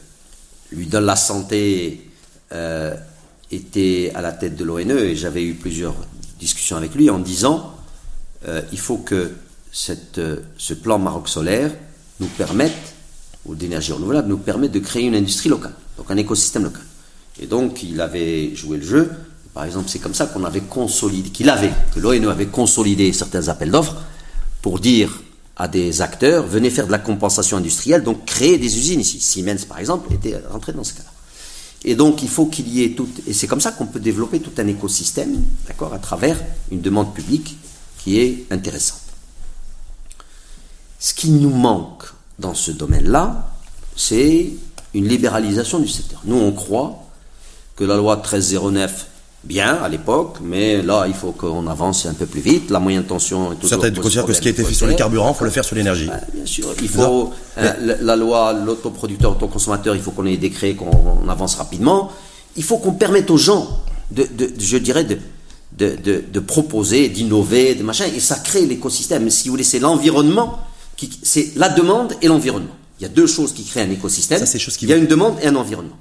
lui 0.73 0.87
donne 0.87 1.05
la 1.05 1.17
santé, 1.17 2.10
euh, 2.53 2.95
était 3.51 4.13
à 4.15 4.21
la 4.21 4.33
tête 4.33 4.57
de 4.57 4.65
l'ONE, 4.65 4.91
et 4.91 5.17
j'avais 5.17 5.43
eu 5.43 5.55
plusieurs 5.55 5.95
discussions 6.39 6.77
avec 6.77 6.95
lui 6.95 7.11
en 7.11 7.19
disant, 7.19 7.75
euh, 8.47 8.63
il 8.73 8.79
faut 8.79 8.99
que 8.99 9.33
cette, 9.73 10.19
euh, 10.19 10.37
ce 10.57 10.75
plan 10.75 10.99
Maroc 10.99 11.29
solaire 11.29 11.71
nous 12.21 12.27
permette, 12.27 12.95
ou 13.45 13.55
d'énergie 13.55 13.93
renouvelable, 13.93 14.29
nous 14.29 14.39
permette 14.39 14.73
de 14.73 14.79
créer 14.79 15.05
une 15.05 15.15
industrie 15.15 15.49
locale, 15.49 15.75
donc 15.97 16.11
un 16.11 16.17
écosystème 16.17 16.65
local. 16.65 16.83
Et 17.41 17.47
donc, 17.47 17.83
il 17.83 18.01
avait 18.01 18.55
joué 18.55 18.77
le 18.77 18.85
jeu. 18.85 19.11
Par 19.55 19.65
exemple, 19.65 19.89
c'est 19.89 19.99
comme 19.99 20.15
ça 20.15 20.27
qu'on 20.27 20.45
avait 20.45 20.61
consolidé, 20.61 21.31
qu'il 21.31 21.49
avait, 21.49 21.73
que 21.95 22.01
l'ONE 22.01 22.29
avait 22.29 22.47
consolidé 22.47 23.13
certains 23.13 23.49
appels 23.49 23.71
d'offres 23.71 23.97
pour 24.63 24.79
dire 24.79 25.23
à 25.57 25.69
des 25.69 26.01
acteurs, 26.01 26.47
venez 26.47 26.71
faire 26.71 26.87
de 26.87 26.93
la 26.93 26.99
compensation 26.99 27.57
industrielle, 27.57 28.03
donc 28.03 28.25
créer 28.25 28.59
des 28.59 28.79
usines 28.79 29.01
ici. 29.01 29.21
Siemens, 29.21 29.65
par 29.69 29.79
exemple, 29.79 30.13
était 30.13 30.41
rentré 30.51 30.73
dans 30.73 30.85
ce 30.85 30.95
cas-là. 30.95 31.11
Et 31.85 31.95
donc, 31.95 32.23
il 32.23 32.29
faut 32.29 32.47
qu'il 32.47 32.69
y 32.69 32.85
ait 32.85 32.91
tout, 32.91 33.09
et 33.27 33.33
c'est 33.33 33.47
comme 33.47 33.61
ça 33.61 33.73
qu'on 33.73 33.87
peut 33.87 34.01
développer 34.01 34.41
tout 34.41 34.53
un 34.59 34.67
écosystème, 34.67 35.43
d'accord, 35.67 35.95
à 35.95 35.99
travers 35.99 36.39
une 36.71 36.81
demande 36.81 37.15
publique 37.15 37.57
qui 37.99 38.19
est 38.19 38.47
intéressante. 38.51 39.01
Ce 40.99 41.15
qui 41.15 41.31
nous 41.31 41.51
manque 41.51 42.05
dans 42.39 42.55
ce 42.55 42.71
domaine-là, 42.71 43.51
c'est 43.97 44.51
une 44.93 45.09
libéralisation 45.09 45.79
du 45.79 45.89
secteur. 45.89 46.21
Nous, 46.25 46.37
on 46.37 46.53
croit 46.53 47.07
que 47.77 47.85
la 47.85 47.97
loi 47.97 48.17
1309, 48.17 49.07
bien 49.45 49.75
à 49.83 49.89
l'époque, 49.89 50.37
mais 50.43 50.83
là, 50.83 51.07
il 51.09 51.15
faut 51.15 51.33
qu'on 51.33 51.67
avance 51.67 52.07
un 52.07 52.13
peu 52.15 52.27
plus 52.27 52.41
vite. 52.41 52.71
La 52.71 52.79
moyenne 52.79 53.05
tension 53.05 53.53
est 53.53 53.57
toujours. 53.57 53.69
Certains 53.81 53.91
considèrent 54.03 54.27
que 54.27 54.33
ce 54.35 54.41
qui 54.41 54.49
a 54.49 54.51
été 54.51 54.65
fait 54.65 54.75
sur 54.75 54.87
les 54.87 54.97
carburants, 54.97 55.33
il 55.35 55.39
faut 55.39 55.45
le 55.45 55.51
faire 55.51 55.65
sur 55.65 55.77
l'énergie. 55.77 56.11
Bien 56.35 56.47
sûr, 56.47 56.67
il 56.83 56.89
faut 56.89 57.31
euh, 57.59 57.73
la, 57.81 57.97
la 57.97 58.17
loi, 58.17 58.53
l'autoproducteur, 58.53 59.33
autoconsommateur, 59.33 59.95
il 59.97 60.03
faut 60.03 60.11
qu'on 60.11 60.27
ait 60.27 60.33
des 60.33 60.49
décrets, 60.49 60.75
qu'on 60.75 60.91
on 61.25 61.29
avance 61.29 61.55
rapidement. 61.57 62.11
Il 62.57 62.65
faut 62.65 62.79
qu'on 62.79 62.93
permette 62.93 63.31
aux 63.31 63.37
gens, 63.39 63.81
de, 64.11 64.25
de- 64.37 64.53
je 64.59 64.77
dirais, 64.77 65.05
de, 65.05 65.17
de, 65.79 65.97
de- 65.97 66.25
de 66.31 66.41
proposer, 66.41 67.09
d'innover, 67.09 67.75
de 67.75 67.83
machin, 67.83 68.05
et 68.15 68.21
ça 68.21 68.37
crée 68.37 68.67
l'écosystème. 68.67 69.31
Si 69.31 69.49
vous 69.49 69.53
voulez, 69.55 69.65
c'est 69.65 69.79
l'environnement, 69.79 70.59
qui, 70.97 71.09
c'est 71.23 71.53
la 71.57 71.69
demande 71.71 72.13
et 72.21 72.29
l'environnement. 72.29 72.75
Il 72.99 73.05
y 73.05 73.07
a 73.07 73.09
deux 73.09 73.27
choses 73.27 73.55
qui 73.55 73.65
créent 73.65 73.83
un 73.85 73.91
écosystème. 73.91 74.41
Ça, 74.41 74.45
c'est 74.47 74.59
qui 74.59 74.85
Il 74.85 74.89
y 74.91 74.93
a 74.93 74.97
une 74.97 75.07
demande 75.07 75.37
et 75.43 75.47
un 75.47 75.57
environnement. 75.57 75.97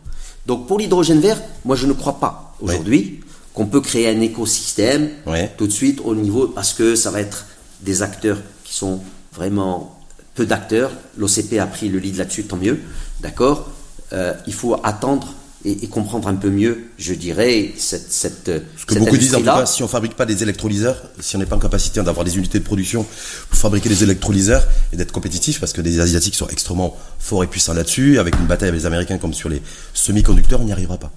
Donc 0.46 0.68
pour 0.68 0.80
l'hydrogène 0.80 1.20
vert, 1.22 1.40
moi 1.64 1.76
je 1.78 1.86
ne 1.86 1.94
crois 1.94 2.20
pas 2.20 2.56
aujourd'hui 2.62 3.22
qu'on 3.60 3.66
peut 3.66 3.82
créer 3.82 4.08
un 4.08 4.22
écosystème 4.22 5.10
Ouais. 5.28 5.52
tout 5.58 5.68
de 5.68 5.74
suite 5.74 6.00
au 6.06 6.16
niveau 6.16 6.48
parce 6.48 6.72
que 6.72 6.96
ça 6.96 7.12
va 7.12 7.20
être 7.20 7.46
des 7.82 8.02
acteurs 8.02 8.38
qui 8.64 8.74
sont 8.74 9.02
vraiment 9.34 10.00
peu 10.34 10.46
d'acteurs. 10.46 10.92
L'OCP 11.18 11.60
a 11.60 11.68
pris 11.68 11.90
le 11.90 12.00
lead 12.00 12.16
là-dessus, 12.16 12.46
tant 12.46 12.56
mieux, 12.56 12.80
d'accord. 13.20 13.70
Euh, 14.14 14.34
il 14.48 14.54
faut 14.54 14.80
attendre 14.82 15.34
et, 15.66 15.84
et 15.84 15.88
comprendre 15.88 16.30
un 16.30 16.36
peu 16.36 16.50
mieux, 16.50 16.86
je 16.98 17.14
dirais, 17.14 17.74
cette 17.78 18.10
cette 18.14 18.50
Ce 18.78 18.86
que 18.86 18.98
beaucoup 18.98 19.18
disent 19.18 19.36
en 19.36 19.40
tout 19.40 19.44
cas, 19.44 19.66
si 19.66 19.84
on 19.84 19.90
fabrique 19.90 20.16
pas 20.16 20.26
des 20.26 20.42
électrolyseurs, 20.42 20.96
si 21.20 21.36
on 21.36 21.40
n'est 21.40 21.46
pas 21.46 21.58
en 21.58 21.60
capacité 21.60 22.02
d'avoir 22.02 22.24
des 22.24 22.38
unités 22.38 22.60
de 22.60 22.64
production 22.64 23.06
pour 23.50 23.60
fabriquer 23.60 23.90
des 23.90 24.04
électrolyseurs 24.04 24.66
et 24.94 24.96
d'être 24.96 25.12
compétitif, 25.12 25.60
parce 25.60 25.74
que 25.74 25.82
les 25.82 26.00
Asiatiques 26.00 26.36
sont 26.36 26.48
extrêmement 26.48 26.96
forts 27.20 27.44
et 27.44 27.48
puissants 27.48 27.74
là-dessus, 27.74 28.20
avec 28.20 28.40
une 28.40 28.48
bataille 28.48 28.70
avec 28.70 28.80
les 28.80 28.86
Américains 28.86 29.18
comme 29.18 29.34
sur 29.34 29.50
les 29.50 29.62
semi-conducteurs, 29.94 30.62
on 30.62 30.66
n'y 30.66 30.72
arrivera 30.72 30.98
pas. 30.98 31.12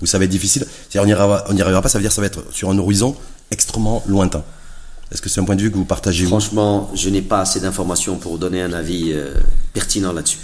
Vous 0.00 0.06
savez, 0.06 0.28
difficile. 0.28 0.64
C'est-à-dire, 0.88 1.02
on 1.02 1.06
n'y 1.06 1.12
arrivera, 1.12 1.44
on 1.48 1.54
n'y 1.54 1.62
arrivera 1.62 1.82
pas, 1.82 1.88
ça 1.88 1.98
veut 1.98 2.02
dire 2.02 2.10
que 2.10 2.14
ça 2.14 2.20
va 2.20 2.26
être 2.26 2.44
sur 2.52 2.70
un 2.70 2.78
horizon 2.78 3.16
extrêmement 3.50 4.02
lointain. 4.06 4.44
Est-ce 5.10 5.22
que 5.22 5.28
c'est 5.28 5.40
un 5.40 5.44
point 5.44 5.56
de 5.56 5.62
vue 5.62 5.70
que 5.70 5.76
vous 5.76 5.84
partagez 5.86 6.26
Franchement, 6.26 6.90
je 6.94 7.08
n'ai 7.08 7.22
pas 7.22 7.40
assez 7.40 7.60
d'informations 7.60 8.16
pour 8.16 8.38
donner 8.38 8.60
un 8.62 8.72
avis 8.74 9.12
euh, 9.12 9.34
pertinent 9.72 10.12
là-dessus. 10.12 10.38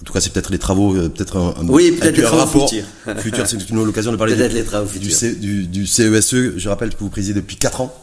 En 0.00 0.04
tout 0.04 0.12
cas, 0.12 0.20
c'est 0.20 0.32
peut-être 0.32 0.50
les 0.50 0.58
travaux, 0.58 0.94
euh, 0.94 1.08
peut-être 1.08 1.36
un, 1.36 1.54
un- 1.60 1.68
Oui, 1.68 1.92
peut-être 1.92 2.16
les 2.16 2.22
travaux 2.22 2.42
rapport 2.44 2.68
futurs. 2.68 2.84
futur. 3.18 3.46
C'est 3.46 3.70
une 3.70 3.84
l'occasion 3.84 4.12
de 4.12 4.16
parler 4.16 4.34
du, 4.36 4.42
les 4.48 4.64
travaux 4.64 4.88
du, 4.98 5.08
du, 5.36 5.66
du 5.66 5.86
CESE. 5.86 6.56
Je 6.56 6.68
rappelle 6.68 6.90
que 6.94 6.98
vous 7.00 7.08
présidez 7.10 7.34
depuis 7.34 7.56
4 7.56 7.80
ans. 7.80 7.94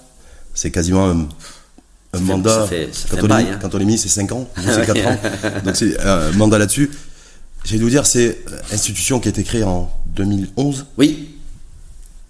C'est 0.54 0.72
quasiment 0.72 1.06
un, 1.10 1.20
un 2.14 2.18
fait- 2.18 2.24
mandat. 2.24 2.62
ça 2.62 2.68
fait- 2.68 2.90
ça 2.94 3.08
fait 3.10 3.18
quand, 3.18 3.28
on 3.28 3.38
est, 3.38 3.42
hein. 3.44 3.60
quand 3.62 3.76
on 3.76 3.80
est 3.80 3.86
mis, 3.86 3.98
c'est 3.98 4.10
5 4.10 4.32
ans. 4.32 4.48
C'est 4.66 4.86
4 4.86 5.08
ans. 5.08 5.18
Donc 5.66 5.76
c'est 5.76 6.00
un 6.02 6.32
mandat 6.32 6.58
là-dessus. 6.58 6.92
J'ai 7.66 7.78
de 7.78 7.84
vous 7.84 7.90
dire, 7.90 8.06
c'est 8.06 8.40
institution 8.72 9.20
qui 9.20 9.28
a 9.28 9.32
été 9.32 9.44
créée 9.44 9.64
en 9.64 9.92
2011. 10.16 10.86
Oui, 10.98 11.36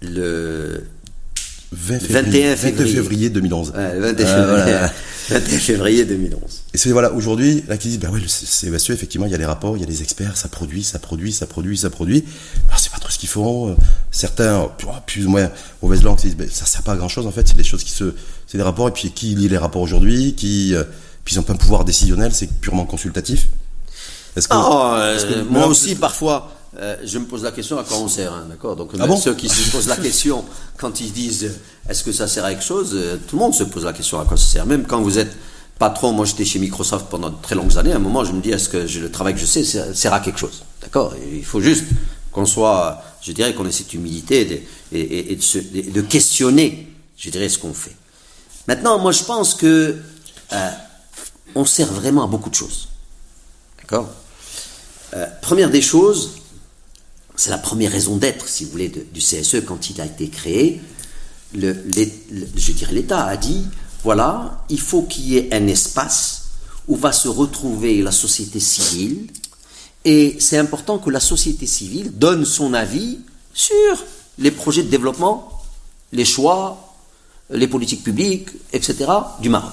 le, 0.00 0.86
20 1.72 1.98
février, 1.98 2.54
21 2.54 2.56
février. 2.56 2.72
22 2.72 2.86
février 2.86 3.30
2011. 3.30 3.72
Ouais, 3.76 3.98
21 3.98 4.00
Euh, 4.00 4.14
février, 4.16 4.64
voilà. 4.64 4.92
21 5.28 5.58
février 5.58 6.04
2011. 6.04 6.40
Et 6.72 6.78
c'est 6.78 6.90
voilà, 6.90 7.12
aujourd'hui, 7.12 7.64
là 7.68 7.76
qui 7.76 7.88
disent, 7.88 7.98
ben 7.98 8.10
ouais, 8.10 8.20
le 8.20 8.28
CESE, 8.28 8.90
effectivement, 8.90 9.26
il 9.26 9.32
y 9.32 9.34
a 9.34 9.38
les 9.38 9.44
rapports, 9.44 9.76
il 9.76 9.80
y 9.80 9.84
a 9.84 9.88
les 9.88 10.02
experts, 10.02 10.36
ça 10.36 10.48
produit, 10.48 10.82
ça 10.82 10.98
produit, 10.98 11.32
ça 11.32 11.46
produit, 11.46 11.76
ça 11.76 11.90
produit. 11.90 12.24
Alors, 12.68 12.78
c'est 12.78 12.90
pas 12.90 12.98
trop 12.98 13.10
ce 13.10 13.18
qu'ils 13.18 13.28
font. 13.28 13.70
Euh, 13.70 13.74
Certains, 14.10 14.62
euh, 14.62 14.66
plus, 14.78 14.86
plus 15.06 15.26
ou 15.26 15.30
moins 15.30 15.50
mauvaise 15.82 16.02
langue, 16.02 16.18
se 16.18 16.26
disent, 16.28 16.36
ben, 16.36 16.48
ça 16.50 16.64
sert 16.64 16.82
pas 16.82 16.92
à 16.92 16.96
grand 16.96 17.08
chose, 17.08 17.26
en 17.26 17.32
fait, 17.32 17.46
c'est 17.46 17.56
des 17.56 17.64
choses 17.64 17.84
qui 17.84 17.92
se, 17.92 18.14
c'est 18.46 18.56
des 18.56 18.64
rapports, 18.64 18.88
et 18.88 18.92
puis 18.92 19.10
qui 19.10 19.34
lit 19.34 19.48
les 19.48 19.58
rapports 19.58 19.82
aujourd'hui, 19.82 20.34
qui, 20.34 20.74
euh, 20.74 20.84
puis 21.24 21.34
ils 21.34 21.38
ont 21.40 21.42
pas 21.42 21.52
un 21.52 21.56
pouvoir 21.56 21.84
décisionnel, 21.84 22.32
c'est 22.32 22.50
purement 22.60 22.86
consultatif. 22.86 23.48
Est-ce 24.36 24.48
que, 24.48 24.54
Ah, 24.54 24.96
euh, 25.00 25.44
que- 25.44 25.48
moi 25.48 25.66
aussi, 25.66 25.94
parfois, 25.96 26.52
euh, 26.78 26.96
je 27.04 27.18
me 27.18 27.24
pose 27.24 27.42
la 27.42 27.52
question 27.52 27.78
à 27.78 27.84
quoi 27.84 27.96
on 27.98 28.08
sert, 28.08 28.32
hein, 28.32 28.44
d'accord 28.50 28.76
Donc, 28.76 28.90
Ah 29.00 29.06
bon 29.06 29.16
ceux 29.16 29.34
qui 29.34 29.48
se 29.48 29.70
posent 29.72 29.88
la 29.88 29.96
question 29.96 30.44
quand 30.76 31.00
ils 31.00 31.12
disent 31.12 31.44
euh, 31.44 31.90
est-ce 31.90 32.04
que 32.04 32.12
ça 32.12 32.28
sert 32.28 32.44
à 32.44 32.50
quelque 32.50 32.64
chose 32.64 32.90
euh, 32.94 33.16
Tout 33.26 33.36
le 33.36 33.40
monde 33.42 33.54
se 33.54 33.64
pose 33.64 33.84
la 33.84 33.92
question 33.94 34.20
à 34.20 34.24
quoi 34.24 34.36
ça 34.36 34.44
sert. 34.46 34.66
Même 34.66 34.84
quand 34.86 35.00
vous 35.00 35.18
êtes 35.18 35.34
patron, 35.78 36.12
moi 36.12 36.24
j'étais 36.26 36.44
chez 36.44 36.58
Microsoft 36.58 37.06
pendant 37.08 37.30
de 37.30 37.36
très 37.40 37.54
longues 37.54 37.76
années, 37.78 37.92
à 37.92 37.96
un 37.96 38.00
moment 38.00 38.24
je 38.24 38.32
me 38.32 38.40
dis 38.42 38.50
est-ce 38.50 38.68
que 38.68 38.86
je- 38.86 39.00
le 39.00 39.10
travail 39.10 39.34
que 39.34 39.40
je 39.40 39.46
sais 39.46 39.64
sert 39.64 40.12
à 40.12 40.20
quelque 40.20 40.38
chose 40.38 40.64
D'accord 40.82 41.14
Il 41.32 41.44
faut 41.44 41.60
juste 41.60 41.84
qu'on 42.32 42.46
soit, 42.46 43.02
je 43.22 43.32
dirais 43.32 43.54
qu'on 43.54 43.66
ait 43.66 43.72
cette 43.72 43.92
humilité 43.94 44.44
de- 44.44 44.54
et, 44.96 45.00
et- 45.00 45.32
et 45.32 45.36
de, 45.36 45.42
se- 45.42 45.58
de- 45.58 45.90
de 45.90 46.00
questionner, 46.02 46.92
je 47.16 47.30
dirais, 47.30 47.48
ce 47.48 47.58
qu'on 47.58 47.72
fait. 47.74 47.96
Maintenant, 48.68 48.98
moi 48.98 49.12
je 49.12 49.22
pense 49.24 49.54
que 49.54 49.96
euh, 50.52 50.70
on 51.54 51.64
sert 51.64 51.90
vraiment 51.92 52.24
à 52.24 52.26
beaucoup 52.26 52.50
de 52.50 52.54
choses. 52.54 52.88
D'accord 53.80 54.08
euh, 55.14 55.26
première 55.40 55.70
des 55.70 55.82
choses, 55.82 56.32
c'est 57.36 57.50
la 57.50 57.58
première 57.58 57.92
raison 57.92 58.16
d'être, 58.16 58.48
si 58.48 58.64
vous 58.64 58.70
voulez, 58.70 58.88
du 58.88 59.20
CSE 59.20 59.64
quand 59.66 59.90
il 59.90 60.00
a 60.00 60.06
été 60.06 60.28
créé. 60.28 60.80
Je 61.54 62.72
dirais 62.72 62.92
l'État 62.92 63.24
a 63.24 63.36
dit 63.36 63.64
voilà, 64.02 64.64
il 64.68 64.80
faut 64.80 65.02
qu'il 65.02 65.28
y 65.28 65.36
ait 65.36 65.48
un 65.52 65.66
espace 65.66 66.50
où 66.86 66.96
va 66.96 67.12
se 67.12 67.28
retrouver 67.28 68.02
la 68.02 68.12
société 68.12 68.60
civile, 68.60 69.26
et 70.04 70.36
c'est 70.38 70.58
important 70.58 70.98
que 70.98 71.10
la 71.10 71.18
société 71.18 71.66
civile 71.66 72.16
donne 72.16 72.44
son 72.44 72.74
avis 72.74 73.18
sur 73.52 74.04
les 74.38 74.52
projets 74.52 74.84
de 74.84 74.88
développement, 74.88 75.60
les 76.12 76.24
choix, 76.24 76.94
les 77.50 77.66
politiques 77.66 78.04
publiques, 78.04 78.50
etc. 78.72 79.10
du 79.40 79.48
Maroc. 79.48 79.72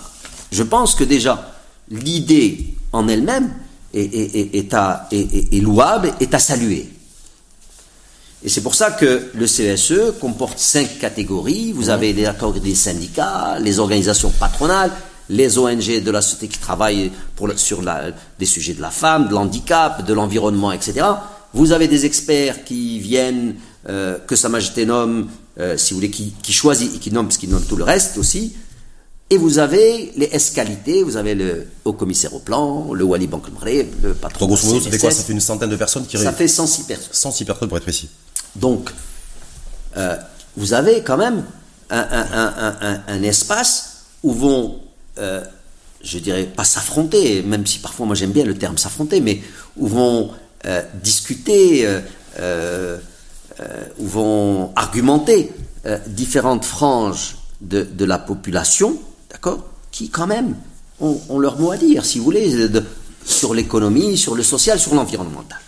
Je 0.52 0.64
pense 0.64 0.96
que 0.96 1.04
déjà, 1.04 1.54
l'idée 1.90 2.74
en 2.92 3.08
elle-même 3.08 3.54
est, 3.94 4.74
à- 4.74 5.08
est- 5.12 5.62
louable, 5.62 6.14
est 6.20 6.34
à 6.34 6.40
saluer. 6.40 6.90
Et 8.46 8.50
c'est 8.50 8.62
pour 8.62 8.76
ça 8.76 8.92
que 8.92 9.30
le 9.34 9.46
CSE 9.46 10.20
comporte 10.20 10.60
cinq 10.60 11.00
catégories. 11.00 11.72
Vous 11.72 11.90
avez 11.90 12.12
les 12.12 12.26
accords 12.26 12.54
des 12.54 12.76
syndicats, 12.76 13.58
les 13.62 13.80
organisations 13.80 14.32
patronales, 14.32 14.92
les 15.30 15.58
ONG 15.58 16.04
de 16.04 16.12
la 16.12 16.22
société 16.22 16.50
qui 16.50 16.60
travaillent 16.60 17.12
pour 17.38 17.50
sur 17.56 17.82
des 18.40 18.46
sujets 18.46 18.74
de 18.74 18.82
la 18.82 18.92
femme, 18.92 19.30
de 19.30 19.34
l'handicap, 19.34 20.06
de 20.06 20.14
l'environnement, 20.14 20.72
etc. 20.74 21.06
Vous 21.54 21.72
avez 21.72 21.88
des 21.88 22.06
experts 22.06 22.66
qui 22.66 23.00
viennent, 23.00 23.56
euh, 23.88 24.18
que 24.28 24.36
Sa 24.36 24.50
Majesté 24.50 24.86
nomme, 24.86 25.30
euh, 25.60 25.78
si 25.78 25.94
vous 25.94 26.00
voulez, 26.00 26.10
qui, 26.12 26.34
qui 26.42 26.52
choisit 26.52 26.94
et 26.96 27.00
qui 27.00 27.12
nomme, 27.12 27.28
parce 27.28 27.38
qu'il 27.38 27.50
nomme 27.50 27.64
tout 27.64 27.76
le 27.78 27.84
reste 27.86 28.18
aussi. 28.18 28.54
Et 29.34 29.38
vous 29.38 29.58
avez 29.58 30.14
les 30.16 30.30
S-qualités, 30.32 31.02
vous 31.02 31.18
avez 31.18 31.34
le 31.34 31.66
haut 31.86 31.94
commissaire 31.94 32.36
au 32.36 32.40
plan, 32.40 32.94
le 32.94 33.04
Wali 33.04 33.26
Bank 33.26 33.46
le 34.04 34.14
patron 34.14 34.46
donc, 34.46 34.60
grosso 34.60 34.72
modo, 34.76 34.90
quoi? 35.00 35.10
Ça 35.10 35.24
fait 35.24 35.34
une 35.34 35.40
centaine 35.40 35.72
de 35.72 35.76
personnes 35.76 36.06
qui 36.06 36.20
Ça 36.20 36.32
fait 36.32 36.48
106 36.48 36.84
personnes. 36.84 37.10
106 37.12 37.44
personnes 37.46 37.68
pour 37.68 37.78
être 37.78 37.84
précis. 37.84 38.10
Donc, 38.56 38.92
euh, 39.98 40.16
vous 40.56 40.74
avez 40.74 41.02
quand 41.02 41.18
même 41.18 41.44
un, 41.90 41.98
un- 42.00 42.28
un- 42.32 42.54
un- 42.60 42.78
un- 42.90 43.02
un 43.08 43.24
espace 43.24 44.04
où 44.22 44.34
vont, 44.34 44.80
euh, 45.18 45.44
je 46.04 46.20
dirais 46.20 46.44
pas 46.44 46.64
s'affronter, 46.64 47.42
même 47.42 47.66
si 47.66 47.80
parfois 47.80 48.06
moi 48.06 48.14
j'aime 48.14 48.34
bien 48.34 48.46
le 48.46 48.56
terme 48.56 48.78
s'affronter, 48.78 49.20
mais 49.20 49.42
où 49.78 49.88
vont 49.88 50.30
euh, 50.68 50.84
discuter, 51.04 51.88
où 53.98 54.06
vont 54.08 54.72
argumenter 54.76 55.52
différentes 56.06 56.66
franges 56.66 57.38
de, 57.62 57.82
de 57.82 58.06
la 58.06 58.20
population, 58.20 59.00
d'accord, 59.34 59.60
qui 59.92 60.10
quand 60.10 60.28
même 60.28 60.56
ont, 61.02 61.20
ont 61.30 61.40
leur 61.40 61.60
mot 61.60 61.72
à 61.72 61.78
dire, 61.78 62.06
si 62.06 62.20
vous 62.20 62.24
voulez, 62.26 62.70
de- 62.70 62.84
sur 63.26 63.54
l'économie, 63.54 64.18
sur 64.18 64.36
le 64.36 64.44
social, 64.44 64.80
sur 64.80 64.96
l'environnemental. 64.96 65.60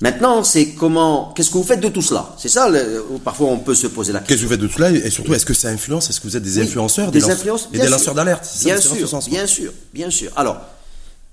Maintenant, 0.00 0.42
c'est 0.42 0.70
comment, 0.70 1.32
qu'est-ce 1.34 1.50
que 1.50 1.54
vous 1.58 1.62
faites 1.64 1.80
de 1.80 1.88
tout 1.88 2.02
cela 2.02 2.34
C'est 2.36 2.48
ça, 2.48 2.68
le- 2.68 3.04
parfois 3.24 3.48
on 3.48 3.58
peut 3.58 3.74
se 3.74 3.86
poser 3.86 4.12
la 4.12 4.18
question. 4.18 4.34
Qu'est-ce 4.34 4.40
que 4.40 4.46
vous 4.46 4.50
faites 4.52 4.60
de 4.60 4.66
tout 4.66 4.74
cela 4.74 4.90
Et 4.90 5.10
surtout, 5.10 5.32
est-ce 5.34 5.46
que 5.46 5.54
ça 5.54 5.68
influence 5.68 6.10
Est-ce 6.10 6.20
que 6.20 6.26
vous 6.26 6.36
êtes 6.36 6.42
des 6.42 6.58
Oui, 6.58 6.64
influenceurs 6.64 7.10
des 7.12 7.30
influences, 7.30 7.66
Et 7.72 7.76
bien 7.76 7.80
des 7.82 7.86
sûr. 7.86 7.96
lanceurs 7.98 8.14
d'alerte 8.14 8.48
Bien 8.64 8.74
dans 8.74 8.80
ce 8.82 8.88
sûr, 8.88 9.20
bien 9.30 9.46
sûr, 9.46 9.72
bien 9.94 10.10
sûr. 10.10 10.32
Alors, 10.36 10.56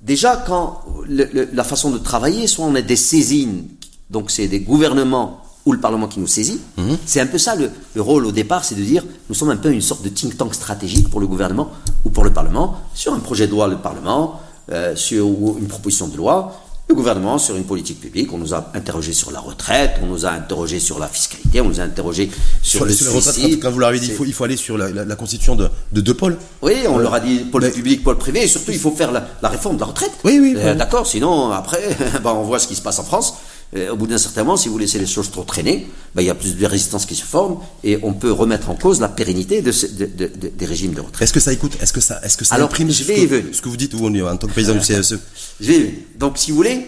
déjà, 0.01 0.37
quand 0.45 0.83
le- 1.07 1.27
le- 1.33 1.49
la 1.51 1.63
façon 1.63 1.89
de 1.89 1.97
travailler, 1.97 2.45
soit 2.47 2.65
on 2.65 2.75
a 2.75 2.81
des 2.81 2.95
saisines, 2.95 3.65
donc 4.11 4.29
c'est 4.29 4.47
des 4.47 4.59
gouvernements 4.59 5.41
ou 5.65 5.73
le 5.73 5.79
Parlement 5.79 6.07
qui 6.07 6.19
nous 6.19 6.27
saisit. 6.27 6.59
Mhm. 6.77 6.97
C'est 7.05 7.19
un 7.21 7.27
peu 7.27 7.37
ça 7.37 7.55
le, 7.55 7.69
le 7.93 8.01
rôle 8.01 8.25
au 8.25 8.31
départ, 8.31 8.63
c'est 8.65 8.75
de 8.75 8.81
dire 8.83 9.03
nous 9.29 9.35
sommes 9.35 9.51
un 9.51 9.57
peu 9.57 9.71
une 9.71 9.81
sorte 9.81 10.03
de 10.03 10.09
think 10.09 10.37
tank 10.37 10.53
stratégique 10.55 11.09
pour 11.09 11.19
le 11.19 11.27
gouvernement 11.27 11.69
ou 12.05 12.09
pour 12.09 12.23
le 12.23 12.31
Parlement 12.33 12.77
sur 12.95 13.13
un 13.13 13.19
projet 13.19 13.45
de 13.47 13.51
loi, 13.51 13.67
le 13.67 13.77
Parlement, 13.77 14.39
euh, 14.71 14.95
sur 14.95 15.27
ou 15.27 15.57
une 15.59 15.67
proposition 15.67 16.07
de 16.07 16.17
loi. 16.17 16.53
Le 16.89 16.95
gouvernement 16.95 17.37
sur 17.37 17.55
une 17.55 17.63
politique 17.63 18.01
publique, 18.01 18.33
on 18.33 18.37
nous 18.37 18.53
a 18.53 18.69
interrogé 18.73 19.13
sur 19.13 19.31
la 19.31 19.39
retraite, 19.39 19.91
on 20.03 20.07
nous 20.07 20.25
a 20.25 20.31
interrogé 20.31 20.77
sur 20.77 20.99
la 20.99 21.07
fiscalité, 21.07 21.61
on 21.61 21.69
nous 21.69 21.79
a 21.79 21.83
interrogé 21.83 22.29
sur, 22.61 22.79
Sur 22.79 22.85
le 22.85 22.91
les, 22.91 22.97
sur 22.97 23.11
suicide. 23.21 23.61
quand, 23.61 23.67
quand 23.69 23.71
vous 23.73 23.79
leur 23.79 23.89
avez 23.89 23.99
dit, 24.01 24.07
il 24.07 24.13
faut, 24.13 24.25
il 24.25 24.33
faut 24.33 24.43
aller 24.43 24.57
sur 24.57 24.77
la, 24.77 24.89
la- 24.89 25.05
la 25.05 25.15
constitution 25.15 25.55
de, 25.55 25.69
de 25.93 26.01
deux 26.01 26.13
pôles. 26.15 26.37
oui, 26.63 26.73
on 26.89 26.97
leur 26.97 27.13
a 27.13 27.21
dit 27.21 27.37
pôle 27.49 27.71
public, 27.71 28.03
pôle 28.03 28.17
privé, 28.17 28.43
et 28.43 28.47
surtout 28.47 28.71
il 28.71 28.79
faut 28.79 28.91
faire 28.91 29.13
la, 29.13 29.25
la 29.41 29.47
réforme 29.47 29.75
de 29.75 29.79
la 29.81 29.85
retraite. 29.87 30.11
Oui, 30.25 30.37
oui, 30.41 30.53
Euh, 30.57 30.71
oui. 30.73 30.77
D'accord, 30.77 31.07
sinon 31.07 31.51
après, 31.51 31.81
ben, 32.23 32.31
on 32.31 32.43
voit 32.43 32.59
ce 32.59 32.67
qui 32.67 32.75
se 32.75 32.81
passe 32.81 32.99
en 32.99 33.03
France. 33.05 33.35
Euh, 33.73 33.91
au 33.91 33.95
bout 33.95 34.05
d'un 34.07 34.17
certain 34.17 34.43
moment, 34.43 34.57
si 34.57 34.67
vous 34.67 34.77
laissez 34.77 34.99
les 34.99 35.05
choses 35.05 35.31
trop 35.31 35.43
traîner, 35.43 35.87
ben, 36.13 36.21
il 36.21 36.25
y 36.25 36.29
a 36.29 36.35
plus 36.35 36.57
de 36.57 36.65
résistance 36.65 37.05
qui 37.05 37.15
se 37.15 37.23
forme 37.23 37.59
et 37.85 37.97
on 38.03 38.11
peut 38.13 38.31
remettre 38.31 38.69
en 38.69 38.75
cause 38.75 38.99
la 38.99 39.07
pérennité 39.07 39.61
de 39.61 39.71
ce- 39.71 39.85
de- 39.87 40.05
de- 40.07 40.27
de- 40.27 40.49
des 40.49 40.65
régimes 40.65 40.93
de 40.93 40.99
retraite. 40.99 41.21
Est-ce 41.23 41.31
que 41.33 41.39
ça 41.39 41.53
écoute 41.53 41.77
Est-ce 41.81 41.93
que 41.93 42.01
ça, 42.01 42.19
est-ce 42.23 42.35
que 42.37 42.43
ça 42.43 42.55
Alors, 42.55 42.67
imprime 42.67 42.89
je 42.91 43.01
ce 43.01 43.03
vais 43.07 43.15
que- 43.15 43.21
y 43.21 43.25
venir. 43.27 43.55
ce 43.55 43.61
que 43.61 43.69
vous 43.69 43.77
dites 43.77 43.93
vous, 43.93 44.07
en 44.07 44.35
tant 44.37 44.47
que 44.47 44.51
président 44.51 44.73
du 44.75 44.81
CSE 44.81 45.19
J'ai- 45.61 46.05
Donc, 46.19 46.37
si 46.37 46.51
vous 46.51 46.57
voulez, 46.57 46.85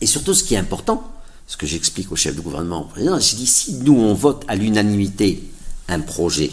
et 0.00 0.06
surtout 0.06 0.32
ce 0.32 0.42
qui 0.42 0.54
est 0.54 0.58
important, 0.58 1.04
ce 1.46 1.58
que 1.58 1.66
j'explique 1.66 2.10
au 2.12 2.16
chef 2.16 2.34
de 2.34 2.40
gouvernement, 2.40 2.82
au 2.86 2.88
président, 2.88 3.18
j'ai 3.20 3.36
dit 3.36 3.46
si 3.46 3.74
nous 3.74 3.94
on 3.98 4.14
vote 4.14 4.44
à 4.48 4.56
l'unanimité 4.56 5.42
un 5.88 6.00
projet, 6.00 6.50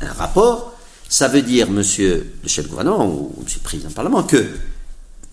un 0.00 0.12
rapport, 0.12 0.74
ça 1.08 1.26
veut 1.26 1.42
dire, 1.42 1.68
monsieur 1.70 2.32
le 2.42 2.48
chef 2.48 2.66
de 2.66 2.70
gouvernement 2.70 3.04
ou 3.06 3.34
monsieur 3.42 3.58
le 3.58 3.64
président 3.64 3.88
du 3.88 3.94
Parlement, 3.96 4.22
que 4.22 4.46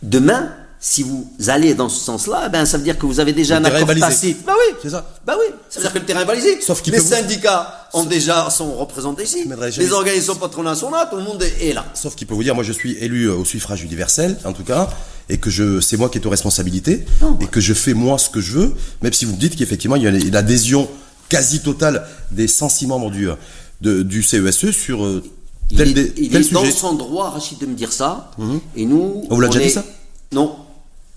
demain, 0.02 0.54
si 0.84 1.04
vous 1.04 1.32
allez 1.48 1.76
dans 1.76 1.90
ce 1.90 2.04
sens-là, 2.04 2.50
ben, 2.50 2.66
ça 2.66 2.78
veut 2.78 2.84
dire 2.84 2.98
que 2.98 3.06
vous 3.06 3.20
avez 3.20 3.34
déjà 3.34 3.60
Le 3.60 3.66
un 3.68 3.70
accord 3.70 3.86
balisé. 3.86 4.08
tacite. 4.08 4.46
Bah 4.46 4.54
oui, 4.58 4.76
C'est 4.82 4.90
ça. 4.90 5.08
Bah 5.28 5.36
oui, 5.40 5.54
ça 5.70 5.80
veut 5.80 5.84
dire 5.86 5.94
que 5.94 6.00
le 6.00 6.06
terrain 6.06 6.22
est 6.22 6.26
balisé. 6.26 6.60
Sauf 6.60 6.82
les 6.88 6.92
peut 6.94 6.98
vous- 7.04 7.08
syndicats 7.08 7.88
ont 7.94 8.04
déjà 8.04 8.50
sont 8.50 8.74
représentés 8.74 9.24
ici. 9.26 9.48
Les 9.78 9.92
organisations 9.92 10.36
patronales 10.36 10.76
sont 10.76 10.90
là, 10.90 11.06
tout 11.10 11.18
le 11.18 11.24
monde 11.24 11.44
est 11.44 11.74
là. 11.74 11.86
Sauf 11.94 12.16
qu'il 12.16 12.26
peut 12.26 12.34
vous 12.34 12.42
dire, 12.44 12.56
moi 12.56 12.64
je 12.64 12.72
suis 12.74 12.94
élu 12.94 13.26
euh, 13.26 13.36
au 13.36 13.46
suffrage 13.46 13.84
universel, 13.84 14.38
en 14.44 14.54
tout 14.54 14.64
cas, 14.64 14.90
et 15.30 15.38
que 15.38 15.52
je, 15.52 15.80
c'est 15.82 15.98
moi 15.98 16.10
qui 16.10 16.18
est 16.18 16.26
aux 16.26 16.30
responsabilités, 16.32 17.06
Non, 17.22 17.38
et 17.40 17.46
que 17.46 17.62
je 17.62 17.74
fais 17.76 17.94
moi 17.94 18.18
ce 18.18 18.32
que 18.32 18.42
je 18.42 18.54
veux, 18.54 18.74
même 19.04 19.14
si 19.14 19.26
vous 19.26 19.34
me 19.34 19.38
dites 19.40 19.56
qu'effectivement 19.56 19.98
il 19.98 20.04
y 20.04 20.08
a 20.08 20.10
une 20.10 20.36
adhésion 20.36 20.90
quasi 21.30 21.60
totale 21.62 22.08
des 22.32 22.48
106 22.48 22.88
membres 22.88 23.12
du, 23.12 23.30
euh, 23.30 23.36
de- 23.82 24.02
du 24.02 24.24
CESE 24.24 24.72
sur 24.72 25.06
euh, 25.06 25.22
Il 25.70 25.78
tel, 25.78 25.90
est, 25.90 25.94
des- 25.94 26.14
il 26.18 26.30
tel 26.30 26.42
est 26.42 26.52
dans 26.52 26.62
sujet. 26.62 26.72
Son 26.72 26.94
droit, 26.94 27.30
Rachid, 27.30 27.60
de 27.60 27.68
me 27.68 27.76
dire 27.76 27.94
ça. 27.94 28.32
Et 28.76 28.86
nous. 28.86 29.26
On 29.30 29.36
vous 29.36 29.42
l'a 29.42 29.48
déjà 29.48 29.60
dit, 29.60 29.68
est- 29.68 29.70
ça? 29.70 29.86
Non. 30.34 30.56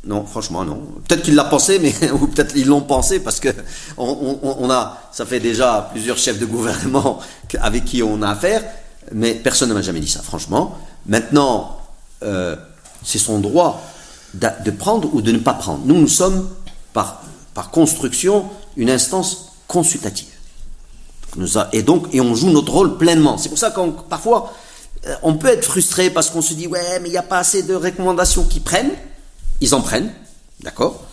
Non, 0.07 0.25
franchement, 0.27 0.65
non. 0.65 0.83
Peut-être 1.09 1.23
qu'il 1.23 1.35
l'a 1.35 1.45
pensé, 1.45 1.79
mais 1.79 1.95
ou 2.13 2.27
peut-être 2.27 2.55
ils 2.57 2.67
l'ont 2.67 2.83
pensé 2.83 3.21
parce 3.21 3.41
que 3.41 3.49
on, 3.97 4.71
a, 4.71 5.09
ça 5.13 5.25
fait 5.25 5.41
déjà 5.41 5.89
plusieurs 5.93 6.19
chefs 6.19 6.39
de 6.39 6.47
gouvernement 6.47 7.21
avec 7.61 7.85
qui 7.85 8.03
on 8.03 8.21
a 8.23 8.31
affaire, 8.31 8.63
mais 9.13 9.35
personne 9.35 9.71
ne 9.71 9.75
m'a 9.75 9.83
jamais 9.83 10.01
dit 10.01 10.11
ça, 10.11 10.23
franchement. 10.23 10.79
Maintenant, 11.07 11.79
euh, 12.23 12.57
c'est 13.03 13.19
son 13.19 13.39
droit 13.39 13.83
de 14.35 14.71
prendre 14.73 15.15
ou 15.15 15.23
de 15.23 15.31
ne 15.31 15.39
pas 15.39 15.55
prendre. 15.55 15.83
Nous, 15.85 15.97
nous 15.97 16.09
sommes 16.09 16.49
par 16.93 17.71
construction 17.71 18.47
une 18.77 18.91
instance 18.91 19.53
consultative. 19.69 20.35
Et 21.73 21.83
donc, 21.83 22.07
et 22.13 22.21
on 22.21 22.35
joue 22.35 22.51
notre 22.51 22.73
rôle 22.73 22.97
pleinement. 22.97 23.39
C'est 23.39 23.49
pour 23.49 23.59
ça 23.59 23.71
qu'on 23.71 23.93
parfois, 23.93 24.53
euh, 25.07 25.15
on 25.23 25.35
peut 25.35 25.49
être 25.49 25.65
frustré 25.65 26.11
parce 26.11 26.31
qu'on 26.31 26.43
se 26.43 26.55
dit, 26.55 26.67
ouais, 26.67 27.01
mais 27.01 27.09
il 27.09 27.13
n'y 27.13 27.19
a 27.19 27.23
pas 27.23 27.39
assez 27.39 27.63
de 27.63 27.75
recommandations 27.75 28.45
qui 28.45 28.61
prennent. 28.61 28.93
Ils 29.61 29.75
en 29.75 29.81
prennent, 29.81 30.13
d'accord 30.63 31.05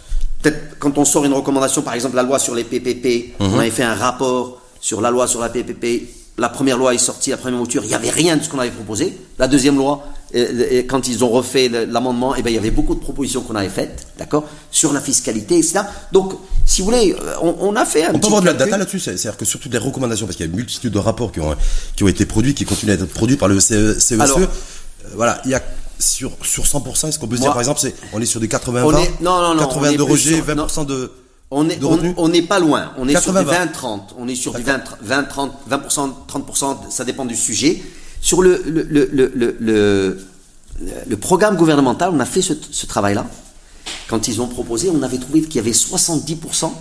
Peut-être 0.42 0.80
quand 0.80 0.98
on 0.98 1.06
sort 1.06 1.26
une 1.26 1.34
recommandation, 1.34 1.82
par 1.84 1.94
exemple 1.94 2.16
la 2.16 2.24
loi 2.24 2.40
sur 2.40 2.56
les 2.56 2.64
PPP, 2.64 3.36
on 3.40 3.60
avait 3.60 3.70
fait 3.70 3.84
un 3.84 3.96
rapport 3.96 4.62
sur 4.80 5.00
la 5.02 5.12
loi 5.12 5.28
sur 5.28 5.40
la 5.40 5.50
PPP, 5.50 6.10
la 6.38 6.50
première 6.50 6.78
loi 6.78 6.94
est 6.94 6.98
sortie, 6.98 7.30
la 7.30 7.38
première 7.38 7.60
mouture, 7.60 7.84
il 7.84 7.90
n'y 7.90 7.94
avait 7.94 8.10
rien 8.10 8.38
de 8.38 8.44
ce 8.44 8.50
qu'on 8.50 8.60
avait 8.60 8.72
proposé. 8.72 9.16
La 9.38 9.48
deuxième 9.48 9.76
loi, 9.78 10.04
et, 10.34 10.86
quand 10.88 11.08
ils 11.08 11.24
ont 11.24 11.30
refait 11.30 11.70
l'amendement, 11.70 12.36
eh 12.36 12.42
ben, 12.42 12.50
il 12.50 12.56
y 12.56 12.58
avait 12.58 12.72
beaucoup 12.72 12.96
de 12.96 13.00
propositions 13.00 13.42
qu'on 13.42 13.56
avait 13.56 13.70
faites, 13.70 14.08
d'accord, 14.18 14.46
sur 14.72 14.94
la 14.94 15.02
fiscalité, 15.02 15.58
etc. 15.58 15.82
Donc, 16.12 16.34
si 16.66 16.82
vous 16.82 16.86
voulez, 16.88 17.16
on, 17.42 17.76
a 17.76 17.86
fait 17.86 18.06
un 18.06 18.14
On 18.14 18.20
peut 18.20 18.28
avoir 18.28 18.42
de 18.42 18.48
la 18.48 18.54
data 18.54 18.78
là-dessus, 18.78 19.00
c'est-à-dire 19.00 19.38
que 19.38 19.46
surtout 19.46 19.70
des 19.70 19.78
recommandations, 19.78 20.26
parce 20.26 20.38
qu'il 20.38 20.46
y 20.46 20.50
a 20.50 20.52
une 20.52 20.58
multitude 20.58 20.94
de 20.94 21.00
rapports 21.00 21.32
qui 21.32 21.42
ont, 21.42 21.56
qui 21.96 22.04
ont 22.04 22.08
été 22.08 22.26
produits, 22.26 22.54
qui 22.54 22.66
continuent 22.66 22.92
à 22.92 22.96
être 22.96 23.06
produits 23.06 23.38
par 23.38 23.50
le 23.50 23.60
CESE. 23.60 24.12
E. 24.14 24.22
Euh, 24.22 24.46
voilà, 25.16 25.42
il 25.46 25.52
y 25.52 25.56
a 25.56 25.62
sur, 26.02 26.32
sur 26.44 26.64
100%, 26.64 27.08
est-ce 27.08 27.20
qu'on 27.20 27.28
peut 27.28 27.36
se 27.38 27.42
dire 27.42 27.52
par 27.52 27.62
exemple, 27.62 27.80
c'est, 27.80 27.96
on 28.14 28.22
est 28.22 28.26
sur 28.26 28.40
des 28.40 28.48
80 28.48 28.84
20 28.86 29.22
non, 29.22 29.42
non, 29.42 29.56
non, 29.56 29.68
80 29.68 29.94
de 29.94 30.02
rejet, 30.02 30.42
20% 30.42 30.86
de. 30.86 31.12
On 31.54 31.66
n'est 31.66 31.78
on, 32.18 32.30
n'est 32.30 32.42
pas 32.44 32.60
loin. 32.60 32.94
On 32.98 33.08
est 33.10 33.20
sur 33.20 33.34
du 33.34 33.40
20-30. 33.40 34.00
On 34.18 34.28
est 34.30 34.36
sur 34.36 34.54
du 34.54 34.62
20, 34.64 34.82
20, 35.02 35.24
30, 35.24 35.52
20%, 35.70 36.10
30%, 36.30 36.90
ça 36.90 37.04
dépend 37.04 37.26
du 37.26 37.36
sujet. 37.36 37.82
Sur 38.22 38.42
le, 38.42 38.62
le, 38.66 38.84
le, 38.90 39.32
le, 39.60 40.28
le 41.08 41.18
programme 41.18 41.58
gouvernemental, 41.58 42.12
on 42.14 42.20
a 42.22 42.26
fait 42.26 42.42
ce, 42.42 42.54
ce 42.72 42.86
travail-là. 42.86 43.26
Quand 44.08 44.28
ils 44.30 44.42
ont 44.42 44.48
proposé, 44.48 44.90
on 44.90 45.04
avait 45.04 45.18
trouvé 45.18 45.42
qu'il 45.42 45.56
y 45.56 45.60
avait 45.60 45.72
70% 45.72 46.72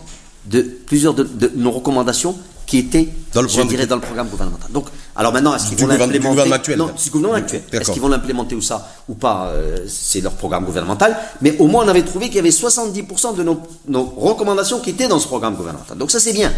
de 0.46 0.62
plusieurs 0.62 1.14
de, 1.14 1.24
de 1.24 1.50
nos 1.56 1.70
recommandations 1.72 2.36
qui 2.70 2.78
étaient, 2.78 3.08
dans 3.34 3.42
le 3.42 3.48
je 3.48 3.62
dirais, 3.62 3.88
dans 3.88 3.96
le 3.96 4.00
programme 4.00 4.28
gouvernemental. 4.28 4.70
Donc, 4.70 4.86
alors 5.16 5.32
maintenant, 5.32 5.56
est-ce 5.56 5.66
qu'ils 5.70 5.78
vont 5.78 5.88
l'implémenter 5.88 6.52
actuel, 6.52 6.78
Non, 6.78 6.92
c'est 6.96 7.10
gouvernement 7.10 7.34
actuel. 7.44 7.62
Est-ce 7.72 7.90
qu'ils 7.90 8.00
vont 8.00 8.06
l'implémenter 8.06 8.54
ou 8.54 8.62
ça 8.62 8.88
ou 9.08 9.14
pas 9.14 9.48
euh, 9.48 9.78
C'est 9.88 10.20
leur 10.20 10.34
programme 10.34 10.64
gouvernemental. 10.64 11.18
Mais 11.42 11.56
au 11.58 11.66
moins, 11.66 11.84
on 11.84 11.88
avait 11.88 12.04
trouvé 12.04 12.26
qu'il 12.26 12.36
y 12.36 12.38
avait 12.38 12.50
70% 12.50 13.34
de 13.34 13.42
nos, 13.42 13.60
nos, 13.88 14.04
recommandations 14.04 14.78
qui 14.78 14.90
étaient 14.90 15.08
dans 15.08 15.18
ce 15.18 15.26
programme 15.26 15.56
gouvernemental. 15.56 15.98
Donc 15.98 16.12
ça, 16.12 16.20
c'est 16.20 16.32
bien. 16.32 16.52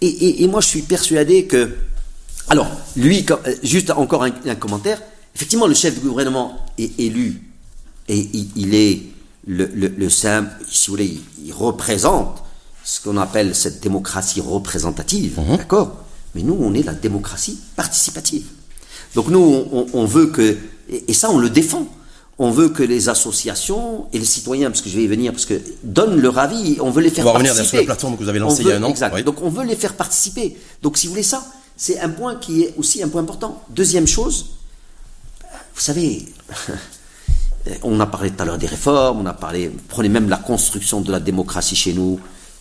Et, 0.00 0.08
et, 0.08 0.42
et, 0.42 0.48
moi, 0.48 0.60
je 0.60 0.66
suis 0.66 0.82
persuadé 0.82 1.44
que, 1.44 1.70
alors, 2.48 2.66
lui, 2.96 3.24
euh, 3.30 3.54
juste 3.62 3.90
encore 3.92 4.24
un, 4.24 4.32
un 4.44 4.56
commentaire. 4.56 5.00
Effectivement, 5.36 5.68
le 5.68 5.74
chef 5.74 6.00
du 6.00 6.08
gouvernement 6.08 6.56
est 6.78 6.98
élu 6.98 7.42
et 8.08 8.18
il, 8.18 8.48
il 8.56 8.74
est 8.74 9.02
le, 9.46 9.70
le, 9.72 9.86
le 9.86 10.10
simple, 10.10 10.50
si 10.68 10.88
vous 10.88 10.94
voulez, 10.94 11.16
il 11.44 11.52
représente 11.52 12.42
ce 12.88 13.02
qu'on 13.02 13.18
appelle 13.18 13.54
cette 13.54 13.80
démocratie 13.80 14.40
représentative, 14.40 15.38
mhm. 15.38 15.58
d'accord? 15.58 15.94
Mais 16.34 16.42
nous, 16.42 16.56
on 16.58 16.72
est 16.72 16.82
la 16.82 16.94
démocratie 16.94 17.58
participative. 17.76 18.46
Donc 19.14 19.28
nous, 19.28 19.66
on, 19.92 20.04
veut 20.06 20.28
que, 20.28 20.56
et, 20.88 21.12
ça, 21.12 21.30
on 21.30 21.38
le 21.38 21.50
défend. 21.50 21.86
On 22.38 22.50
veut 22.50 22.70
que 22.70 22.82
les 22.82 23.10
associations 23.10 24.06
et 24.14 24.18
les 24.18 24.24
citoyens, 24.24 24.70
parce 24.70 24.80
que 24.80 24.88
je 24.88 24.96
vais 24.96 25.04
y 25.04 25.06
venir, 25.06 25.32
parce 25.32 25.44
que 25.44 25.60
donnent 25.82 26.18
leur 26.18 26.38
avis, 26.38 26.78
on 26.80 26.90
veut 26.90 27.02
les 27.02 27.10
faire 27.10 27.26
on 27.26 27.32
va 27.32 27.32
participer. 27.34 27.50
revenir 27.58 27.68
sur 27.68 27.78
la 27.78 27.84
plateforme 27.84 28.16
que 28.16 28.22
vous 28.22 28.28
avez 28.30 28.38
lancée 28.38 28.62
il 28.62 28.68
y 28.68 28.72
a 28.72 28.76
un 28.76 28.82
an. 28.82 28.88
Exact. 28.88 29.22
Donc 29.22 29.42
on 29.42 29.50
veut 29.50 29.64
les 29.64 29.76
faire 29.76 29.94
participer. 29.94 30.56
Donc 30.80 30.96
si 30.96 31.08
vous 31.08 31.12
voulez 31.12 31.22
ça, 31.22 31.44
c'est 31.76 32.00
un 32.00 32.08
point 32.08 32.36
qui 32.36 32.62
est 32.62 32.74
aussi 32.78 33.02
un 33.02 33.08
point 33.08 33.20
important. 33.20 33.62
Deuxième 33.68 34.06
chose, 34.06 34.46
vous 35.74 35.80
savez, 35.80 36.24
on 37.82 38.00
a 38.00 38.06
parlé 38.06 38.30
tout 38.30 38.42
à 38.42 38.46
l'heure 38.46 38.58
des 38.58 38.66
réformes, 38.66 39.20
on 39.20 39.26
a 39.26 39.34
parlé, 39.34 39.70
prenez 39.88 40.08
même 40.08 40.30
la 40.30 40.38
construction 40.38 41.02
de 41.02 41.12
la 41.12 41.20
démocratie 41.20 41.76
chez 41.76 41.92
nous 41.92 42.18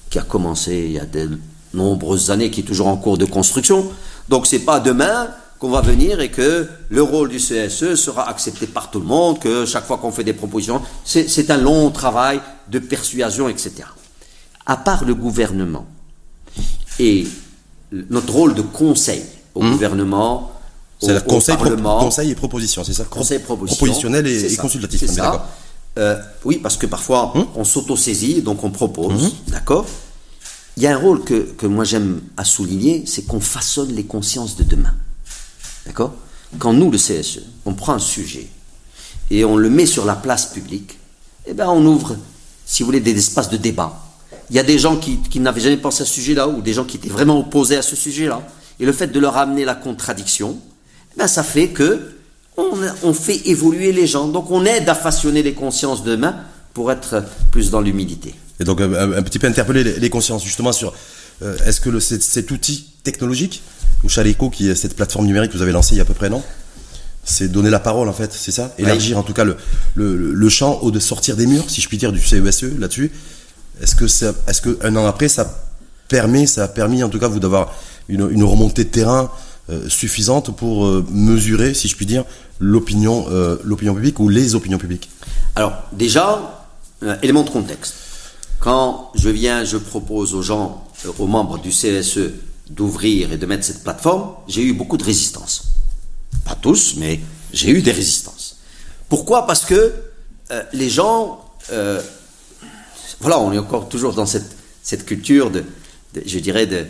qui 0.09 0.19
a 0.19 0.23
commencé 0.23 0.85
il 0.87 0.91
y 0.93 0.99
a 0.99 1.05
de 1.05 1.39
nombreuses 1.73 2.31
années, 2.31 2.49
qui 2.51 2.61
est 2.61 2.63
toujours 2.63 2.87
en 2.87 2.97
cours 2.97 3.17
de 3.17 3.25
construction. 3.25 3.89
Donc 4.29 4.47
c'est 4.47 4.59
pas 4.59 4.79
demain 4.79 5.29
qu'on 5.59 5.69
va 5.69 5.81
venir 5.81 6.19
et 6.19 6.29
que 6.29 6.67
le 6.89 7.01
rôle 7.01 7.29
du 7.29 7.37
CSE 7.37 7.95
sera 7.95 8.29
accepté 8.29 8.67
par 8.67 8.91
tout 8.91 8.99
le 8.99 9.05
monde, 9.05 9.39
que 9.39 9.65
chaque 9.65 9.85
fois 9.85 9.97
qu'on 9.97 10.11
fait 10.11 10.23
des 10.23 10.33
propositions, 10.33 10.81
c'est 11.03 11.49
un 11.49 11.57
long 11.57 11.89
travail 11.89 12.39
de 12.69 12.79
persuasion, 12.79 13.49
etc. 13.49 13.71
À 14.65 14.77
part 14.77 15.03
le 15.05 15.15
gouvernement 15.15 15.87
et 16.99 17.27
notre 17.91 18.33
rôle 18.33 18.53
de 18.53 18.61
conseil 18.61 19.23
au 19.55 19.63
mmh. 19.63 19.71
gouvernement, 19.71 20.51
c'est 20.99 21.13
le 21.13 21.21
conseil, 21.21 21.55
conseil 21.55 22.31
et 22.31 22.35
proposition, 22.35 22.83
c'est 22.83 22.93
ça 22.93 23.03
Conseil 23.05 23.39
propositionnel 23.39 24.25
et, 24.25 24.55
consultatif. 24.55 24.99
C'est 24.99 25.07
ça. 25.07 25.47
Euh, 25.97 26.15
oui, 26.45 26.59
parce 26.61 26.77
que 26.77 26.85
parfois, 26.85 27.35
hum? 27.35 27.47
on 27.55 27.63
s'auto-saisit, 27.63 28.41
donc 28.41 28.63
on 28.63 28.69
propose, 28.69 29.25
hum? 29.25 29.31
d'accord? 29.47 29.85
Il 30.77 30.83
y 30.83 30.87
a 30.87 30.95
un 30.95 30.99
rôle 30.99 31.23
que, 31.23 31.53
que 31.57 31.65
moi 31.65 31.83
j'aime 31.83 32.21
à 32.37 32.45
souligner, 32.45 33.03
c'est 33.07 33.23
qu'on 33.23 33.39
façonne 33.39 33.93
les 33.93 34.03
consciences 34.03 34.55
de 34.55 34.63
demain. 34.63 34.93
D'accord? 35.87 36.13
Quand 36.59 36.71
nous, 36.71 36.91
le 36.91 36.97
CSE, 36.97 37.41
on 37.65 37.73
prend 37.73 37.93
un 37.93 37.99
sujet 37.99 38.47
et 39.31 39.43
on 39.43 39.57
le 39.57 39.69
met 39.69 39.87
sur 39.87 40.05
la 40.05 40.15
place 40.15 40.45
publique, 40.45 40.99
eh 41.47 41.53
bien 41.53 41.67
on 41.69 41.83
ouvre, 41.83 42.15
si 42.65 42.83
vous 42.83 42.87
voulez, 42.87 42.99
des 42.99 43.17
espaces 43.17 43.49
de 43.49 43.57
débat. 43.57 44.03
Il 44.51 44.55
y 44.55 44.59
a 44.59 44.63
des 44.63 44.77
gens 44.77 44.97
qui, 44.97 45.17
qui 45.17 45.39
n'avaient 45.39 45.61
jamais 45.61 45.77
pensé 45.77 46.03
à 46.03 46.05
ce 46.05 46.13
sujet-là, 46.13 46.47
ou 46.47 46.61
des 46.61 46.73
gens 46.73 46.85
qui 46.85 46.97
étaient 46.97 47.09
vraiment 47.09 47.39
opposés 47.39 47.75
à 47.75 47.81
ce 47.81 47.95
sujet-là. 47.95 48.47
Et 48.79 48.85
le 48.85 48.93
fait 48.93 49.07
de 49.07 49.19
leur 49.19 49.35
amener 49.35 49.65
la 49.65 49.75
contradiction, 49.75 50.59
eh 51.15 51.19
ben 51.19 51.27
ça 51.27 51.43
fait 51.43 51.69
que 51.69 52.16
on, 52.57 53.13
fait 53.13 53.47
évoluer 53.47 53.91
les 53.91 54.07
gens. 54.07 54.27
Donc 54.27 54.51
on 54.51 54.65
aide 54.65 54.89
à 54.89 54.95
façonner 54.95 55.43
les 55.43 55.53
consciences 55.53 56.03
demain 56.03 56.35
pour 56.73 56.91
être 56.91 57.23
plus 57.51 57.69
dans 57.69 57.81
l'humilité. 57.81 58.33
Et 58.59 58.63
donc 58.63 58.81
un, 58.81 59.21
petit 59.23 59.39
peu 59.39 59.47
interpeller 59.47 59.83
les, 59.83 60.09
consciences 60.09 60.43
justement 60.43 60.71
sur 60.71 60.93
euh, 61.43 61.55
est-ce 61.65 61.79
que 61.79 61.89
le, 61.89 61.99
cet, 61.99 62.49
outil 62.49 62.87
technologique, 63.03 63.61
ou 64.03 64.09
Chaleco, 64.09 64.49
qui 64.49 64.69
est 64.69 64.75
cette 64.75 64.95
plateforme 64.95 65.27
numérique 65.27 65.51
que 65.51 65.57
vous 65.57 65.63
avez 65.63 65.71
lancée 65.71 65.93
il 65.93 65.97
y 65.97 66.01
a 66.01 66.03
à 66.03 66.05
peu 66.05 66.13
près 66.13 66.29
non 66.29 66.43
c'est 67.29 67.49
donner 67.51 67.69
la 67.69 67.79
parole 67.79 68.07
en 68.07 68.13
fait, 68.13 68.31
c'est 68.31 68.51
ça? 68.51 68.73
Élargir 68.77 69.17
en 69.17 69.23
tout 69.23 69.33
cas 69.33 69.43
le, 69.43 69.57
le, 69.95 70.49
champ 70.49 70.79
au 70.81 70.91
de 70.91 70.99
sortir 70.99 71.35
des 71.35 71.45
murs, 71.45 71.69
si 71.69 71.81
je 71.81 71.89
puis 71.89 71.97
dire, 71.97 72.13
du 72.13 72.21
CESE 72.21 72.63
e 72.63 72.79
là-dessus. 72.79 73.11
Est-ce 73.81 73.95
que 73.95 74.05
est-ce 74.05 74.61
que 74.61 74.79
un 74.81 74.95
an 74.95 75.05
après 75.05 75.27
ça 75.27 75.61
permet, 76.07 76.47
ça 76.47 76.63
a 76.63 76.67
permis 76.69 77.03
en 77.03 77.09
tout 77.09 77.19
cas 77.19 77.27
vous 77.27 77.41
d'avoir 77.41 77.75
une, 78.07 78.29
une 78.31 78.45
remontée 78.45 78.85
de 78.85 78.89
terrain 78.89 79.29
euh, 79.69 79.89
suffisante 79.89 80.55
pour 80.55 80.85
euh, 80.85 81.05
mesurer, 81.11 81.73
si 81.73 81.89
je 81.89 81.97
puis 81.97 82.05
dire, 82.05 82.23
l'opinion, 82.57 83.25
euh, 83.29 83.57
l'opinion 83.65 83.93
publique 83.93 84.17
ou 84.21 84.29
les 84.29 84.55
opinions 84.55 84.77
publiques 84.77 85.09
Alors 85.55 85.73
déjà, 85.91 86.69
élément 87.21 87.43
de 87.43 87.49
contexte. 87.49 87.95
Quand 88.61 89.11
je 89.15 89.27
viens, 89.27 89.65
je 89.65 89.75
propose 89.75 90.33
aux 90.33 90.41
gens, 90.41 90.87
aux 91.19 91.27
membres 91.27 91.59
du 91.59 91.71
CSE 91.71 92.31
d'ouvrir 92.69 93.33
et 93.33 93.37
de 93.37 93.45
mettre 93.45 93.65
cette 93.65 93.83
plateforme, 93.83 94.35
j'ai 94.47 94.63
eu 94.63 94.71
beaucoup 94.71 94.95
de 94.95 95.03
résistance. 95.03 95.73
Pas 96.45 96.55
tous, 96.55 96.95
mais 96.95 97.19
j'ai 97.51 97.71
eu 97.71 97.81
des 97.81 97.91
résistances. 97.91 98.59
Pourquoi? 99.09 99.45
Parce 99.47 99.65
que 99.65 99.93
les 100.71 100.89
gens, 100.89 101.43
voilà, 103.19 103.37
on 103.39 103.51
est 103.51 103.59
encore 103.59 103.89
toujours 103.89 104.13
dans 104.13 104.25
cette, 104.25 104.55
cette 104.81 105.05
culture 105.05 105.51
de, 105.51 105.65
je 106.25 106.39
dirais, 106.39 106.65
de, 106.65 106.85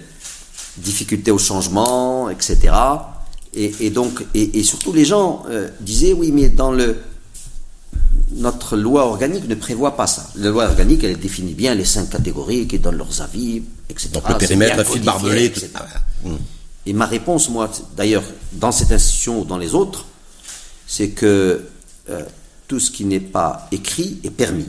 difficulté 0.78 1.32
au 1.32 1.38
changement, 1.38 2.30
etc. 2.30 2.74
Et, 3.54 3.90
donc, 3.90 4.24
et, 4.36 4.62
surtout 4.64 4.94
les 4.94 5.06
gens 5.06 5.44
euh, 5.50 5.70
disaient 5.80 6.14
oui, 6.14 6.32
mais 6.32 6.50
dans 6.50 6.72
le 6.72 6.98
notre 8.34 8.76
loi 8.76 9.06
organique 9.06 9.48
ne 9.48 9.56
prévoit 9.56 9.96
pas 9.96 10.06
ça. 10.06 10.30
La 10.36 10.50
loi 10.50 10.66
organique, 10.66 11.04
elle 11.04 11.18
définit 11.18 11.54
bien 11.54 11.74
les 11.74 11.86
cinq 11.86 12.10
catégories 12.10 12.68
qui 12.68 12.78
donnent 12.78 12.98
leurs 12.98 13.22
avis, 13.22 13.64
etc. 13.90 14.10
Donc 14.14 14.30
le 14.30 14.38
périmètre, 14.38 14.78
la 14.78 14.84
fil 14.84 15.02
barbelé, 15.02 15.46
etc. 15.46 15.70
Et 16.86 16.94
ma 16.94 17.06
réponse, 17.06 17.50
moi, 17.50 17.72
d'ailleurs, 17.96 18.24
dans 18.54 18.72
cette 18.72 18.92
institution 18.92 19.42
ou 19.42 19.46
dans 19.46 19.58
les 19.58 19.74
autres, 19.74 20.06
c'est 20.86 21.10
que 21.10 21.66
euh, 22.10 22.24
tout 22.68 22.80
ce 22.80 22.92
qui 22.92 23.06
n'est 23.06 23.20
pas 23.20 23.68
écrit 23.72 24.20
est 24.24 24.30
permis. 24.30 24.68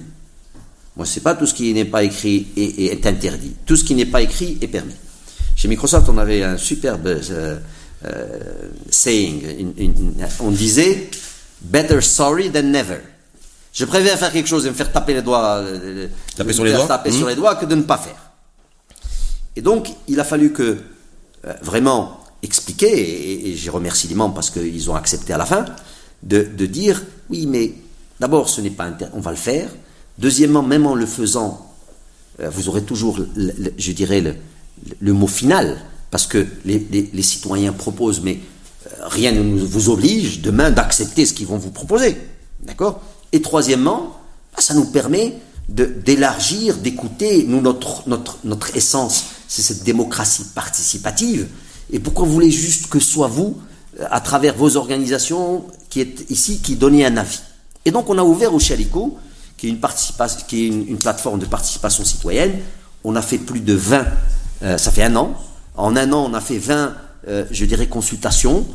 Moi, 0.97 1.05
c'est 1.07 1.21
pas 1.21 1.35
tout 1.35 1.47
ce 1.47 1.55
qui 1.55 1.73
n'est 1.75 1.85
pas 1.85 2.03
écrit 2.03 2.49
et 2.57 2.87
est 2.87 3.07
interdit. 3.07 3.55
Tout 3.67 3.77
ce 3.77 3.85
qui 3.85 3.95
n'est 3.95 4.07
pas 4.07 4.23
écrit 4.23 4.59
est 4.61 4.67
permis. 4.67 4.95
Chez 5.59 5.67
Microsoft, 5.67 6.09
on 6.09 6.19
avait 6.19 6.45
un 6.45 6.57
superbe 6.57 7.09
euh, 7.09 7.59
euh, 8.05 8.39
saying. 8.91 9.43
on 10.39 10.53
disait 10.53 11.11
Better 11.61 12.01
sorry 12.01 12.49
than 12.53 12.63
never. 12.63 13.01
Je 13.73 13.85
préfère 13.85 14.17
faire 14.17 14.31
quelque 14.31 14.49
chose 14.49 14.67
et 14.67 14.69
me 14.69 14.75
faire 14.75 14.93
taper 14.93 15.15
les 15.15 15.23
doigts, 15.23 15.57
euh, 15.57 16.07
taper, 16.37 16.53
sur 16.53 16.63
les, 16.63 16.73
doigts. 16.73 16.87
taper 16.87 17.11
sur 17.11 17.27
les 17.27 17.35
doigts 17.35 17.57
que 17.57 17.67
de 17.67 17.75
ne 17.75 17.83
pas 17.83 17.99
faire. 17.99 18.31
Et 19.57 19.61
donc, 19.61 19.89
il 20.07 20.21
a 20.21 20.25
fallu 20.25 20.53
que 20.53 20.79
vraiment 21.63 22.21
expliquer, 22.41 23.49
et, 23.51 23.57
j'y 23.57 23.69
remercie 23.69 24.07
les 24.07 24.15
membres 24.15 24.37
parce 24.37 24.51
qu'ils 24.51 24.89
ont 24.89 24.95
accepté 24.95 25.33
à 25.33 25.39
la 25.39 25.47
fin, 25.47 25.65
de, 26.23 26.45
dire 26.67 27.03
oui, 27.31 27.47
mais 27.47 27.75
d'abord, 28.21 28.49
ce 28.49 28.61
n'est 28.61 28.71
pas 28.71 28.93
on 29.13 29.21
va 29.21 29.33
le 29.33 29.37
faire. 29.37 29.69
Deuxièmement, 30.19 30.63
même 30.63 30.87
en 30.87 30.95
le 30.95 31.07
faisant, 31.07 31.67
vous 32.39 32.69
aurez 32.69 32.83
toujours, 32.83 33.19
je 33.77 33.93
dirais, 33.93 34.21
le, 34.21 34.37
le 35.01 35.13
mot 35.13 35.27
final, 35.27 35.79
parce 36.11 36.27
que 36.27 36.47
les, 36.65 37.23
citoyens 37.23 37.73
proposent, 37.73 38.21
mais 38.23 38.39
euh, 38.87 38.91
rien 39.03 39.33
ne 39.33 39.61
vous 39.65 39.91
oblige 39.91 40.41
demain 40.41 40.71
d'accepter 40.71 41.27
ce 41.27 41.33
qu'ils 41.33 41.47
vont 41.47 41.59
vous 41.59 41.71
proposer. 41.71 42.17
D'accord? 42.63 43.01
Et 43.33 43.43
troisièmement, 43.43 44.17
bah, 44.55 44.63
ça 44.63 44.75
nous 44.75 44.87
permet 44.87 45.35
d'élargir, 45.69 46.79
d'écouter. 46.79 47.45
Nous, 47.47 47.61
notre, 47.61 48.09
notre, 48.09 48.77
essence, 48.77 49.27
c'est 49.49 49.63
cette 49.63 49.85
démocratie 49.85 50.45
participative. 50.55 51.47
Et 51.93 51.99
pourquoi 51.99 52.27
vous 52.27 52.33
voulez 52.33 52.51
juste 52.51 52.89
que 52.89 52.99
ce 52.99 53.11
soit 53.11 53.29
vous, 53.29 53.59
euh, 54.01 54.05
à 54.11 54.21
travers 54.21 54.55
vos 54.57 54.77
organisations, 54.77 55.65
qui 55.91 56.01
êtes 56.01 56.31
ici, 56.31 56.61
qui 56.61 56.77
donnez 56.77 57.05
un 57.05 57.17
avis? 57.19 57.41
Et 57.85 57.91
donc, 57.91 58.09
on 58.09 58.17
a 58.19 58.23
ouvert 58.23 58.55
au 58.55 58.59
Chalico, 58.59 59.19
qui 59.57 59.67
est 59.67 59.71
une, 59.71 59.81
qui 60.47 60.65
est 60.65 60.69
une 60.69 60.99
plateforme 60.99 61.39
de 61.39 61.47
participation 61.47 62.05
citoyenne. 62.05 62.55
On 63.05 63.15
a 63.17 63.23
fait 63.23 63.39
plus 63.39 63.61
de 63.61 63.75
20 63.75 64.07
euh, 64.63 64.79
ça 64.79 64.91
fait 64.91 65.03
un 65.03 65.17
an. 65.17 65.35
En 65.77 65.97
un 65.97 66.13
an, 66.13 66.29
on 66.31 66.35
a 66.35 66.41
fait 66.41 66.59
20 66.59 66.95
euh, 67.29 67.45
je 67.51 67.65
dirais, 67.65 67.87
consultations. 67.87 68.67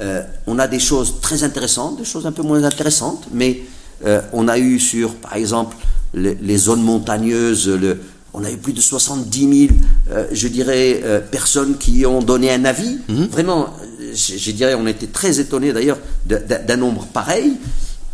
Euh, 0.00 0.22
on 0.46 0.58
a 0.58 0.66
des 0.66 0.78
choses 0.78 1.20
très 1.20 1.44
intéressantes, 1.44 1.98
des 1.98 2.04
choses 2.04 2.26
un 2.26 2.32
peu 2.32 2.42
moins 2.42 2.64
intéressantes, 2.64 3.26
mais 3.32 3.62
euh, 4.04 4.20
on 4.32 4.48
a 4.48 4.58
eu 4.58 4.78
sur, 4.80 5.14
par 5.14 5.36
exemple, 5.36 5.76
les, 6.12 6.34
les 6.34 6.56
zones 6.58 6.82
montagneuses, 6.82 7.68
le, 7.68 8.00
on 8.34 8.44
a 8.44 8.50
eu 8.50 8.56
plus 8.56 8.72
de 8.72 8.80
70 8.80 9.68
000, 9.68 9.78
euh, 10.10 10.26
je 10.32 10.48
dirais, 10.48 11.00
euh, 11.04 11.20
personnes 11.20 11.78
qui 11.78 12.04
ont 12.06 12.20
donné 12.20 12.50
un 12.50 12.64
avis. 12.64 12.98
Vraiment, 13.08 13.66
euh, 14.00 14.12
je, 14.14 14.36
je 14.36 14.50
dirais, 14.50 14.74
on 14.74 14.86
était 14.86 15.06
très 15.06 15.38
étonnés 15.38 15.72
d'ailleurs 15.72 15.98
d'un 16.26 16.76
nombre 16.76 17.06
pareil. 17.06 17.54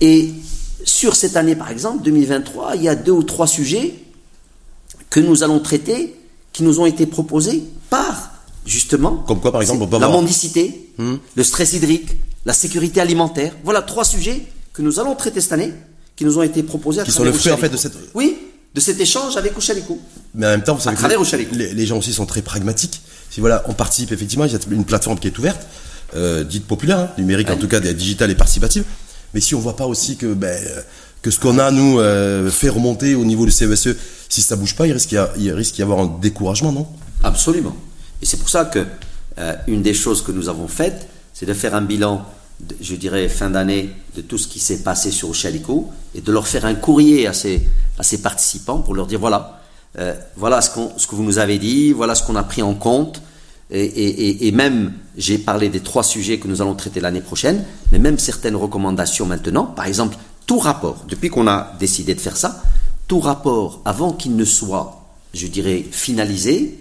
Et 0.00 0.32
sur 0.84 1.16
cette 1.16 1.36
année, 1.36 1.56
par 1.56 1.70
exemple, 1.70 2.04
2023, 2.04 2.76
il 2.76 2.82
y 2.82 2.88
a 2.88 2.94
deux 2.94 3.12
ou 3.12 3.22
trois 3.22 3.46
sujets 3.46 3.94
que 5.10 5.20
nous 5.20 5.42
allons 5.42 5.60
traiter, 5.60 6.17
qui 6.58 6.64
nous 6.64 6.80
ont 6.80 6.86
été 6.86 7.06
proposés 7.06 7.62
par, 7.88 8.32
justement, 8.66 9.18
Comme 9.28 9.38
quoi, 9.38 9.52
par 9.52 9.60
exemple, 9.62 9.78
c'est 9.78 9.84
on 9.84 9.86
peut 9.86 9.98
la 10.00 10.06
avoir- 10.06 10.20
mendicité, 10.20 10.90
le 10.98 11.42
stress 11.44 11.72
hydrique, 11.74 12.08
la 12.44 12.52
sécurité 12.52 13.00
alimentaire. 13.00 13.52
Voilà 13.62 13.80
trois 13.80 14.04
sujets 14.04 14.42
que 14.72 14.82
nous 14.82 14.98
allons 14.98 15.14
traiter 15.14 15.40
cette 15.40 15.52
année, 15.52 15.72
qui 16.16 16.24
nous 16.24 16.36
ont 16.36 16.42
été 16.42 16.64
proposés 16.64 17.00
à 17.02 17.04
Qui 17.04 17.12
sont 17.12 17.18
travers 17.18 17.32
le 17.32 17.38
fruit, 17.38 17.52
en 17.52 17.56
fait, 17.58 17.68
de 17.68 17.76
cette- 17.76 17.92
Oui, 18.12 18.36
de 18.74 18.80
cet 18.80 18.98
échange 19.00 19.36
avec 19.36 19.56
Ochaliko. 19.56 20.00
Mais 20.34 20.46
en 20.46 20.50
même 20.50 20.64
temps, 20.64 20.74
vous 20.74 20.80
savez 20.80 20.94
À 20.94 20.96
que 20.96 21.14
travers 21.14 21.48
les, 21.52 21.74
les 21.74 21.86
gens 21.86 21.98
aussi 21.98 22.12
sont 22.12 22.26
très 22.26 22.42
pragmatiques. 22.42 23.02
Si 23.30 23.38
voilà, 23.38 23.62
on 23.68 23.72
participe 23.72 24.10
effectivement, 24.10 24.46
il 24.46 24.52
y 24.52 24.56
a 24.56 24.58
une 24.72 24.84
plateforme 24.84 25.20
qui 25.20 25.28
est 25.28 25.38
ouverte, 25.38 25.64
euh, 26.16 26.42
dite 26.42 26.66
populaire, 26.66 26.98
hein, 26.98 27.08
numérique 27.18 27.50
en 27.50 27.56
tout 27.56 27.68
cas, 27.68 27.78
digitale 27.78 28.32
et 28.32 28.34
participative. 28.34 28.82
Mais 29.32 29.40
si 29.40 29.54
on 29.54 29.60
voit 29.60 29.76
pas 29.76 29.86
aussi 29.86 30.16
que 30.16 30.26
ben, 30.34 30.48
euh, 30.48 30.80
que 31.22 31.30
ce 31.30 31.38
qu'on 31.38 31.60
a 31.60 31.70
nous 31.70 32.00
euh, 32.00 32.50
fait 32.50 32.68
remonter 32.68 33.14
au 33.14 33.24
niveau 33.24 33.44
du 33.46 33.52
CESE, 33.52 33.94
si 34.28 34.42
ça 34.42 34.56
bouge 34.56 34.74
pas, 34.76 34.86
il 34.86 34.92
risque 34.92 35.74
d'y 35.74 35.82
avoir 35.82 36.00
un 36.00 36.18
découragement, 36.20 36.72
non? 36.72 36.86
Absolument. 37.22 37.74
Et 38.22 38.26
c'est 38.26 38.36
pour 38.36 38.48
ça 38.48 38.64
que 38.66 38.84
euh, 39.38 39.54
une 39.66 39.82
des 39.82 39.94
choses 39.94 40.22
que 40.22 40.32
nous 40.32 40.48
avons 40.48 40.68
faites, 40.68 41.08
c'est 41.32 41.46
de 41.46 41.54
faire 41.54 41.74
un 41.74 41.82
bilan, 41.82 42.24
je 42.80 42.94
dirais, 42.96 43.28
fin 43.28 43.50
d'année, 43.50 43.90
de 44.16 44.20
tout 44.22 44.38
ce 44.38 44.48
qui 44.48 44.58
s'est 44.58 44.82
passé 44.82 45.10
sur 45.10 45.30
Ochaliko 45.30 45.88
et 46.14 46.20
de 46.20 46.32
leur 46.32 46.46
faire 46.48 46.64
un 46.64 46.74
courrier 46.74 47.26
à 47.26 47.32
ces, 47.32 47.68
à 47.98 48.02
ces 48.02 48.20
participants 48.20 48.78
pour 48.80 48.94
leur 48.94 49.06
dire 49.06 49.20
voilà, 49.20 49.60
euh, 49.98 50.14
voilà 50.36 50.60
ce, 50.60 50.70
ce 50.96 51.06
que 51.06 51.14
vous 51.14 51.22
nous 51.22 51.38
avez 51.38 51.58
dit, 51.58 51.92
voilà 51.92 52.14
ce 52.14 52.22
qu'on 52.24 52.36
a 52.36 52.42
pris 52.42 52.62
en 52.62 52.74
compte. 52.74 53.22
Et- 53.70 53.84
et- 53.84 54.48
et 54.48 54.52
même, 54.52 54.94
j'ai 55.18 55.36
parlé 55.36 55.68
des 55.68 55.80
trois 55.80 56.02
sujets 56.02 56.38
que 56.38 56.48
nous 56.48 56.62
allons 56.62 56.74
traiter 56.74 57.00
l'année 57.00 57.20
prochaine, 57.20 57.64
mais 57.92 57.98
même 57.98 58.18
certaines 58.18 58.56
recommandations 58.56 59.26
maintenant. 59.26 59.64
Par 59.66 59.86
exemple, 59.86 60.16
tout 60.46 60.58
rapport, 60.58 61.04
depuis 61.06 61.28
qu'on 61.28 61.46
a 61.46 61.74
décidé 61.78 62.14
de 62.14 62.20
faire 62.20 62.38
ça, 62.38 62.62
tout 63.08 63.20
rapport, 63.20 63.80
avant 63.84 64.12
qu'il 64.12 64.36
ne 64.36 64.44
soit, 64.44 65.02
je 65.34 65.46
dirais, 65.46 65.84
finalisé, 65.90 66.78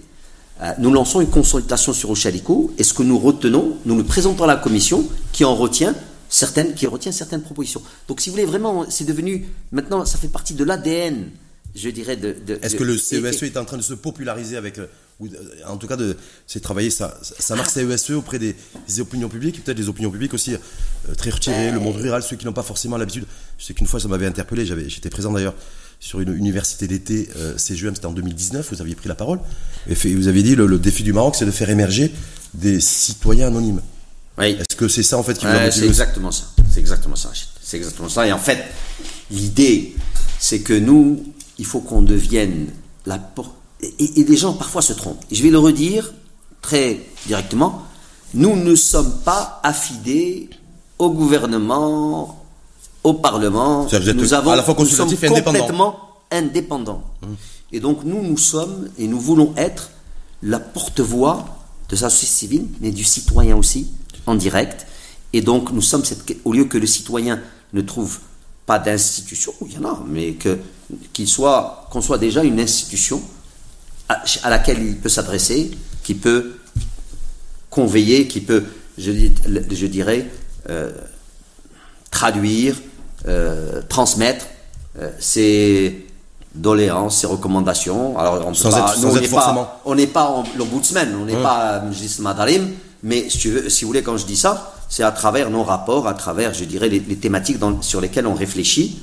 euh, 0.62 0.72
nous 0.80 0.92
lançons 0.92 1.22
une 1.22 1.30
consultation 1.30 1.94
sur 1.94 2.10
Ochaliko 2.10 2.74
et 2.78 2.84
ce 2.84 2.94
que 2.94 3.04
nous 3.04 3.18
retenons, 3.18 3.78
nous 3.86 3.96
le 3.96 4.04
présentons 4.04 4.44
à 4.44 4.48
la 4.48 4.56
commission 4.58 5.08
qui 5.32 5.46
en 5.46 5.56
retient 5.56 5.96
certaines, 6.30 6.74
qui 6.74 6.86
retient 6.88 7.12
certaines 7.14 7.42
propositions. 7.44 7.82
Donc, 8.08 8.20
si 8.22 8.30
vous 8.30 8.36
voulez, 8.36 8.46
vraiment, 8.46 8.86
c'est 8.90 9.06
devenu, 9.06 9.48
maintenant, 9.72 10.04
ça 10.06 10.18
fait 10.18 10.28
partie 10.28 10.54
de 10.54 10.64
l'ADN, 10.66 11.30
je 11.76 11.90
dirais, 11.90 12.18
de. 12.18 12.36
de- 12.46 12.60
Est-ce 12.62 12.76
que 12.76 12.84
le 12.84 12.98
CESE 12.98 13.44
et- 13.44 13.46
est 13.48 13.58
en 13.58 13.66
train 13.66 13.78
de 13.78 13.82
se 13.84 13.94
populariser 13.94 14.58
avec, 14.58 14.80
euh, 14.80 14.88
ou, 15.20 15.28
euh, 15.28 15.30
en 15.68 15.78
tout 15.78 15.88
cas, 15.88 15.96
c'est 16.48 16.60
travailler 16.60 16.90
sa, 16.90 17.18
sa 17.22 17.56
marque 17.56 17.70
CESE 17.70 18.12
auprès 18.12 18.40
des, 18.40 18.56
des 18.88 19.00
opinions 19.00 19.30
publiques, 19.30 19.64
peut-être 19.64 19.78
des 19.78 19.88
opinions 19.88 20.12
publiques 20.12 20.34
aussi 20.34 20.56
euh, 20.56 21.14
très 21.16 21.30
retirées, 21.30 21.72
le 21.72 21.80
monde 21.80 21.96
rural, 21.96 22.24
ceux 22.24 22.36
qui 22.36 22.46
n'ont 22.46 22.52
pas 22.54 22.64
forcément 22.64 22.98
l'habitude. 22.98 23.26
Je 23.60 23.66
sais 23.66 23.74
qu'une 23.74 23.88
fois, 23.88 24.00
ça 24.02 24.08
m'avait 24.10 24.26
interpellé, 24.26 24.66
j'étais 24.66 25.10
présent 25.10 25.32
d'ailleurs 25.32 25.54
sur 26.00 26.20
une 26.20 26.34
université 26.36 26.88
d'été, 26.88 27.28
euh, 27.38 27.58
CGM, 27.58 27.96
c'était 27.96 28.06
en 28.08 28.12
2019, 28.14 28.70
vous 28.74 28.82
aviez 28.82 28.96
pris 28.96 29.10
la 29.10 29.16
parole, 29.16 29.40
et 29.90 29.96
fait- 29.96 30.14
vous 30.14 30.28
avez 30.28 30.44
dit 30.44 30.56
le, 30.56 30.68
le 30.68 30.78
défi 30.80 31.04
du 31.04 31.12
Maroc, 31.14 31.36
c'est 31.36 31.46
de 31.46 31.52
faire 31.52 31.70
émerger 31.70 32.14
des 32.54 32.80
citoyens 32.80 33.48
anonymes. 33.48 33.82
Oui. 34.38 34.58
Est-ce 34.60 34.76
que 34.76 34.88
c'est 34.88 35.04
ça 35.04 35.18
en 35.18 35.24
fait 35.24 35.34
qui 35.38 35.46
vous 35.46 35.52
motivé 35.52 35.72
c'est 35.72 35.86
exactement 35.88 36.32
ça. 36.32 36.44
C'est 36.72 36.80
exactement 36.80 37.16
ça. 37.16 37.30
Rachid. 37.30 37.48
C'est 37.62 37.78
exactement 37.78 38.10
ça. 38.10 38.28
Et 38.28 38.32
en 38.32 38.38
fait, 38.38 38.64
l'idée, 39.32 39.96
c'est 40.40 40.60
que 40.60 40.74
nous, 40.74 41.24
il 41.58 41.66
faut 41.66 41.80
qu'on 41.80 42.04
devienne 42.04 42.68
la 43.08 43.18
porte. 43.18 43.56
Et, 43.82 44.20
et 44.22 44.24
les 44.24 44.38
gens 44.38 44.54
parfois 44.54 44.82
se 44.84 44.94
trompent. 44.94 45.24
Et 45.32 45.36
je 45.36 45.42
vais 45.44 45.50
le 45.50 45.58
redire 45.58 46.14
très 46.62 47.00
directement. 47.26 47.84
Nous 48.36 48.56
ne 48.56 48.76
sommes 48.76 49.20
pas 49.26 49.60
affidés 49.64 50.50
au 51.00 51.10
gouvernement, 51.10 52.44
au 53.04 53.14
Parlement. 53.14 53.88
Nous 54.16 54.34
avons, 54.34 54.52
à 54.52 54.56
la 54.56 54.64
fois 54.64 54.76
nous 54.78 54.86
sommes 54.86 55.08
consultatif 55.08 55.24
et 55.24 55.28
indépendant. 55.28 55.60
complètement 55.60 56.00
indépendants. 56.32 57.04
Et 57.72 57.80
donc 57.80 58.04
nous, 58.04 58.22
nous 58.24 58.38
sommes 58.38 58.90
et 58.98 59.08
nous 59.08 59.20
voulons 59.20 59.54
être 59.58 59.92
la 60.44 60.60
porte-voix 60.60 61.46
de 61.90 61.96
sa 61.96 62.10
société 62.10 62.34
civile, 62.34 62.68
mais 62.82 62.92
du 62.92 63.04
citoyen 63.04 63.56
aussi, 63.56 63.92
en 64.26 64.36
direct. 64.36 64.88
Et 65.34 65.42
donc 65.42 65.72
nous 65.72 65.82
sommes, 65.82 66.04
cette, 66.06 66.24
au 66.46 66.54
lieu 66.54 66.66
que 66.66 66.78
le 66.78 66.88
citoyen 66.88 67.42
ne 67.74 67.82
trouve 67.82 68.20
pas 68.66 68.80
d'institution, 68.80 69.54
il 69.66 69.74
y 69.74 69.78
en 69.78 69.86
a, 69.86 70.04
mais 70.08 70.34
que 70.34 70.58
qu'il 71.14 71.28
soit, 71.28 71.88
qu'on 71.92 72.02
soit 72.02 72.18
déjà 72.18 72.44
une 72.44 72.60
institution 72.60 73.22
à, 74.10 74.24
à 74.44 74.50
laquelle 74.50 74.82
il 74.82 74.98
peut 74.98 75.10
s'adresser, 75.10 75.72
qui 76.04 76.14
peut 76.16 76.58
conveiller, 77.70 78.28
qui 78.28 78.42
peut, 78.42 78.64
je, 78.98 79.12
je 79.12 79.88
dirais, 79.88 80.30
euh, 80.70 80.92
traduire, 82.12 82.76
euh, 83.28 83.82
transmettre 83.88 84.46
euh, 85.00 85.10
ses 85.20 86.06
doléances, 86.56 87.20
ses 87.22 87.28
recommandations. 87.28 88.18
Alors, 88.18 88.44
on 88.46 88.50
peut 88.50 88.56
Sans 88.56 88.72
pas- 88.72 88.80
être- 88.80 88.96
nous, 89.02 89.10
sans 89.10 89.14
on 89.14 89.18
être 89.18 89.28
forcément. 89.28 89.64
pas, 89.66 89.82
on 89.86 89.96
n'est 89.96 90.08
pas 90.08 90.44
l'ombudsman, 90.58 91.16
on 91.22 91.26
n'est 91.26 91.42
pas 91.42 91.82
Mjlis 91.82 92.18
Madarim, 92.20 92.70
mais 93.04 93.30
si, 93.30 93.38
tu 93.38 93.50
veux, 93.52 93.70
si 93.70 93.84
vous 93.84 93.90
voulez, 93.90 94.02
quand 94.04 94.18
je 94.18 94.26
dis 94.26 94.38
ça, 94.38 94.74
c'est 94.90 95.04
à 95.04 95.12
travers 95.12 95.50
nos 95.50 95.64
rapports, 95.64 96.08
à 96.08 96.14
travers, 96.14 96.54
je 96.54 96.64
dirais, 96.64 96.90
les, 96.90 97.00
les 97.00 97.18
thématiques 97.18 97.60
dans- 97.60 97.82
sur 97.82 98.02
lesquelles 98.02 98.26
on 98.28 98.34
réfléchit. 98.34 99.00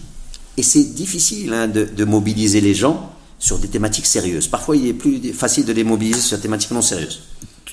Et 0.57 0.63
c'est 0.63 0.95
difficile 0.95 1.53
hein, 1.53 1.69
de, 1.69 1.85
de 1.85 2.05
mobiliser 2.05 2.61
les 2.61 2.75
gens 2.75 3.11
sur 3.39 3.59
des 3.59 3.69
thématiques 3.69 4.07
sérieuses. 4.07 4.49
Parfois, 4.49 4.77
il 4.77 4.87
est 4.87 4.93
plus 4.95 5.33
facile 5.33 5.65
de 5.65 5.73
les 5.73 5.85
mobiliser 5.85 6.21
sur 6.21 6.37
des 6.39 6.43
thématiques 6.43 6.71
non 6.71 6.81
sérieuses. 6.83 7.21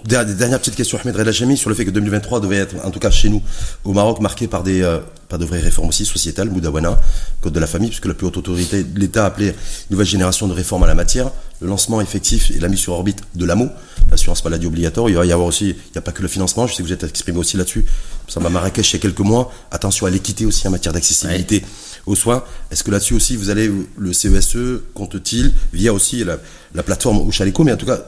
Dernière, 0.06 0.36
dernière 0.36 0.60
petite 0.60 0.76
question, 0.76 0.98
Ahmed 1.04 1.16
Relachami, 1.16 1.58
sur 1.58 1.70
le 1.70 1.76
fait 1.76 1.84
que 1.84 1.92
2023 1.92 2.40
devait 2.40 2.56
être, 2.58 2.76
en 2.84 2.92
tout 2.92 3.00
cas 3.00 3.12
chez 3.12 3.28
nous, 3.28 3.44
au 3.84 3.92
Maroc, 3.92 4.22
marqué 4.22 4.48
par 4.48 4.64
des, 4.64 4.82
euh, 4.82 5.00
par 5.28 5.38
de 5.38 5.46
vraies 5.46 5.60
réformes 5.60 5.90
aussi 5.90 6.06
sociétales, 6.06 6.50
Moudawana, 6.50 6.98
Code 7.42 7.52
de 7.52 7.60
la 7.60 7.68
famille, 7.68 7.90
puisque 7.90 8.06
la 8.06 8.14
plus 8.14 8.26
haute 8.26 8.38
autorité 8.38 8.84
de 8.84 9.00
l'État 9.00 9.26
a 9.26 9.28
appelé 9.28 9.48
une 9.48 9.54
nouvelle 9.92 10.08
génération 10.08 10.48
de 10.48 10.54
réformes 10.54 10.84
à 10.84 10.88
la 10.88 10.96
matière, 10.96 11.30
le 11.60 11.68
lancement 11.68 12.00
effectif 12.00 12.52
et 12.52 12.60
la 12.60 12.70
mise 12.70 12.80
sur 12.80 12.94
orbite 12.94 13.20
de 13.36 13.46
l'AMO, 13.46 13.68
l'assurance 14.10 14.44
maladie 14.46 14.66
obligatoire. 14.66 15.10
Il 15.10 15.16
va 15.16 15.26
y 15.26 15.32
avoir 15.34 15.48
aussi, 15.48 15.70
il 15.70 15.92
n'y 15.94 15.98
a 15.98 16.02
pas 16.02 16.14
que 16.14 16.22
le 16.22 16.30
financement, 16.30 16.68
je 16.68 16.74
sais 16.74 16.84
que 16.84 16.88
vous 16.88 16.94
êtes 16.94 17.04
exprimé 17.04 17.38
aussi 17.38 17.58
là-dessus. 17.58 17.86
Ça 18.30 18.40
m'a 18.40 18.50
Marrakech 18.50 18.94
il 18.94 18.96
y 18.96 18.96
a 18.96 19.02
quelques 19.02 19.20
mois. 19.20 19.52
Attention 19.72 20.06
à 20.06 20.10
l'équité 20.10 20.46
aussi 20.46 20.66
en 20.68 20.72
matière 20.72 20.94
d'accessibilité 20.94 21.64
aux 22.06 22.16
soins. 22.16 22.44
Est-ce 22.72 22.84
que 22.84 22.92
là-dessus 22.92 23.14
aussi, 23.14 23.36
vous 23.36 23.50
allez, 23.50 23.70
le 23.98 24.14
CESE 24.14 24.58
compte-t-il, 24.94 25.52
via 25.74 25.94
aussi 25.94 26.24
la, 26.24 26.38
la 26.74 26.82
plateforme 26.82 27.20
Ouchaleco, 27.28 27.66
mais 27.66 27.74
en 27.74 27.78
tout 27.78 27.86
cas, 27.86 28.00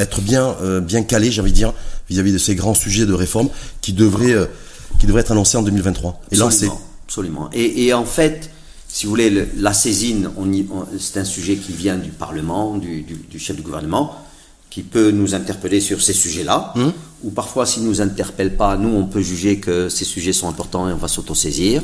être 0.00 0.20
bien, 0.20 0.56
euh, 0.62 0.80
bien 0.80 1.02
calé, 1.02 1.30
j'ai 1.30 1.40
envie 1.40 1.50
de 1.52 1.56
dire, 1.56 1.72
vis-à-vis 2.08 2.32
de 2.32 2.38
ces 2.38 2.54
grands 2.54 2.74
sujets 2.74 3.06
de 3.06 3.12
réforme 3.12 3.48
qui 3.80 3.92
devraient, 3.92 4.32
euh, 4.34 4.46
qui 4.98 5.06
devraient 5.06 5.20
être 5.20 5.32
annoncés 5.32 5.56
en 5.58 5.62
2023. 5.62 6.20
Et 6.32 6.36
là, 6.36 6.46
Absolument, 6.46 6.80
absolument. 7.06 7.50
Et, 7.52 7.84
et 7.86 7.94
en 7.94 8.04
fait, 8.04 8.50
si 8.88 9.06
vous 9.06 9.10
voulez, 9.10 9.30
le- 9.30 9.48
la 9.56 9.72
saisine, 9.72 10.30
on 10.36 10.52
y- 10.52 10.66
on- 10.72 10.84
c'est 10.98 11.20
un 11.20 11.24
sujet 11.24 11.56
qui 11.56 11.72
vient 11.72 11.96
du 11.96 12.10
Parlement, 12.10 12.76
du, 12.78 13.02
du- 13.02 13.20
du 13.30 13.38
chef 13.38 13.56
du 13.56 13.62
gouvernement, 13.62 14.16
qui 14.70 14.82
peut 14.82 15.10
nous 15.10 15.34
interpeller 15.34 15.80
sur 15.80 16.00
ces 16.00 16.12
sujets-là. 16.12 16.72
Hum. 16.76 16.92
Ou 17.24 17.30
parfois, 17.30 17.66
s'il 17.66 17.82
ne 17.84 17.88
nous 17.88 18.00
interpelle 18.00 18.56
pas, 18.56 18.76
nous, 18.76 18.88
on 18.88 19.04
peut 19.06 19.20
juger 19.20 19.58
que 19.58 19.88
ces 19.88 20.04
sujets 20.04 20.32
sont 20.32 20.48
importants 20.48 20.88
et 20.88 20.92
on 20.92 20.96
va 20.96 21.08
s'autosaisir. 21.08 21.82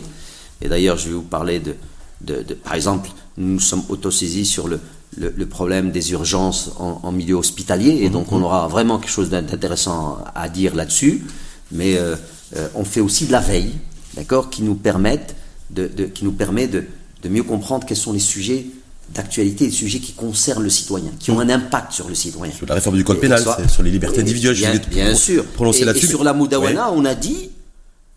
Et 0.63 0.69
d'ailleurs, 0.69 0.97
je 0.97 1.09
vais 1.09 1.15
vous 1.15 1.23
parler 1.23 1.59
de, 1.61 1.75
de- 2.23 2.43
de- 2.43 2.55
par 2.55 2.75
exemple, 2.75 3.11
nous 3.37 3.55
nous 3.55 3.61
sommes 3.61 3.83
autosaisis 3.89 4.49
sur 4.49 4.69
le, 4.69 4.81
le, 5.17 5.33
le 5.37 5.47
problème 5.47 5.91
des 5.91 6.13
urgences 6.13 6.71
en, 6.79 7.01
en 7.03 7.13
milieu 7.13 7.35
hospitalier, 7.37 8.01
et 8.03 8.11
donc 8.11 8.33
on 8.33 8.43
aura 8.43 8.69
vraiment 8.69 8.99
quelque 8.99 9.11
chose 9.11 9.31
d'intéressant 9.31 10.19
à 10.35 10.49
dire 10.49 10.75
là-dessus. 10.75 11.25
Mais 11.73 11.97
euh, 11.99 12.17
euh, 12.57 12.69
on 12.75 12.85
fait 12.85 13.01
aussi 13.01 13.27
de 13.27 13.33
la 13.33 13.41
veille, 13.41 13.73
d'accord, 14.15 14.51
qui 14.51 14.63
nous 14.63 14.75
permettent 14.75 15.35
de, 15.71 15.87
de- 15.89 16.05
qui 16.05 16.25
nous 16.25 16.33
permet 16.33 16.69
de, 16.69 16.85
de 17.23 17.29
mieux 17.29 17.43
comprendre 17.43 17.87
quels 17.87 17.97
sont 17.97 18.13
les 18.13 18.19
sujets 18.21 18.67
d'actualité, 19.15 19.67
les 19.67 19.71
sujets 19.73 20.01
qui 20.01 20.13
concernent 20.13 20.63
le 20.65 20.71
citoyen, 20.71 21.11
qui 21.19 21.31
ont 21.31 21.41
un 21.41 21.49
impact 21.49 21.93
sur 21.93 22.09
le 22.09 22.15
citoyen. 22.15 22.53
sur 22.53 22.67
la 22.67 22.75
réforme 22.75 22.97
du 22.97 23.05
code 23.05 23.17
Et 23.19 23.21
pénal, 23.21 23.41
soit- 23.43 23.67
sur 23.69 23.83
les 23.83 23.91
libertés 23.91 24.19
et 24.19 24.21
individuelles. 24.21 24.55
je 24.55 24.61
Bien, 24.63 24.73
voulais 24.73 24.85
bien 25.05 25.15
sûr. 25.15 25.45
Prononcer 25.47 25.79
Et- 25.81 25.83
et, 25.83 25.85
là-dessus. 25.87 26.09
sur 26.09 26.25
la 26.25 26.33
Moudawana, 26.35 26.93
on 26.93 27.05
a 27.05 27.15
dit 27.15 27.51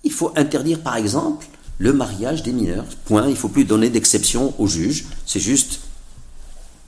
il 0.03 0.11
faut 0.11 0.31
interdire 0.35 0.79
par 0.79 0.95
exemple 0.97 1.45
le 1.77 1.93
mariage 1.93 2.43
des 2.43 2.51
mineurs. 2.51 2.85
Point. 3.05 3.25
Il 3.27 3.31
ne 3.31 3.35
faut 3.35 3.49
plus 3.49 3.65
donner 3.65 3.89
d'exception 3.89 4.53
aux 4.57 4.67
juges. 4.67 5.05
C'est 5.25 5.39
juste 5.39 5.79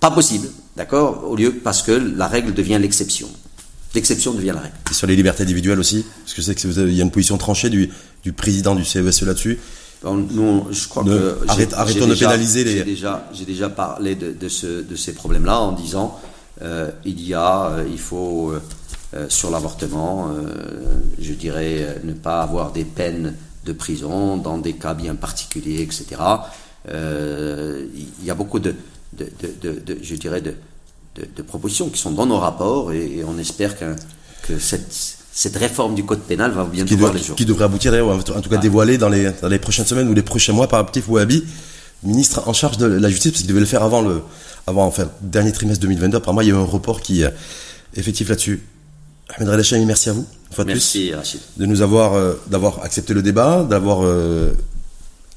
pas 0.01 0.11
possible, 0.11 0.49
d'accord 0.75 1.23
Au 1.29 1.35
lieu 1.37 1.53
parce 1.63 1.81
que 1.81 1.91
la 1.93 2.27
règle 2.27 2.53
devient 2.53 2.77
l'exception. 2.81 3.29
L'exception 3.95 4.33
devient 4.33 4.53
la 4.55 4.61
règle. 4.61 4.75
Et 4.89 4.93
sur 4.93 5.07
les 5.07 5.15
libertés 5.15 5.43
individuelles 5.43 5.79
aussi, 5.79 6.03
parce 6.23 6.33
que 6.33 6.41
je 6.41 6.45
sais 6.47 6.55
qu'il 6.55 6.93
y 6.93 6.99
a 6.99 7.03
une 7.03 7.11
position 7.11 7.37
tranchée 7.37 7.69
du, 7.69 7.89
du 8.23 8.33
président 8.33 8.73
du 8.75 8.83
CESE 8.83 9.21
là-dessus. 9.23 9.59
Bon, 10.03 10.15
nous, 10.15 10.65
je 10.71 10.87
crois 10.87 11.03
Ne- 11.03 11.15
que 11.17 11.37
arrête- 11.47 11.73
arrêtons 11.73 12.07
de 12.07 12.13
déjà- 12.13 12.27
pénaliser 12.29 12.63
les- 12.63 12.77
J'ai 12.77 12.83
déjà, 12.83 13.29
j'ai 13.33 13.45
déjà 13.45 13.69
parlé 13.69 14.15
de, 14.15 14.31
de, 14.31 14.49
ce- 14.49 14.81
de 14.81 14.95
ces 14.95 15.13
problèmes-là 15.13 15.59
en 15.59 15.71
disant 15.73 16.19
euh, 16.63 16.89
il 17.05 17.21
y 17.21 17.33
a, 17.33 17.67
euh, 17.67 17.85
il 17.91 17.99
faut, 17.99 18.51
euh, 19.13 19.25
sur 19.29 19.51
l'avortement, 19.51 20.29
je 21.19 21.33
dirais 21.33 21.97
ne 22.03 22.13
pas 22.13 22.41
avoir 22.41 22.71
des 22.71 22.85
peines 22.85 23.35
de 23.65 23.73
prison 23.73 24.37
dans 24.37 24.57
des 24.57 24.73
cas 24.73 24.93
bien 24.95 25.13
particuliers, 25.15 25.81
etc. 25.81 26.05
Il 26.89 28.25
y 28.25 28.31
a 28.31 28.35
beaucoup 28.35 28.59
de, 28.59 28.73
de, 29.13 29.97
je 30.01 30.15
dirais, 30.15 30.41
de, 30.41 30.53
propositions 31.43 31.89
qui 31.89 31.99
sont 31.99 32.11
dans 32.11 32.25
nos 32.25 32.37
rapports 32.37 32.91
et, 32.93 33.23
on 33.25 33.37
espère 33.37 33.77
que, 33.77 33.95
que 34.43 34.59
cette, 34.59 35.17
cette 35.33 35.55
réforme 35.55 35.95
du 35.95 36.05
code 36.05 36.21
pénal 36.21 36.51
va 36.51 36.65
bientôt 36.65 36.95
voir 36.97 37.13
les 37.13 37.21
jours. 37.21 37.35
Qui 37.35 37.45
devrait 37.45 37.65
aboutir 37.65 37.93
en 37.93 38.41
tout 38.41 38.49
cas 38.49 38.57
dévoiler 38.57 38.97
dans 38.97 39.09
les, 39.09 39.31
dans 39.41 39.49
les 39.49 39.59
prochaines 39.59 39.85
semaines 39.85 40.07
ou 40.07 40.13
les 40.13 40.23
prochains 40.23 40.53
mois 40.53 40.67
par 40.67 40.85
Petit 40.85 41.01
Fouabi, 41.01 41.43
ministre 42.03 42.47
en 42.47 42.53
charge 42.53 42.77
de 42.77 42.85
la 42.85 43.09
justice, 43.09 43.31
parce 43.31 43.41
qu'il 43.41 43.49
devait 43.49 43.59
le 43.59 43.65
faire 43.65 43.83
avant 43.83 44.01
le 44.01 44.21
avant, 44.67 44.85
enfin, 44.85 45.09
dernier 45.21 45.51
trimestre 45.51 45.81
2022. 45.81 46.17
Apparemment, 46.17 46.41
il 46.41 46.47
y 46.47 46.51
a 46.51 46.53
eu 46.53 46.57
un 46.57 46.63
report 46.63 47.01
qui 47.01 47.21
est 47.21 47.25
euh, 47.25 47.31
effectif 47.95 48.29
là-dessus. 48.29 48.61
Ahmed 49.35 49.49
Redachami, 49.49 49.85
merci 49.85 50.09
à 50.09 50.13
vous, 50.13 50.27
une 50.49 50.55
fois 50.55 50.65
de 50.65 50.69
merci, 50.69 51.07
plus, 51.07 51.15
Rachid. 51.15 51.39
de 51.57 51.65
nous 51.65 51.81
avoir, 51.81 52.13
euh, 52.13 52.33
d'avoir 52.47 52.83
accepté 52.83 53.13
le 53.13 53.21
débat, 53.21 53.63
d'avoir 53.63 54.03
euh, 54.03 54.51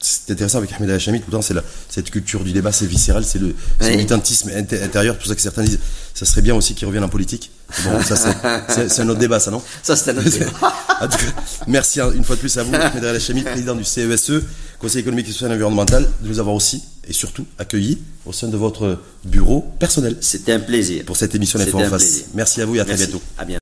c'est 0.05 0.31
intéressant 0.33 0.59
avec 0.59 0.71
Ahmed 0.73 0.91
Hachami, 0.91 1.21
tout 1.21 1.27
le 1.29 1.33
temps, 1.33 1.43
c'est 1.43 1.55
cette 1.89 2.11
culture 2.11 2.45
du 2.45 2.53
débat, 2.53 2.73
c'est 2.73 2.85
viscéral, 2.85 3.25
c'est 3.25 3.39
le, 3.39 3.55
militantisme 3.81 4.51
intérieur. 4.55 5.15
C'est 5.15 5.19
pour 5.19 5.29
ça 5.29 5.35
que 5.35 5.41
certains 5.41 5.63
disent, 5.65 5.79
ça 6.13 6.27
serait 6.27 6.43
bien 6.43 6.55
aussi 6.55 6.75
qu'il 6.75 6.87
revienne 6.87 7.05
en 7.05 7.09
politique. 7.09 7.51
Bon, 7.85 8.03
ça 8.03 8.17
c'est 8.69 9.01
un 9.01 9.09
autre 9.09 9.19
débat, 9.19 9.41
ça, 9.41 9.51
non? 9.51 9.63
Ça, 9.83 9.97
c'est 9.97 10.11
un 10.11 10.19
autre 10.19 10.29
débat. 10.29 10.53
merci 11.67 12.01
une 12.01 12.23
fois 12.23 12.37
de 12.37 12.41
plus 12.41 12.57
à 12.59 12.63
vous, 12.65 12.75
Ahmed 12.75 13.05
Hachami, 13.05 13.43
président 13.43 13.75
du 13.75 13.85
CESE, 13.85 14.31
e, 14.31 14.45
Conseil 14.79 15.01
économique 15.01 15.29
et 15.29 15.33
social 15.33 15.51
et 15.51 15.55
environnemental, 15.55 16.07
de 16.21 16.29
nous 16.29 16.39
avoir 16.39 16.55
aussi 16.55 16.83
et 17.09 17.13
surtout 17.13 17.47
accueillis 17.59 17.99
au 18.27 18.33
sein 18.33 18.49
de 18.49 18.57
votre 18.57 18.99
bureau 19.25 19.63
personnel. 19.79 20.17
C'était 20.21 20.53
un 20.53 20.61
plaisir. 20.61 21.05
Pour 21.05 21.17
cette 21.17 21.35
émission 21.35 21.59
d'Info 21.59 21.79
en 21.79 21.89
face. 21.89 22.25
Merci 22.35 22.61
à 22.61 22.67
vous 22.67 22.77
et 22.77 22.81
à 22.81 22.85
très 22.85 22.97
bientôt. 22.97 23.23
À 23.39 23.45
bientôt. 23.45 23.53